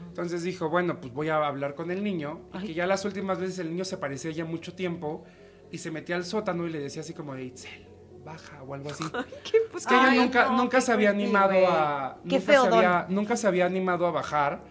Entonces 0.07 0.43
dijo, 0.43 0.69
bueno, 0.69 0.99
pues 1.01 1.13
voy 1.13 1.29
a 1.29 1.45
hablar 1.45 1.75
con 1.75 1.91
el 1.91 2.03
niño. 2.03 2.41
Y 2.61 2.67
que 2.67 2.73
ya 2.73 2.85
las 2.85 3.03
últimas 3.05 3.39
veces 3.39 3.59
el 3.59 3.69
niño 3.69 3.85
se 3.85 3.95
aparecía 3.95 4.31
ya 4.31 4.45
mucho 4.45 4.73
tiempo 4.73 5.23
y 5.71 5.79
se 5.79 5.89
metía 5.91 6.15
al 6.15 6.23
sótano 6.25 6.67
y 6.67 6.69
le 6.69 6.79
decía 6.79 7.01
así 7.01 7.13
como 7.13 7.33
de 7.33 7.45
Itzel, 7.45 7.87
baja 8.23 8.61
o 8.63 8.73
algo 8.73 8.89
así. 8.89 9.03
Es 9.75 9.87
que 9.87 9.95
ella 9.95 10.13
nunca, 10.13 10.45
no, 10.45 10.57
nunca 10.57 10.77
qué 10.77 10.81
se 10.81 10.91
había 10.91 11.09
creepy, 11.09 11.23
animado 11.23 11.67
a. 11.67 12.19
Qué 12.23 12.35
nunca 12.35 12.45
feo 12.45 12.63
se 12.63 12.69
don. 12.69 12.77
había, 12.77 13.05
nunca 13.09 13.35
se 13.35 13.47
había 13.47 13.65
animado 13.65 14.05
a 14.05 14.11
bajar, 14.11 14.61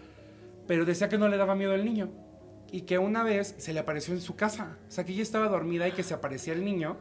pero 0.65 0.85
decía 0.85 1.09
que 1.09 1.17
no 1.17 1.27
le 1.27 1.35
daba 1.35 1.55
miedo 1.55 1.73
el 1.75 1.83
niño. 1.83 2.09
Y 2.71 2.81
que 2.81 2.97
una 2.97 3.21
vez 3.23 3.53
se 3.57 3.73
le 3.73 3.81
apareció 3.81 4.13
en 4.13 4.21
su 4.21 4.35
casa. 4.35 4.77
O 4.87 4.91
sea, 4.91 5.03
que 5.03 5.11
ella 5.11 5.21
estaba 5.21 5.49
dormida 5.49 5.87
y 5.87 5.91
que 5.91 6.03
se 6.03 6.13
aparecía 6.13 6.53
el 6.53 6.63
niño. 6.63 6.97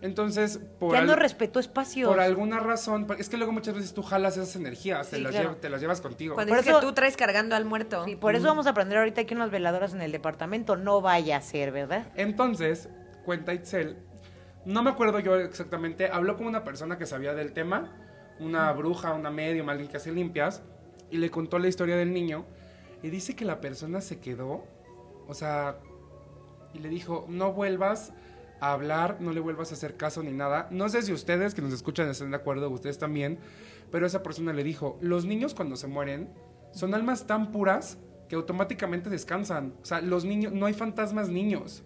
Entonces, 0.00 0.60
por, 0.78 0.92
Ya 0.92 1.00
al- 1.00 1.06
no 1.06 1.16
respetó 1.16 1.58
espacios. 1.58 2.08
por 2.08 2.20
alguna 2.20 2.60
razón, 2.60 3.06
es 3.18 3.28
que 3.28 3.36
luego 3.36 3.52
muchas 3.52 3.74
veces 3.74 3.92
tú 3.94 4.02
jalas 4.02 4.36
esas 4.36 4.54
energías, 4.54 5.10
te, 5.10 5.18
las, 5.18 5.32
claro. 5.32 5.52
llev- 5.56 5.60
te 5.60 5.68
las 5.70 5.80
llevas 5.80 6.00
contigo. 6.00 6.34
Cuando 6.34 6.52
Por 6.54 6.60
eso- 6.64 6.78
que 6.80 6.86
tú 6.86 6.92
traes 6.92 7.16
cargando 7.16 7.56
al 7.56 7.64
muerto. 7.64 8.04
Sí, 8.04 8.14
por 8.14 8.34
eso 8.36 8.46
vamos 8.46 8.66
a 8.66 8.70
aprender 8.70 8.98
ahorita 8.98 9.24
que 9.24 9.34
unas 9.34 9.50
veladoras 9.50 9.94
en 9.94 10.00
el 10.00 10.12
departamento 10.12 10.76
no 10.76 11.00
vaya 11.00 11.36
a 11.38 11.40
ser, 11.40 11.72
¿verdad? 11.72 12.06
Entonces, 12.14 12.88
cuenta 13.24 13.52
Itzel, 13.54 13.96
no 14.64 14.82
me 14.84 14.90
acuerdo 14.90 15.18
yo 15.18 15.36
exactamente, 15.36 16.08
habló 16.12 16.36
con 16.36 16.46
una 16.46 16.62
persona 16.62 16.96
que 16.96 17.06
sabía 17.06 17.34
del 17.34 17.52
tema, 17.52 17.96
una 18.38 18.70
bruja, 18.72 19.14
una 19.14 19.30
medium, 19.30 19.68
alguien 19.68 19.88
que 19.88 19.96
hace 19.96 20.12
limpias, 20.12 20.62
y 21.10 21.16
le 21.16 21.28
contó 21.30 21.58
la 21.58 21.66
historia 21.66 21.96
del 21.96 22.12
niño, 22.12 22.44
y 23.02 23.10
dice 23.10 23.34
que 23.34 23.44
la 23.44 23.60
persona 23.60 24.00
se 24.00 24.20
quedó, 24.20 24.64
o 25.26 25.34
sea, 25.34 25.78
y 26.72 26.78
le 26.78 26.88
dijo, 26.88 27.24
no 27.28 27.52
vuelvas 27.52 28.12
a 28.60 28.72
hablar, 28.72 29.18
no 29.20 29.32
le 29.32 29.40
vuelvas 29.40 29.70
a 29.70 29.74
hacer 29.74 29.96
caso 29.96 30.22
ni 30.22 30.32
nada. 30.32 30.68
No 30.70 30.88
sé 30.88 31.02
si 31.02 31.12
ustedes 31.12 31.54
que 31.54 31.62
nos 31.62 31.72
escuchan 31.72 32.08
están 32.08 32.30
de 32.30 32.36
acuerdo, 32.36 32.70
ustedes 32.70 32.98
también, 32.98 33.38
pero 33.90 34.06
esa 34.06 34.22
persona 34.22 34.52
le 34.52 34.64
dijo, 34.64 34.98
los 35.00 35.24
niños 35.24 35.54
cuando 35.54 35.76
se 35.76 35.86
mueren 35.86 36.28
son 36.72 36.94
almas 36.94 37.26
tan 37.26 37.52
puras 37.52 37.98
que 38.28 38.36
automáticamente 38.36 39.08
descansan. 39.10 39.74
O 39.82 39.84
sea, 39.86 40.00
los 40.00 40.24
niños, 40.24 40.52
no 40.52 40.66
hay 40.66 40.74
fantasmas 40.74 41.28
niños, 41.28 41.82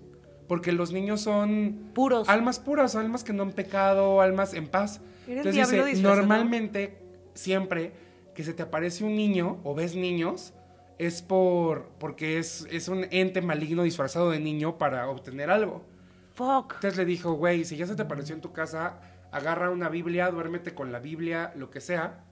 porque 0.49 0.73
los 0.73 0.93
niños 0.93 1.21
son 1.21 1.91
Puros. 1.95 2.29
almas 2.29 2.59
puras, 2.59 2.97
almas 2.97 3.25
que 3.25 3.33
no 3.33 3.45
han 3.45 3.53
pecado, 3.53 4.21
almas 4.21 4.55
en 4.55 4.69
paz. 4.69 5.01
Entonces 5.29 5.71
dice, 5.71 6.03
normalmente, 6.03 6.99
siempre 7.35 7.93
que 8.35 8.45
se 8.45 8.55
te 8.55 8.63
aparece 8.63 9.05
un 9.05 9.15
niño 9.15 9.61
o 9.63 9.75
ves 9.75 9.95
niños, 9.95 10.53
es 10.99 11.23
por 11.23 11.91
porque 11.99 12.39
es, 12.39 12.67
es 12.71 12.89
un 12.89 13.07
ente 13.11 13.41
maligno 13.41 13.83
disfrazado 13.83 14.31
de 14.31 14.41
niño 14.41 14.79
para 14.79 15.09
obtener 15.09 15.51
algo. 15.51 15.85
Fuck. 16.35 16.75
Entonces 16.75 16.97
le 16.97 17.05
dijo, 17.05 17.33
güey, 17.35 17.65
si 17.65 17.77
ya 17.77 17.87
se 17.87 17.95
te 17.95 18.03
apareció 18.03 18.35
en 18.35 18.41
tu 18.41 18.53
casa, 18.53 19.01
agarra 19.31 19.71
una 19.71 19.89
Biblia, 19.89 20.31
duérmete 20.31 20.75
con 20.75 20.93
la 20.93 20.99
Biblia, 20.99 21.53
lo 21.57 21.71
que 21.71 21.81
sea. 21.81 22.25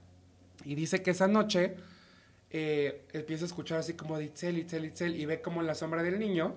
Y 0.63 0.75
dice 0.75 1.01
que 1.01 1.11
esa 1.11 1.27
noche 1.27 1.75
eh, 2.49 3.05
empieza 3.13 3.45
a 3.45 3.47
escuchar 3.47 3.79
así 3.79 3.93
como 3.93 4.17
de 4.17 4.25
Itzel, 4.25 4.57
Itzel, 4.57 4.85
Itzel, 4.85 5.15
y 5.15 5.25
ve 5.25 5.41
como 5.41 5.61
la 5.61 5.75
sombra 5.75 6.03
del 6.03 6.19
niño. 6.19 6.55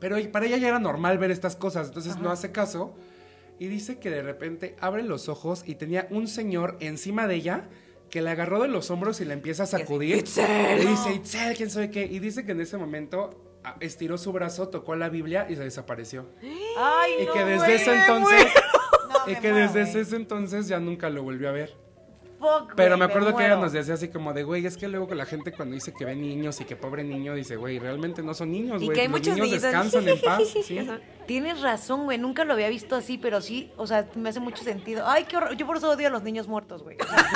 Pero 0.00 0.16
para 0.30 0.46
ella 0.46 0.58
ya 0.58 0.68
era 0.68 0.78
normal 0.78 1.18
ver 1.18 1.30
estas 1.30 1.56
cosas, 1.56 1.88
entonces 1.88 2.18
no 2.18 2.30
hace 2.30 2.52
caso. 2.52 2.94
Y 3.58 3.66
dice 3.66 3.98
que 3.98 4.10
de 4.10 4.22
repente 4.22 4.76
abre 4.80 5.02
los 5.02 5.28
ojos 5.28 5.64
y 5.66 5.74
tenía 5.74 6.06
un 6.10 6.28
señor 6.28 6.76
encima 6.80 7.26
de 7.26 7.34
ella 7.34 7.68
que 8.10 8.22
la 8.22 8.30
agarró 8.32 8.60
de 8.62 8.68
los 8.68 8.90
hombros 8.90 9.20
y 9.20 9.24
la 9.24 9.34
empieza 9.34 9.64
a 9.64 9.66
sacudir. 9.66 10.16
"Itzel". 10.16 10.78
Le 10.78 10.86
dice, 10.86 11.12
Itzel, 11.14 11.56
quién 11.56 11.70
sabe 11.70 11.90
qué. 11.90 12.04
Y 12.04 12.18
dice 12.20 12.44
que 12.46 12.52
en 12.52 12.60
ese 12.60 12.78
momento 12.78 13.58
ah, 13.64 13.76
estiró 13.80 14.16
su 14.18 14.32
brazo, 14.32 14.68
tocó 14.68 14.96
la 14.96 15.08
Biblia 15.08 15.46
y 15.48 15.56
se 15.56 15.64
desapareció. 15.64 16.26
Ay, 16.78 17.12
Y 17.22 17.26
no, 17.26 17.32
que 17.32 17.44
desde 17.44 17.56
güey, 17.66 17.72
ese 17.74 17.94
entonces, 18.00 18.46
No, 19.26 19.30
y 19.32 19.34
que 19.36 19.50
muero, 19.52 19.72
desde 19.72 19.90
güey. 19.90 20.02
ese 20.02 20.16
entonces 20.16 20.68
ya 20.68 20.78
nunca 20.80 21.10
lo 21.10 21.22
volvió 21.22 21.48
a 21.48 21.52
ver. 21.52 21.76
Fuck, 22.38 22.74
Pero 22.76 22.90
güey, 22.90 22.98
me 23.00 23.04
acuerdo 23.06 23.34
que 23.36 23.44
ella 23.44 23.56
nos 23.56 23.72
decía 23.72 23.94
así 23.94 24.08
como 24.10 24.32
de, 24.32 24.44
güey, 24.44 24.64
es 24.64 24.76
que 24.76 24.86
luego 24.86 25.08
que 25.08 25.16
la 25.16 25.26
gente 25.26 25.50
cuando 25.50 25.74
dice 25.74 25.92
que 25.92 26.04
ve 26.04 26.14
niños 26.14 26.60
y 26.60 26.64
que 26.64 26.76
pobre 26.76 27.02
niño, 27.02 27.34
dice, 27.34 27.56
güey, 27.56 27.80
realmente 27.80 28.22
no 28.22 28.32
son 28.32 28.52
niños, 28.52 28.80
Y 28.80 28.84
güey. 28.86 28.94
que 28.94 29.00
hay 29.02 29.08
Los 29.08 29.18
muchos 29.18 29.34
niños 29.34 29.48
niños. 29.48 29.62
descansan 29.62 30.08
en 30.08 30.20
paz, 30.20 30.42
¿sí? 30.64 30.88
Tienes 31.26 31.60
razón, 31.62 32.04
güey. 32.04 32.16
Nunca 32.16 32.44
lo 32.44 32.52
había 32.52 32.68
visto 32.68 32.94
así, 32.94 33.18
pero 33.18 33.40
sí, 33.40 33.72
o 33.76 33.88
sea, 33.88 34.08
me 34.14 34.28
hace 34.28 34.38
mucho 34.38 34.62
sentido. 34.62 35.04
Ay, 35.08 35.24
qué 35.24 35.36
horror. 35.36 35.56
Yo 35.56 35.66
por 35.66 35.78
eso 35.78 35.90
odio 35.90 36.06
a 36.06 36.10
los 36.10 36.22
niños 36.22 36.46
muertos, 36.46 36.84
güey. 36.84 36.96
O 37.00 37.04
sea, 37.06 37.28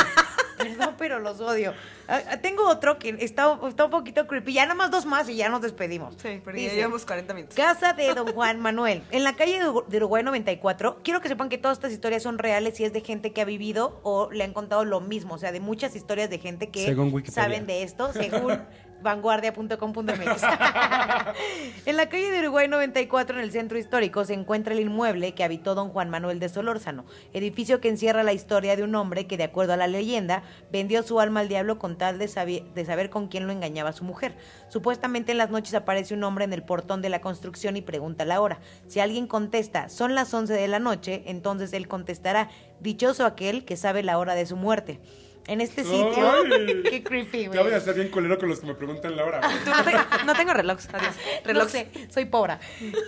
perdón, 0.62 0.94
pero 0.98 1.18
los 1.18 1.40
odio. 1.40 1.74
Ah, 2.08 2.20
ah, 2.30 2.36
tengo 2.38 2.68
otro 2.68 2.98
que 2.98 3.10
está, 3.20 3.58
está 3.68 3.84
un 3.84 3.90
poquito 3.90 4.26
creepy. 4.26 4.52
Ya 4.52 4.62
nada 4.64 4.74
más 4.74 4.90
dos 4.90 5.06
más 5.06 5.28
y 5.28 5.36
ya 5.36 5.48
nos 5.48 5.62
despedimos. 5.62 6.14
Sí, 6.20 6.40
porque 6.42 6.64
ya 6.64 6.72
llevamos 6.72 7.04
40 7.06 7.34
minutos. 7.34 7.56
Casa 7.56 7.92
de 7.92 8.12
Don 8.14 8.32
Juan 8.34 8.60
Manuel. 8.60 9.02
En 9.10 9.24
la 9.24 9.34
calle 9.34 9.58
de 9.58 9.66
Urugu- 9.66 9.86
de 9.86 9.96
Uruguay 9.98 10.22
94, 10.22 11.00
quiero 11.02 11.20
que 11.20 11.28
sepan 11.28 11.48
que 11.48 11.58
todas 11.58 11.78
estas 11.78 11.92
historias 11.92 12.22
son 12.22 12.38
reales 12.38 12.78
y 12.80 12.84
es 12.84 12.92
de 12.92 13.00
gente 13.00 13.32
que 13.32 13.40
ha 13.40 13.44
vivido 13.44 14.00
o 14.02 14.30
le 14.30 14.44
han 14.44 14.52
contado 14.52 14.84
lo 14.84 15.00
mismo. 15.00 15.34
O 15.34 15.38
sea, 15.38 15.52
de 15.52 15.60
muchas 15.60 15.94
historias 15.96 16.28
de 16.30 16.38
gente 16.38 16.70
que 16.70 16.94
saben 17.30 17.66
de 17.66 17.82
esto, 17.82 18.12
según 18.12 18.60
vanguardia.com.mx. 19.02 20.42
en 21.86 21.96
la 21.96 22.08
calle 22.08 22.30
de 22.30 22.40
Uruguay 22.40 22.68
94, 22.68 23.36
en 23.36 23.44
el 23.44 23.52
centro 23.52 23.78
histórico, 23.78 24.24
se 24.24 24.34
encuentra 24.34 24.74
el 24.74 24.80
inmueble 24.80 25.34
que 25.34 25.44
habitó 25.44 25.74
don 25.74 25.90
Juan 25.90 26.10
Manuel 26.10 26.38
de 26.38 26.48
Solórzano, 26.48 27.04
edificio 27.32 27.80
que 27.80 27.88
encierra 27.88 28.22
la 28.22 28.32
historia 28.32 28.76
de 28.76 28.82
un 28.82 28.94
hombre 28.94 29.26
que, 29.26 29.36
de 29.36 29.44
acuerdo 29.44 29.72
a 29.72 29.76
la 29.76 29.86
leyenda, 29.86 30.42
vendió 30.70 31.02
su 31.02 31.20
alma 31.20 31.40
al 31.40 31.48
diablo 31.48 31.78
con 31.78 31.96
tal 31.98 32.18
de, 32.18 32.64
de 32.74 32.84
saber 32.84 33.10
con 33.10 33.28
quién 33.28 33.46
lo 33.46 33.52
engañaba 33.52 33.92
su 33.92 34.04
mujer. 34.04 34.36
Supuestamente 34.68 35.32
en 35.32 35.38
las 35.38 35.50
noches 35.50 35.74
aparece 35.74 36.14
un 36.14 36.24
hombre 36.24 36.44
en 36.44 36.52
el 36.52 36.62
portón 36.62 37.02
de 37.02 37.08
la 37.08 37.20
construcción 37.20 37.76
y 37.76 37.82
pregunta 37.82 38.24
la 38.24 38.40
hora. 38.40 38.60
Si 38.86 39.00
alguien 39.00 39.26
contesta, 39.26 39.88
son 39.88 40.14
las 40.14 40.32
11 40.32 40.52
de 40.52 40.68
la 40.68 40.78
noche, 40.78 41.22
entonces 41.26 41.72
él 41.72 41.88
contestará, 41.88 42.48
dichoso 42.80 43.24
aquel 43.24 43.64
que 43.64 43.76
sabe 43.76 44.02
la 44.02 44.18
hora 44.18 44.34
de 44.34 44.46
su 44.46 44.56
muerte. 44.56 45.00
En 45.46 45.60
este 45.60 45.82
sitio. 45.84 46.30
Ay. 46.32 46.82
Qué 46.90 47.02
creepy, 47.02 47.46
güey. 47.46 47.56
Ya 47.58 47.62
voy 47.62 47.72
a 47.72 47.80
ser 47.80 47.94
bien 47.94 48.08
culero 48.08 48.38
con 48.38 48.48
los 48.48 48.60
que 48.60 48.66
me 48.66 48.74
preguntan 48.74 49.16
la 49.16 49.24
hora. 49.24 49.40
no, 49.40 49.84
te- 49.84 50.24
no 50.26 50.34
tengo 50.34 50.52
reloj. 50.54 50.78
Adiós. 50.92 51.14
Reloj. 51.44 51.64
No 51.64 51.68
sé, 51.68 51.88
soy 52.10 52.24
pobre. 52.26 52.54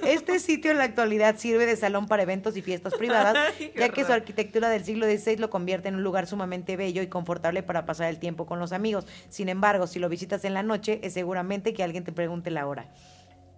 Este 0.04 0.38
sitio 0.38 0.70
en 0.70 0.78
la 0.78 0.84
actualidad 0.84 1.36
sirve 1.38 1.66
de 1.66 1.76
salón 1.76 2.06
para 2.06 2.22
eventos 2.22 2.56
y 2.56 2.62
fiestas 2.62 2.94
privadas, 2.94 3.36
Ay, 3.58 3.72
ya 3.76 3.88
que 3.90 4.04
su 4.04 4.12
arquitectura 4.12 4.68
del 4.68 4.84
siglo 4.84 5.06
XVI 5.06 5.36
lo 5.36 5.50
convierte 5.50 5.88
en 5.88 5.96
un 5.96 6.02
lugar 6.02 6.26
sumamente 6.26 6.76
bello 6.76 7.02
y 7.02 7.06
confortable 7.06 7.62
para 7.62 7.86
pasar 7.86 8.08
el 8.08 8.18
tiempo 8.18 8.46
con 8.46 8.58
los 8.58 8.72
amigos. 8.72 9.06
Sin 9.28 9.48
embargo, 9.48 9.86
si 9.86 9.98
lo 9.98 10.08
visitas 10.08 10.44
en 10.44 10.54
la 10.54 10.62
noche, 10.62 11.00
es 11.02 11.12
seguramente 11.14 11.72
que 11.74 11.82
alguien 11.82 12.04
te 12.04 12.12
pregunte 12.12 12.50
la 12.50 12.66
hora. 12.66 12.86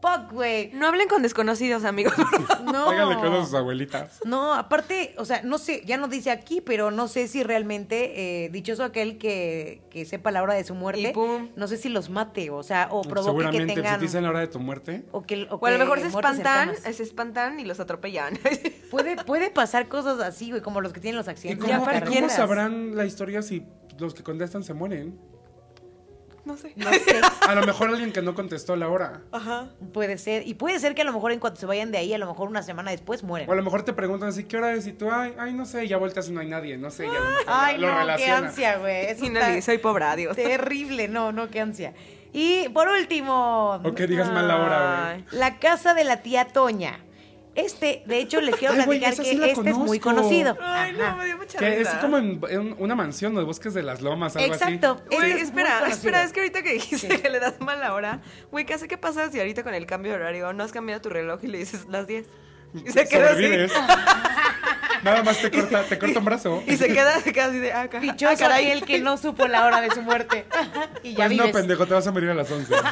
Fuck, 0.00 0.32
güey. 0.32 0.70
No 0.74 0.86
hablen 0.86 1.08
con 1.08 1.22
desconocidos, 1.22 1.84
amigos. 1.84 2.14
No. 2.66 2.90
Háganle 2.90 3.14
caso 3.14 3.40
a 3.40 3.44
sus 3.44 3.54
abuelitas. 3.54 4.20
No, 4.24 4.52
aparte, 4.52 5.14
o 5.18 5.24
sea, 5.24 5.40
no 5.44 5.56
sé, 5.56 5.82
ya 5.86 5.96
no 5.96 6.08
dice 6.08 6.30
aquí, 6.32 6.60
pero 6.60 6.90
no 6.90 7.06
sé 7.06 7.28
si 7.28 7.44
realmente, 7.44 8.44
eh, 8.44 8.48
dichoso 8.50 8.82
aquel 8.82 9.18
que, 9.18 9.82
que 9.88 10.04
sepa 10.04 10.32
la 10.32 10.42
hora 10.42 10.54
de 10.54 10.64
su 10.64 10.74
muerte, 10.74 11.10
Y 11.10 11.12
pum. 11.12 11.50
no 11.54 11.68
sé 11.68 11.76
si 11.76 11.88
los 11.88 12.10
mate, 12.10 12.50
o 12.50 12.64
sea, 12.64 12.88
o 12.90 13.02
provoque 13.02 13.36
que 13.36 13.42
Seguramente, 13.52 13.74
tengan... 13.74 13.92
si 13.94 13.98
te 14.00 14.04
dicen 14.06 14.24
la 14.24 14.30
hora 14.30 14.40
de 14.40 14.48
tu 14.48 14.58
muerte. 14.58 15.04
O, 15.12 15.22
que, 15.22 15.46
o 15.48 15.56
O 15.56 15.66
a 15.66 15.70
lo 15.70 15.78
mejor 15.78 16.00
se 16.00 16.08
espantan, 16.08 16.70
cercanas. 16.74 16.96
se 16.96 17.02
espantan 17.04 17.60
y 17.60 17.64
los 17.64 17.78
atropellan. 17.78 18.36
Puede, 18.90 19.16
puede 19.24 19.50
pasar 19.50 19.86
cosas 19.88 20.18
así, 20.20 20.50
güey, 20.50 20.60
como 20.62 20.80
los 20.80 20.92
que 20.92 21.00
tienen 21.00 21.16
los 21.16 21.26
¿Y 21.26 21.30
accidentes. 21.30 21.64
cómo, 21.66 21.78
en 21.78 21.84
para 21.84 22.00
las 22.00 22.08
cómo 22.08 22.28
sabrán 22.28 22.96
la 22.96 23.04
historia 23.04 23.42
si 23.42 23.64
los 23.98 24.12
que 24.14 24.22
contestan 24.24 24.62
se 24.64 24.74
mueren? 24.74 25.18
No 26.46 26.56
sé. 26.56 26.72
No 26.76 26.90
sé, 26.92 27.20
A 27.48 27.54
lo 27.56 27.66
mejor 27.66 27.88
alguien 27.88 28.12
que 28.12 28.22
no 28.22 28.34
contestó 28.34 28.76
la 28.76 28.88
hora. 28.88 29.22
Ajá. 29.32 29.66
puede 29.92 30.16
ser. 30.16 30.46
Y 30.46 30.54
puede 30.54 30.78
ser 30.78 30.94
que 30.94 31.02
a 31.02 31.04
lo 31.04 31.12
mejor 31.12 31.32
en 31.32 31.40
cuanto 31.40 31.58
se 31.58 31.66
vayan 31.66 31.90
de 31.90 31.98
ahí, 31.98 32.14
a 32.14 32.18
lo 32.18 32.26
mejor 32.26 32.48
una 32.48 32.62
semana 32.62 32.92
después 32.92 33.24
mueren. 33.24 33.50
O 33.50 33.52
a 33.52 33.56
lo 33.56 33.64
mejor 33.64 33.82
te 33.82 33.92
preguntan 33.92 34.28
así, 34.28 34.44
¿qué 34.44 34.56
hora 34.56 34.72
es? 34.72 34.86
Y 34.86 34.92
tú, 34.92 35.10
ay, 35.10 35.34
ay, 35.38 35.52
no 35.52 35.66
sé, 35.66 35.88
ya 35.88 35.96
vueltas 35.96 36.28
y 36.28 36.32
no 36.32 36.40
hay 36.40 36.46
nadie, 36.46 36.78
no 36.78 36.90
sé, 36.90 37.04
ya 37.04 37.10
a 37.10 37.14
lo 37.20 37.30
mejor 37.30 37.44
Ay, 37.48 37.78
lo 37.78 37.88
no, 38.06 38.16
qué 38.16 38.30
ansia, 38.30 38.76
güey. 38.78 39.06
Está 39.06 39.50
le 39.50 39.60
soy 39.60 39.78
pobre, 39.78 40.04
adiós. 40.04 40.36
terrible, 40.36 41.08
no, 41.08 41.32
no, 41.32 41.50
qué 41.50 41.60
ansia. 41.60 41.94
Y 42.32 42.68
por 42.68 42.86
último, 42.88 43.80
O 43.82 43.94
que 43.94 44.06
digas 44.06 44.30
mal 44.32 44.46
la 44.46 44.56
hora, 44.56 45.12
güey. 45.14 45.40
La 45.40 45.58
casa 45.58 45.94
de 45.94 46.04
la 46.04 46.22
tía 46.22 46.44
Toña. 46.46 47.00
Este, 47.56 48.02
de 48.06 48.18
hecho, 48.18 48.40
les 48.40 48.54
quiero 48.56 48.74
Ay, 48.74 48.82
platicar 48.82 49.16
que 49.16 49.24
sí 49.24 49.40
este 49.42 49.70
es 49.70 49.76
muy 49.76 49.98
conocido. 49.98 50.56
Ay, 50.60 50.94
Ajá. 51.00 51.10
no, 51.12 51.16
me 51.16 51.24
dio 51.24 51.36
mucha 51.38 51.58
Que 51.58 51.80
es 51.80 51.88
como 51.88 52.18
en, 52.18 52.40
en 52.50 52.76
una 52.78 52.94
mansión 52.94 53.34
de 53.34 53.42
bosques 53.42 53.72
de 53.74 53.82
las 53.82 54.02
lomas, 54.02 54.36
algo 54.36 54.52
Exacto. 54.52 55.00
así. 55.06 55.16
Este 55.16 55.32
es 55.32 55.42
espera, 55.44 55.88
espera, 55.88 56.22
es 56.22 56.32
que 56.32 56.40
ahorita 56.40 56.62
que 56.62 56.72
dijiste 56.74 57.16
Sí. 57.16 57.22
que 57.22 57.30
le 57.30 57.40
das 57.40 57.58
mal 57.60 57.80
la 57.80 57.94
hora, 57.94 58.20
güey, 58.50 58.66
¿qué 58.66 58.74
hace 58.74 58.86
qué 58.88 58.98
pasa 58.98 59.30
si 59.30 59.38
ahorita 59.38 59.62
con 59.62 59.72
el 59.74 59.86
cambio 59.86 60.12
de 60.12 60.18
horario 60.18 60.52
no 60.52 60.64
has 60.64 60.72
cambiado 60.72 61.00
tu 61.00 61.08
reloj 61.08 61.40
y 61.44 61.46
le 61.48 61.58
dices 61.58 61.86
las 61.88 62.06
10? 62.06 62.26
Y 62.84 62.90
se 62.90 63.08
queda 63.08 63.30
así. 63.30 63.44
Nada 65.02 65.22
más 65.22 65.38
te 65.40 65.50
corta, 65.50 65.82
te 65.84 65.98
corta 65.98 66.18
un 66.18 66.24
brazo. 66.24 66.62
Y 66.66 66.76
se 66.76 66.88
queda, 66.88 67.20
se 67.20 67.32
queda 67.32 67.46
así 67.46 67.58
de, 67.58 67.72
ah, 67.72 67.88
ca- 67.88 67.98
ah, 67.98 68.00
Dichoso 68.00 68.36
caray. 68.38 68.66
aquel 68.66 68.84
que 68.84 68.98
no 68.98 69.16
supo 69.16 69.46
la 69.46 69.64
hora 69.64 69.80
de 69.80 69.90
su 69.92 70.02
muerte. 70.02 70.46
y 71.02 71.10
ya 71.12 71.16
Pues 71.26 71.28
vives. 71.30 71.46
no, 71.46 71.52
pendejo, 71.52 71.86
te 71.86 71.94
vas 71.94 72.06
a 72.06 72.12
morir 72.12 72.30
a 72.30 72.34
las 72.34 72.50
11. 72.50 72.74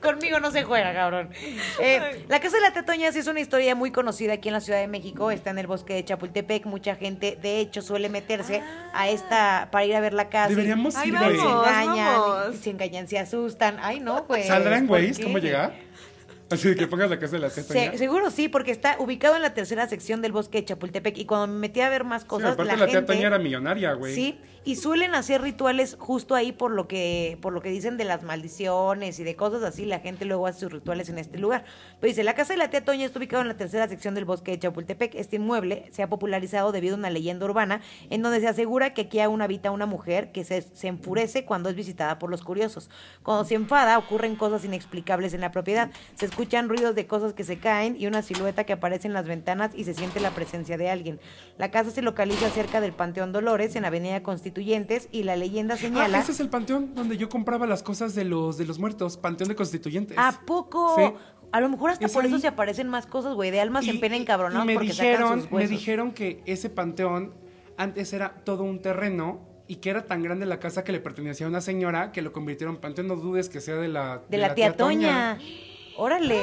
Conmigo 0.00 0.40
no 0.40 0.50
se 0.50 0.62
juega, 0.62 0.92
cabrón. 0.94 1.28
Eh, 1.80 2.24
la 2.28 2.40
Casa 2.40 2.56
de 2.56 2.62
la 2.62 2.72
Tetoña 2.72 3.12
sí 3.12 3.18
es 3.18 3.26
una 3.26 3.40
historia 3.40 3.74
muy 3.74 3.90
conocida 3.90 4.34
aquí 4.34 4.48
en 4.48 4.54
la 4.54 4.60
Ciudad 4.60 4.80
de 4.80 4.88
México. 4.88 5.30
Está 5.30 5.50
en 5.50 5.58
el 5.58 5.66
bosque 5.66 5.94
de 5.94 6.04
Chapultepec. 6.04 6.66
Mucha 6.66 6.94
gente, 6.96 7.38
de 7.40 7.60
hecho, 7.60 7.82
suele 7.82 8.08
meterse 8.08 8.62
a 8.92 9.08
esta 9.08 9.68
para 9.70 9.84
ir 9.84 9.94
a 9.94 10.00
ver 10.00 10.12
la 10.14 10.28
casa. 10.28 10.48
Deberíamos 10.48 10.94
ir, 11.04 11.16
güey. 11.16 11.36
Se 11.36 11.42
engañan, 11.42 11.96
vamos. 12.20 12.54
y 12.54 12.58
se 12.58 12.70
engañan, 12.70 13.08
se 13.08 13.18
asustan. 13.18 13.78
Ay, 13.82 14.00
no, 14.00 14.26
pues. 14.26 14.46
¿Saldrán, 14.46 14.86
¿por 14.86 14.98
güey? 15.00 15.12
¿Cómo 15.22 15.38
llegar? 15.38 15.74
Así 16.50 16.68
de 16.68 16.74
que 16.74 16.88
pongas 16.88 17.08
la 17.08 17.18
casa 17.20 17.34
de 17.36 17.38
la 17.42 17.50
Se- 17.50 17.62
teta. 17.62 17.96
seguro 17.96 18.28
sí, 18.32 18.48
porque 18.48 18.72
está 18.72 18.96
ubicado 18.98 19.36
en 19.36 19.42
la 19.42 19.54
tercera 19.54 19.86
sección 19.88 20.20
del 20.20 20.32
bosque 20.32 20.58
de 20.58 20.64
Chapultepec. 20.64 21.16
Y 21.18 21.24
cuando 21.24 21.46
me 21.46 21.60
metí 21.60 21.80
a 21.80 21.88
ver 21.88 22.02
más 22.02 22.22
Sí, 22.22 22.28
cosas, 22.28 22.54
aparte 22.54 22.76
la, 22.76 22.86
la, 22.86 22.92
gente... 22.92 23.20
Era 23.20 23.38
millonaria, 23.38 23.92
güey. 23.92 24.14
Sí, 24.14 24.36
y 24.62 24.76
suelen 24.76 25.14
hacer 25.14 25.40
rituales 25.40 25.96
justo 25.98 26.34
ahí 26.34 26.52
por 26.52 26.70
lo 26.70 26.86
que 26.86 27.38
por 27.40 27.52
lo 27.52 27.62
que 27.62 27.70
dicen 27.70 27.96
de 27.96 28.04
las 28.04 28.22
maldiciones 28.22 29.18
y 29.18 29.24
de 29.24 29.34
cosas 29.34 29.62
así, 29.62 29.86
la 29.86 30.00
gente 30.00 30.26
luego 30.26 30.46
hace 30.46 30.60
sus 30.60 30.72
rituales 30.72 31.08
en 31.08 31.18
este 31.18 31.38
lugar. 31.38 31.64
Pero 31.98 32.10
dice, 32.10 32.24
la 32.24 32.34
casa 32.34 32.52
de 32.52 32.58
la 32.58 32.68
tía 32.68 32.84
Toña 32.84 33.06
está 33.06 33.18
ubicada 33.18 33.42
en 33.42 33.48
la 33.48 33.56
tercera 33.56 33.88
sección 33.88 34.14
del 34.14 34.26
bosque 34.26 34.50
de 34.50 34.58
Chapultepec. 34.58 35.14
Este 35.14 35.36
inmueble 35.36 35.88
se 35.92 36.02
ha 36.02 36.08
popularizado 36.08 36.72
debido 36.72 36.94
a 36.94 36.98
una 36.98 37.08
leyenda 37.08 37.46
urbana 37.46 37.80
en 38.10 38.20
donde 38.20 38.40
se 38.40 38.48
asegura 38.48 38.92
que 38.92 39.02
aquí 39.02 39.20
aún 39.20 39.40
habita 39.40 39.70
una 39.70 39.86
mujer 39.86 40.30
que 40.30 40.44
se, 40.44 40.60
se 40.60 40.88
enfurece 40.88 41.44
cuando 41.46 41.70
es 41.70 41.74
visitada 41.74 42.18
por 42.18 42.28
los 42.28 42.42
curiosos. 42.42 42.90
Cuando 43.22 43.44
se 43.44 43.54
enfada 43.54 43.96
ocurren 43.96 44.36
cosas 44.36 44.64
inexplicables 44.64 45.32
en 45.32 45.40
la 45.40 45.52
propiedad. 45.52 45.90
Se 46.14 46.26
escuchan 46.26 46.68
ruidos 46.68 46.94
de 46.94 47.06
cosas 47.06 47.32
que 47.32 47.44
se 47.44 47.58
caen 47.58 47.96
y 47.98 48.06
una 48.06 48.20
silueta 48.20 48.64
que 48.64 48.74
aparece 48.74 49.08
en 49.08 49.14
las 49.14 49.26
ventanas 49.26 49.70
y 49.74 49.84
se 49.84 49.94
siente 49.94 50.20
la 50.20 50.30
presencia 50.30 50.76
de 50.76 50.90
alguien. 50.90 51.18
La 51.56 51.70
casa 51.70 51.90
se 51.90 52.02
localiza 52.02 52.50
cerca 52.50 52.82
del 52.82 52.92
Panteón 52.92 53.32
Dolores 53.32 53.74
en 53.76 53.84
Avenida 53.84 54.22
Constituyentes 54.50 55.08
y 55.12 55.22
la 55.22 55.36
leyenda 55.36 55.74
Ah, 55.74 55.78
señala... 55.78 56.18
ese 56.18 56.32
es 56.32 56.40
el 56.40 56.48
panteón 56.48 56.94
donde 56.94 57.16
yo 57.16 57.28
compraba 57.28 57.66
las 57.66 57.82
cosas 57.82 58.14
de 58.14 58.24
los 58.24 58.58
de 58.58 58.66
los 58.66 58.78
muertos, 58.78 59.16
panteón 59.16 59.48
de 59.48 59.54
constituyentes. 59.54 60.18
¿A 60.18 60.40
poco? 60.44 60.94
Sí. 60.96 61.02
A 61.52 61.60
lo 61.60 61.68
mejor 61.68 61.90
hasta 61.90 62.06
Es 62.06 62.12
por 62.12 62.24
eso 62.24 62.38
se 62.38 62.46
aparecen 62.46 62.88
más 62.88 63.06
cosas, 63.06 63.34
güey, 63.34 63.50
de 63.50 63.60
almas 63.60 63.86
en 63.86 64.00
pena 64.00 64.16
y 64.16 64.20
encabronados 64.20 64.66
me 64.66 64.74
porque 64.74 64.92
sacan 64.92 65.06
dijeron, 65.12 65.48
me 65.50 65.66
dijeron 65.66 66.12
que 66.12 66.42
ese 66.46 66.70
panteón 66.70 67.34
antes 67.76 68.12
era 68.12 68.34
todo 68.44 68.62
un 68.64 68.80
terreno 68.82 69.40
y 69.66 69.76
que 69.76 69.90
era 69.90 70.04
tan 70.04 70.22
grande 70.22 70.46
la 70.46 70.58
casa 70.58 70.84
que 70.84 70.92
le 70.92 71.00
pertenecía 71.00 71.46
a 71.46 71.48
una 71.48 71.60
señora 71.60 72.12
que 72.12 72.22
lo 72.22 72.32
convirtieron 72.32 72.76
en 72.76 72.80
panteón. 72.80 73.06
No 73.08 73.16
dudes 73.16 73.48
que 73.48 73.60
sea 73.60 73.76
de 73.76 73.88
la 73.88 74.22
De 74.28 74.38
la 74.38 74.54
tía 74.54 74.76
Toña. 74.76 75.38
Órale. 75.96 76.40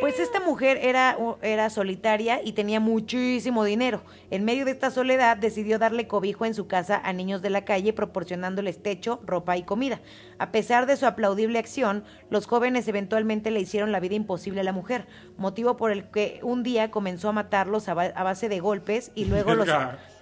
Pues 0.00 0.18
esta 0.18 0.40
mujer 0.40 0.78
era, 0.82 1.18
era 1.42 1.68
solitaria 1.68 2.40
y 2.42 2.52
tenía 2.52 2.80
muchísimo 2.80 3.64
dinero. 3.64 4.02
En 4.30 4.46
medio 4.46 4.64
de 4.64 4.70
esta 4.70 4.90
soledad 4.90 5.36
decidió 5.36 5.78
darle 5.78 6.06
cobijo 6.08 6.46
en 6.46 6.54
su 6.54 6.66
casa 6.66 6.98
a 7.04 7.12
niños 7.12 7.42
de 7.42 7.50
la 7.50 7.66
calle 7.66 7.92
proporcionándoles 7.92 8.82
techo, 8.82 9.20
ropa 9.26 9.58
y 9.58 9.62
comida. 9.62 10.00
A 10.38 10.52
pesar 10.52 10.86
de 10.86 10.96
su 10.96 11.04
aplaudible 11.04 11.58
acción, 11.58 12.02
los 12.30 12.46
jóvenes 12.46 12.88
eventualmente 12.88 13.50
le 13.50 13.60
hicieron 13.60 13.92
la 13.92 14.00
vida 14.00 14.14
imposible 14.14 14.62
a 14.62 14.64
la 14.64 14.72
mujer, 14.72 15.06
motivo 15.36 15.76
por 15.76 15.92
el 15.92 16.04
que 16.10 16.40
un 16.42 16.62
día 16.62 16.90
comenzó 16.90 17.28
a 17.28 17.32
matarlos 17.32 17.88
a, 17.88 17.94
ba- 17.94 18.12
a 18.14 18.22
base 18.24 18.48
de 18.48 18.58
golpes 18.60 19.12
y 19.14 19.26
luego 19.26 19.54
los... 19.54 19.68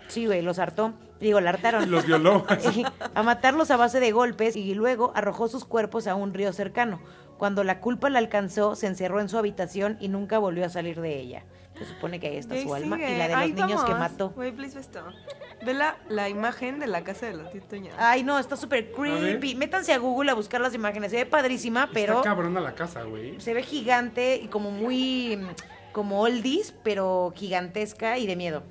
Sí, 0.09 0.25
güey, 0.25 0.41
los 0.41 0.59
hartó. 0.59 0.95
Digo, 1.21 1.39
la 1.43 1.51
hartaron. 1.51 1.91
Los 1.91 2.07
violó. 2.07 2.47
a 3.15 3.23
matarlos 3.23 3.71
a 3.71 3.77
base 3.77 4.01
de 4.01 4.11
golpes 4.11 4.57
y 4.57 4.73
luego 4.73 5.13
arrojó 5.15 5.49
sus 5.49 5.67
cuerpos 5.67 6.07
a 6.07 6.15
un 6.15 6.33
río 6.33 6.51
cercano. 6.55 6.99
Cuando 7.39 7.65
la 7.65 7.81
culpa 7.81 8.11
la 8.11 8.19
alcanzó, 8.19 8.75
se 8.75 8.87
encerró 8.87 9.21
en 9.21 9.29
su 9.29 9.39
habitación 9.39 9.97
y 10.01 10.09
nunca 10.09 10.39
volvió 10.39 10.67
a 10.67 10.69
salir 10.69 11.01
de 11.01 11.19
ella. 11.19 11.45
Se 11.79 11.85
supone 11.85 12.19
que 12.19 12.27
ahí 12.27 12.37
está 12.37 12.61
su 12.61 12.75
alma 12.75 12.99
y 12.99 13.17
la 13.17 13.29
de 13.29 13.37
los 13.37 13.55
niños 13.55 13.85
que 13.85 13.95
mató. 13.95 14.31
Güey, 14.31 14.51
please 14.51 14.77
ve 15.65 15.75
la, 15.75 15.97
la 16.09 16.29
imagen 16.29 16.81
de 16.81 16.87
la 16.89 17.05
casa 17.05 17.27
de 17.27 17.35
la 17.35 17.51
tía 17.51 17.61
Toña. 17.61 17.93
Ay, 17.97 18.25
no, 18.25 18.39
está 18.39 18.57
súper 18.57 18.91
creepy. 18.93 19.55
Métanse 19.55 19.93
a 19.93 19.99
Google 19.99 20.31
a 20.31 20.35
buscar 20.35 20.61
las 20.61 20.75
imágenes. 20.75 21.11
Se 21.13 21.19
ve 21.19 21.27
padrísima, 21.27 21.89
pero 21.93 22.17
Está 22.19 22.31
cabrona 22.31 22.61
la 22.61 22.75
casa, 22.75 23.05
güey. 23.05 23.41
se 23.41 23.55
ve 23.55 23.63
gigante 23.63 24.37
y 24.37 24.49
como 24.49 24.71
muy 24.71 25.39
como 25.93 26.21
oldies, 26.21 26.75
pero 26.83 27.33
gigantesca 27.35 28.19
y 28.19 28.27
de 28.27 28.37
miedo. 28.37 28.63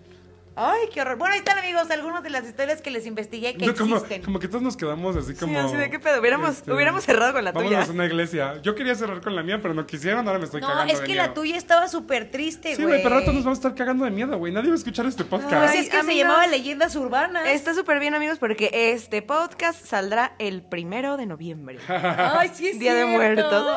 Ay, 0.60 0.88
qué 0.92 1.02
horror. 1.02 1.18
Bueno, 1.18 1.34
ahí 1.34 1.40
están, 1.40 1.60
amigos, 1.60 1.90
algunas 1.92 2.24
de 2.24 2.32
las 2.32 2.44
historias 2.46 2.82
que 2.82 2.90
les 2.90 3.06
investigué 3.06 3.56
que 3.56 3.66
No, 3.68 3.76
como, 3.76 3.96
existen. 3.98 4.24
como 4.24 4.40
que 4.40 4.48
todos 4.48 4.64
nos 4.64 4.76
quedamos 4.76 5.16
así 5.16 5.36
como. 5.36 5.54
sí, 5.54 5.58
así 5.60 5.76
de 5.76 5.90
qué 5.92 6.00
pedo. 6.00 6.20
Hubiéramos, 6.20 6.50
este, 6.58 6.72
hubiéramos 6.74 7.04
cerrado 7.04 7.34
con 7.34 7.44
la 7.46 7.52
Vámonos 7.52 7.80
tuya. 7.80 7.92
a 7.92 7.94
una 7.94 8.06
iglesia. 8.08 8.62
Yo 8.64 8.74
quería 8.74 8.96
cerrar 8.96 9.22
con 9.22 9.36
la 9.36 9.44
mía, 9.44 9.60
pero 9.62 9.74
no 9.76 9.86
quisieron, 9.86 10.26
ahora 10.28 10.40
me 10.40 10.46
estoy 10.46 10.62
No, 10.62 10.68
cagando 10.68 10.92
es 10.94 11.00
de 11.00 11.06
que 11.06 11.12
miedo. 11.14 11.28
la 11.28 11.34
tuya 11.36 11.58
estaba 11.58 11.88
súper 11.88 12.32
triste, 12.32 12.70
Sí, 12.76 12.82
güey. 12.82 12.88
güey, 12.96 13.04
pero 13.04 13.20
rato 13.20 13.32
nos 13.34 13.44
vamos 13.44 13.60
a 13.60 13.62
estar 13.62 13.76
cagando 13.76 14.04
de 14.06 14.12
miedo, 14.12 14.36
güey. 14.38 14.52
Nadie 14.52 14.70
va 14.70 14.74
a 14.76 14.78
escuchar 14.80 15.06
este 15.06 15.24
podcast. 15.24 15.54
Pues 15.54 15.72
Ay, 15.72 15.80
es 15.80 15.90
que 15.90 16.02
se 16.04 16.16
llamaba 16.16 16.48
Leyendas 16.48 16.96
Urbanas. 16.96 17.48
Está 17.50 17.76
súper 17.76 18.00
bien, 18.00 18.16
amigos, 18.16 18.40
porque 18.40 18.72
este 18.74 19.22
podcast 19.22 19.86
saldrá 19.86 20.34
el 20.40 20.64
primero 20.64 21.18
de 21.18 21.28
noviembre. 21.28 21.78
Ay, 21.88 22.50
sí 22.54 22.68
es 22.70 22.80
Día 22.80 22.96
de. 22.96 23.06
Muertos. 23.06 23.76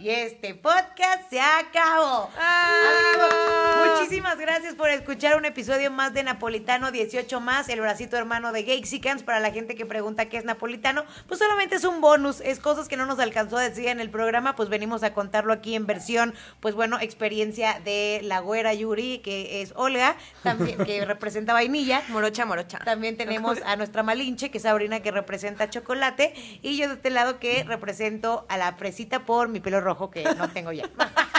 Y 0.00 0.08
este 0.08 0.54
podcast 0.54 1.28
se 1.28 1.38
acabó. 1.42 2.30
Amigos, 2.34 3.98
muchísimas 3.98 4.38
gracias 4.38 4.74
por 4.74 4.88
escuchar 4.88 5.36
un 5.36 5.44
episodio 5.44 5.90
más 5.90 6.14
de 6.14 6.22
Napolitano 6.22 6.90
18 6.90 7.38
más, 7.40 7.68
el 7.68 7.82
bracito 7.82 8.16
hermano 8.16 8.50
de 8.52 8.62
Gexicans. 8.62 9.22
Para 9.22 9.40
la 9.40 9.50
gente 9.50 9.74
que 9.74 9.84
pregunta 9.84 10.30
qué 10.30 10.38
es 10.38 10.46
napolitano, 10.46 11.04
pues 11.28 11.38
solamente 11.38 11.76
es 11.76 11.84
un 11.84 12.00
bonus, 12.00 12.40
es 12.40 12.60
cosas 12.60 12.88
que 12.88 12.96
no 12.96 13.04
nos 13.04 13.18
alcanzó 13.18 13.58
a 13.58 13.62
decir 13.62 13.88
en 13.88 14.00
el 14.00 14.08
programa, 14.08 14.56
pues 14.56 14.70
venimos 14.70 15.02
a 15.02 15.12
contarlo 15.12 15.52
aquí 15.52 15.74
en 15.74 15.84
versión, 15.84 16.32
pues 16.60 16.74
bueno, 16.74 16.98
experiencia 16.98 17.78
de 17.84 18.20
la 18.22 18.40
güera 18.40 18.72
Yuri, 18.72 19.18
que 19.18 19.60
es 19.60 19.74
Olga, 19.76 20.16
también 20.42 20.78
que 20.78 21.04
representa 21.04 21.52
vainilla. 21.52 22.02
Morocha, 22.08 22.46
morocha. 22.46 22.78
También 22.78 23.18
tenemos 23.18 23.58
a 23.66 23.76
nuestra 23.76 24.02
Malinche, 24.02 24.50
que 24.50 24.56
es 24.56 24.62
Sabrina, 24.62 25.00
que 25.00 25.10
representa 25.10 25.68
chocolate. 25.68 26.32
Y 26.62 26.78
yo 26.78 26.88
de 26.88 26.94
este 26.94 27.10
lado 27.10 27.38
que 27.38 27.64
represento 27.64 28.46
a 28.48 28.56
la 28.56 28.72
fresita 28.72 29.26
por 29.26 29.48
mi 29.48 29.60
pelo 29.60 29.82
rojo, 29.82 29.89
que 30.10 30.24
no 30.24 30.48
tengo 30.50 30.72
ya. 30.72 30.88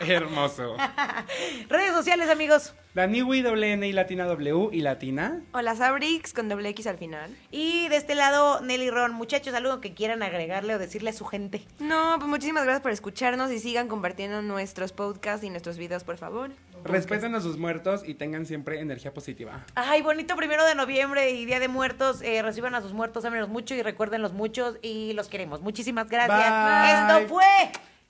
Hermoso. 0.00 0.76
Redes 1.68 1.92
sociales, 1.92 2.28
amigos. 2.28 2.74
Daniwi, 2.94 3.42
doble 3.42 3.72
N 3.72 3.86
y 3.86 3.92
latina 3.92 4.26
W 4.26 4.68
y 4.72 4.80
latina. 4.80 5.40
Hola, 5.52 5.76
Sabrix, 5.76 6.32
con 6.32 6.48
doble 6.48 6.68
X 6.70 6.86
al 6.86 6.98
final. 6.98 7.34
Y 7.50 7.88
de 7.88 7.96
este 7.96 8.14
lado, 8.14 8.60
Nelly 8.60 8.90
Ron. 8.90 9.12
Muchachos, 9.14 9.54
algo 9.54 9.80
que 9.80 9.94
quieran 9.94 10.22
agregarle 10.22 10.74
o 10.74 10.78
decirle 10.78 11.10
a 11.10 11.12
su 11.12 11.24
gente. 11.24 11.64
No, 11.78 12.16
pues 12.18 12.28
muchísimas 12.28 12.64
gracias 12.64 12.82
por 12.82 12.90
escucharnos 12.90 13.50
y 13.50 13.58
sigan 13.58 13.88
compartiendo 13.88 14.42
nuestros 14.42 14.92
podcasts 14.92 15.44
y 15.44 15.50
nuestros 15.50 15.78
videos, 15.78 16.04
por 16.04 16.18
favor. 16.18 16.50
Respeten 16.84 17.34
a 17.36 17.40
sus 17.40 17.58
muertos 17.58 18.02
y 18.04 18.14
tengan 18.14 18.44
siempre 18.44 18.80
energía 18.80 19.14
positiva. 19.14 19.64
Ay, 19.76 20.02
bonito 20.02 20.34
primero 20.34 20.64
de 20.64 20.74
noviembre 20.74 21.30
y 21.30 21.44
Día 21.44 21.60
de 21.60 21.68
Muertos. 21.68 22.22
Eh, 22.22 22.42
reciban 22.42 22.74
a 22.74 22.82
sus 22.82 22.92
muertos, 22.92 23.24
ámenlos 23.24 23.48
mucho 23.48 23.74
y 23.76 23.82
recuérdenlos 23.82 24.32
muchos 24.32 24.78
y 24.82 25.12
los 25.12 25.28
queremos. 25.28 25.60
Muchísimas 25.62 26.08
gracias. 26.08 26.38
Bye. 26.50 27.22
Esto 27.22 27.34
fue 27.34 27.44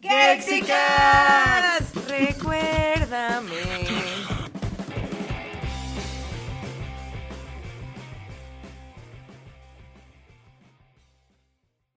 ¡Gexicas! 0.02 1.84
Recuérdame. 2.08 3.52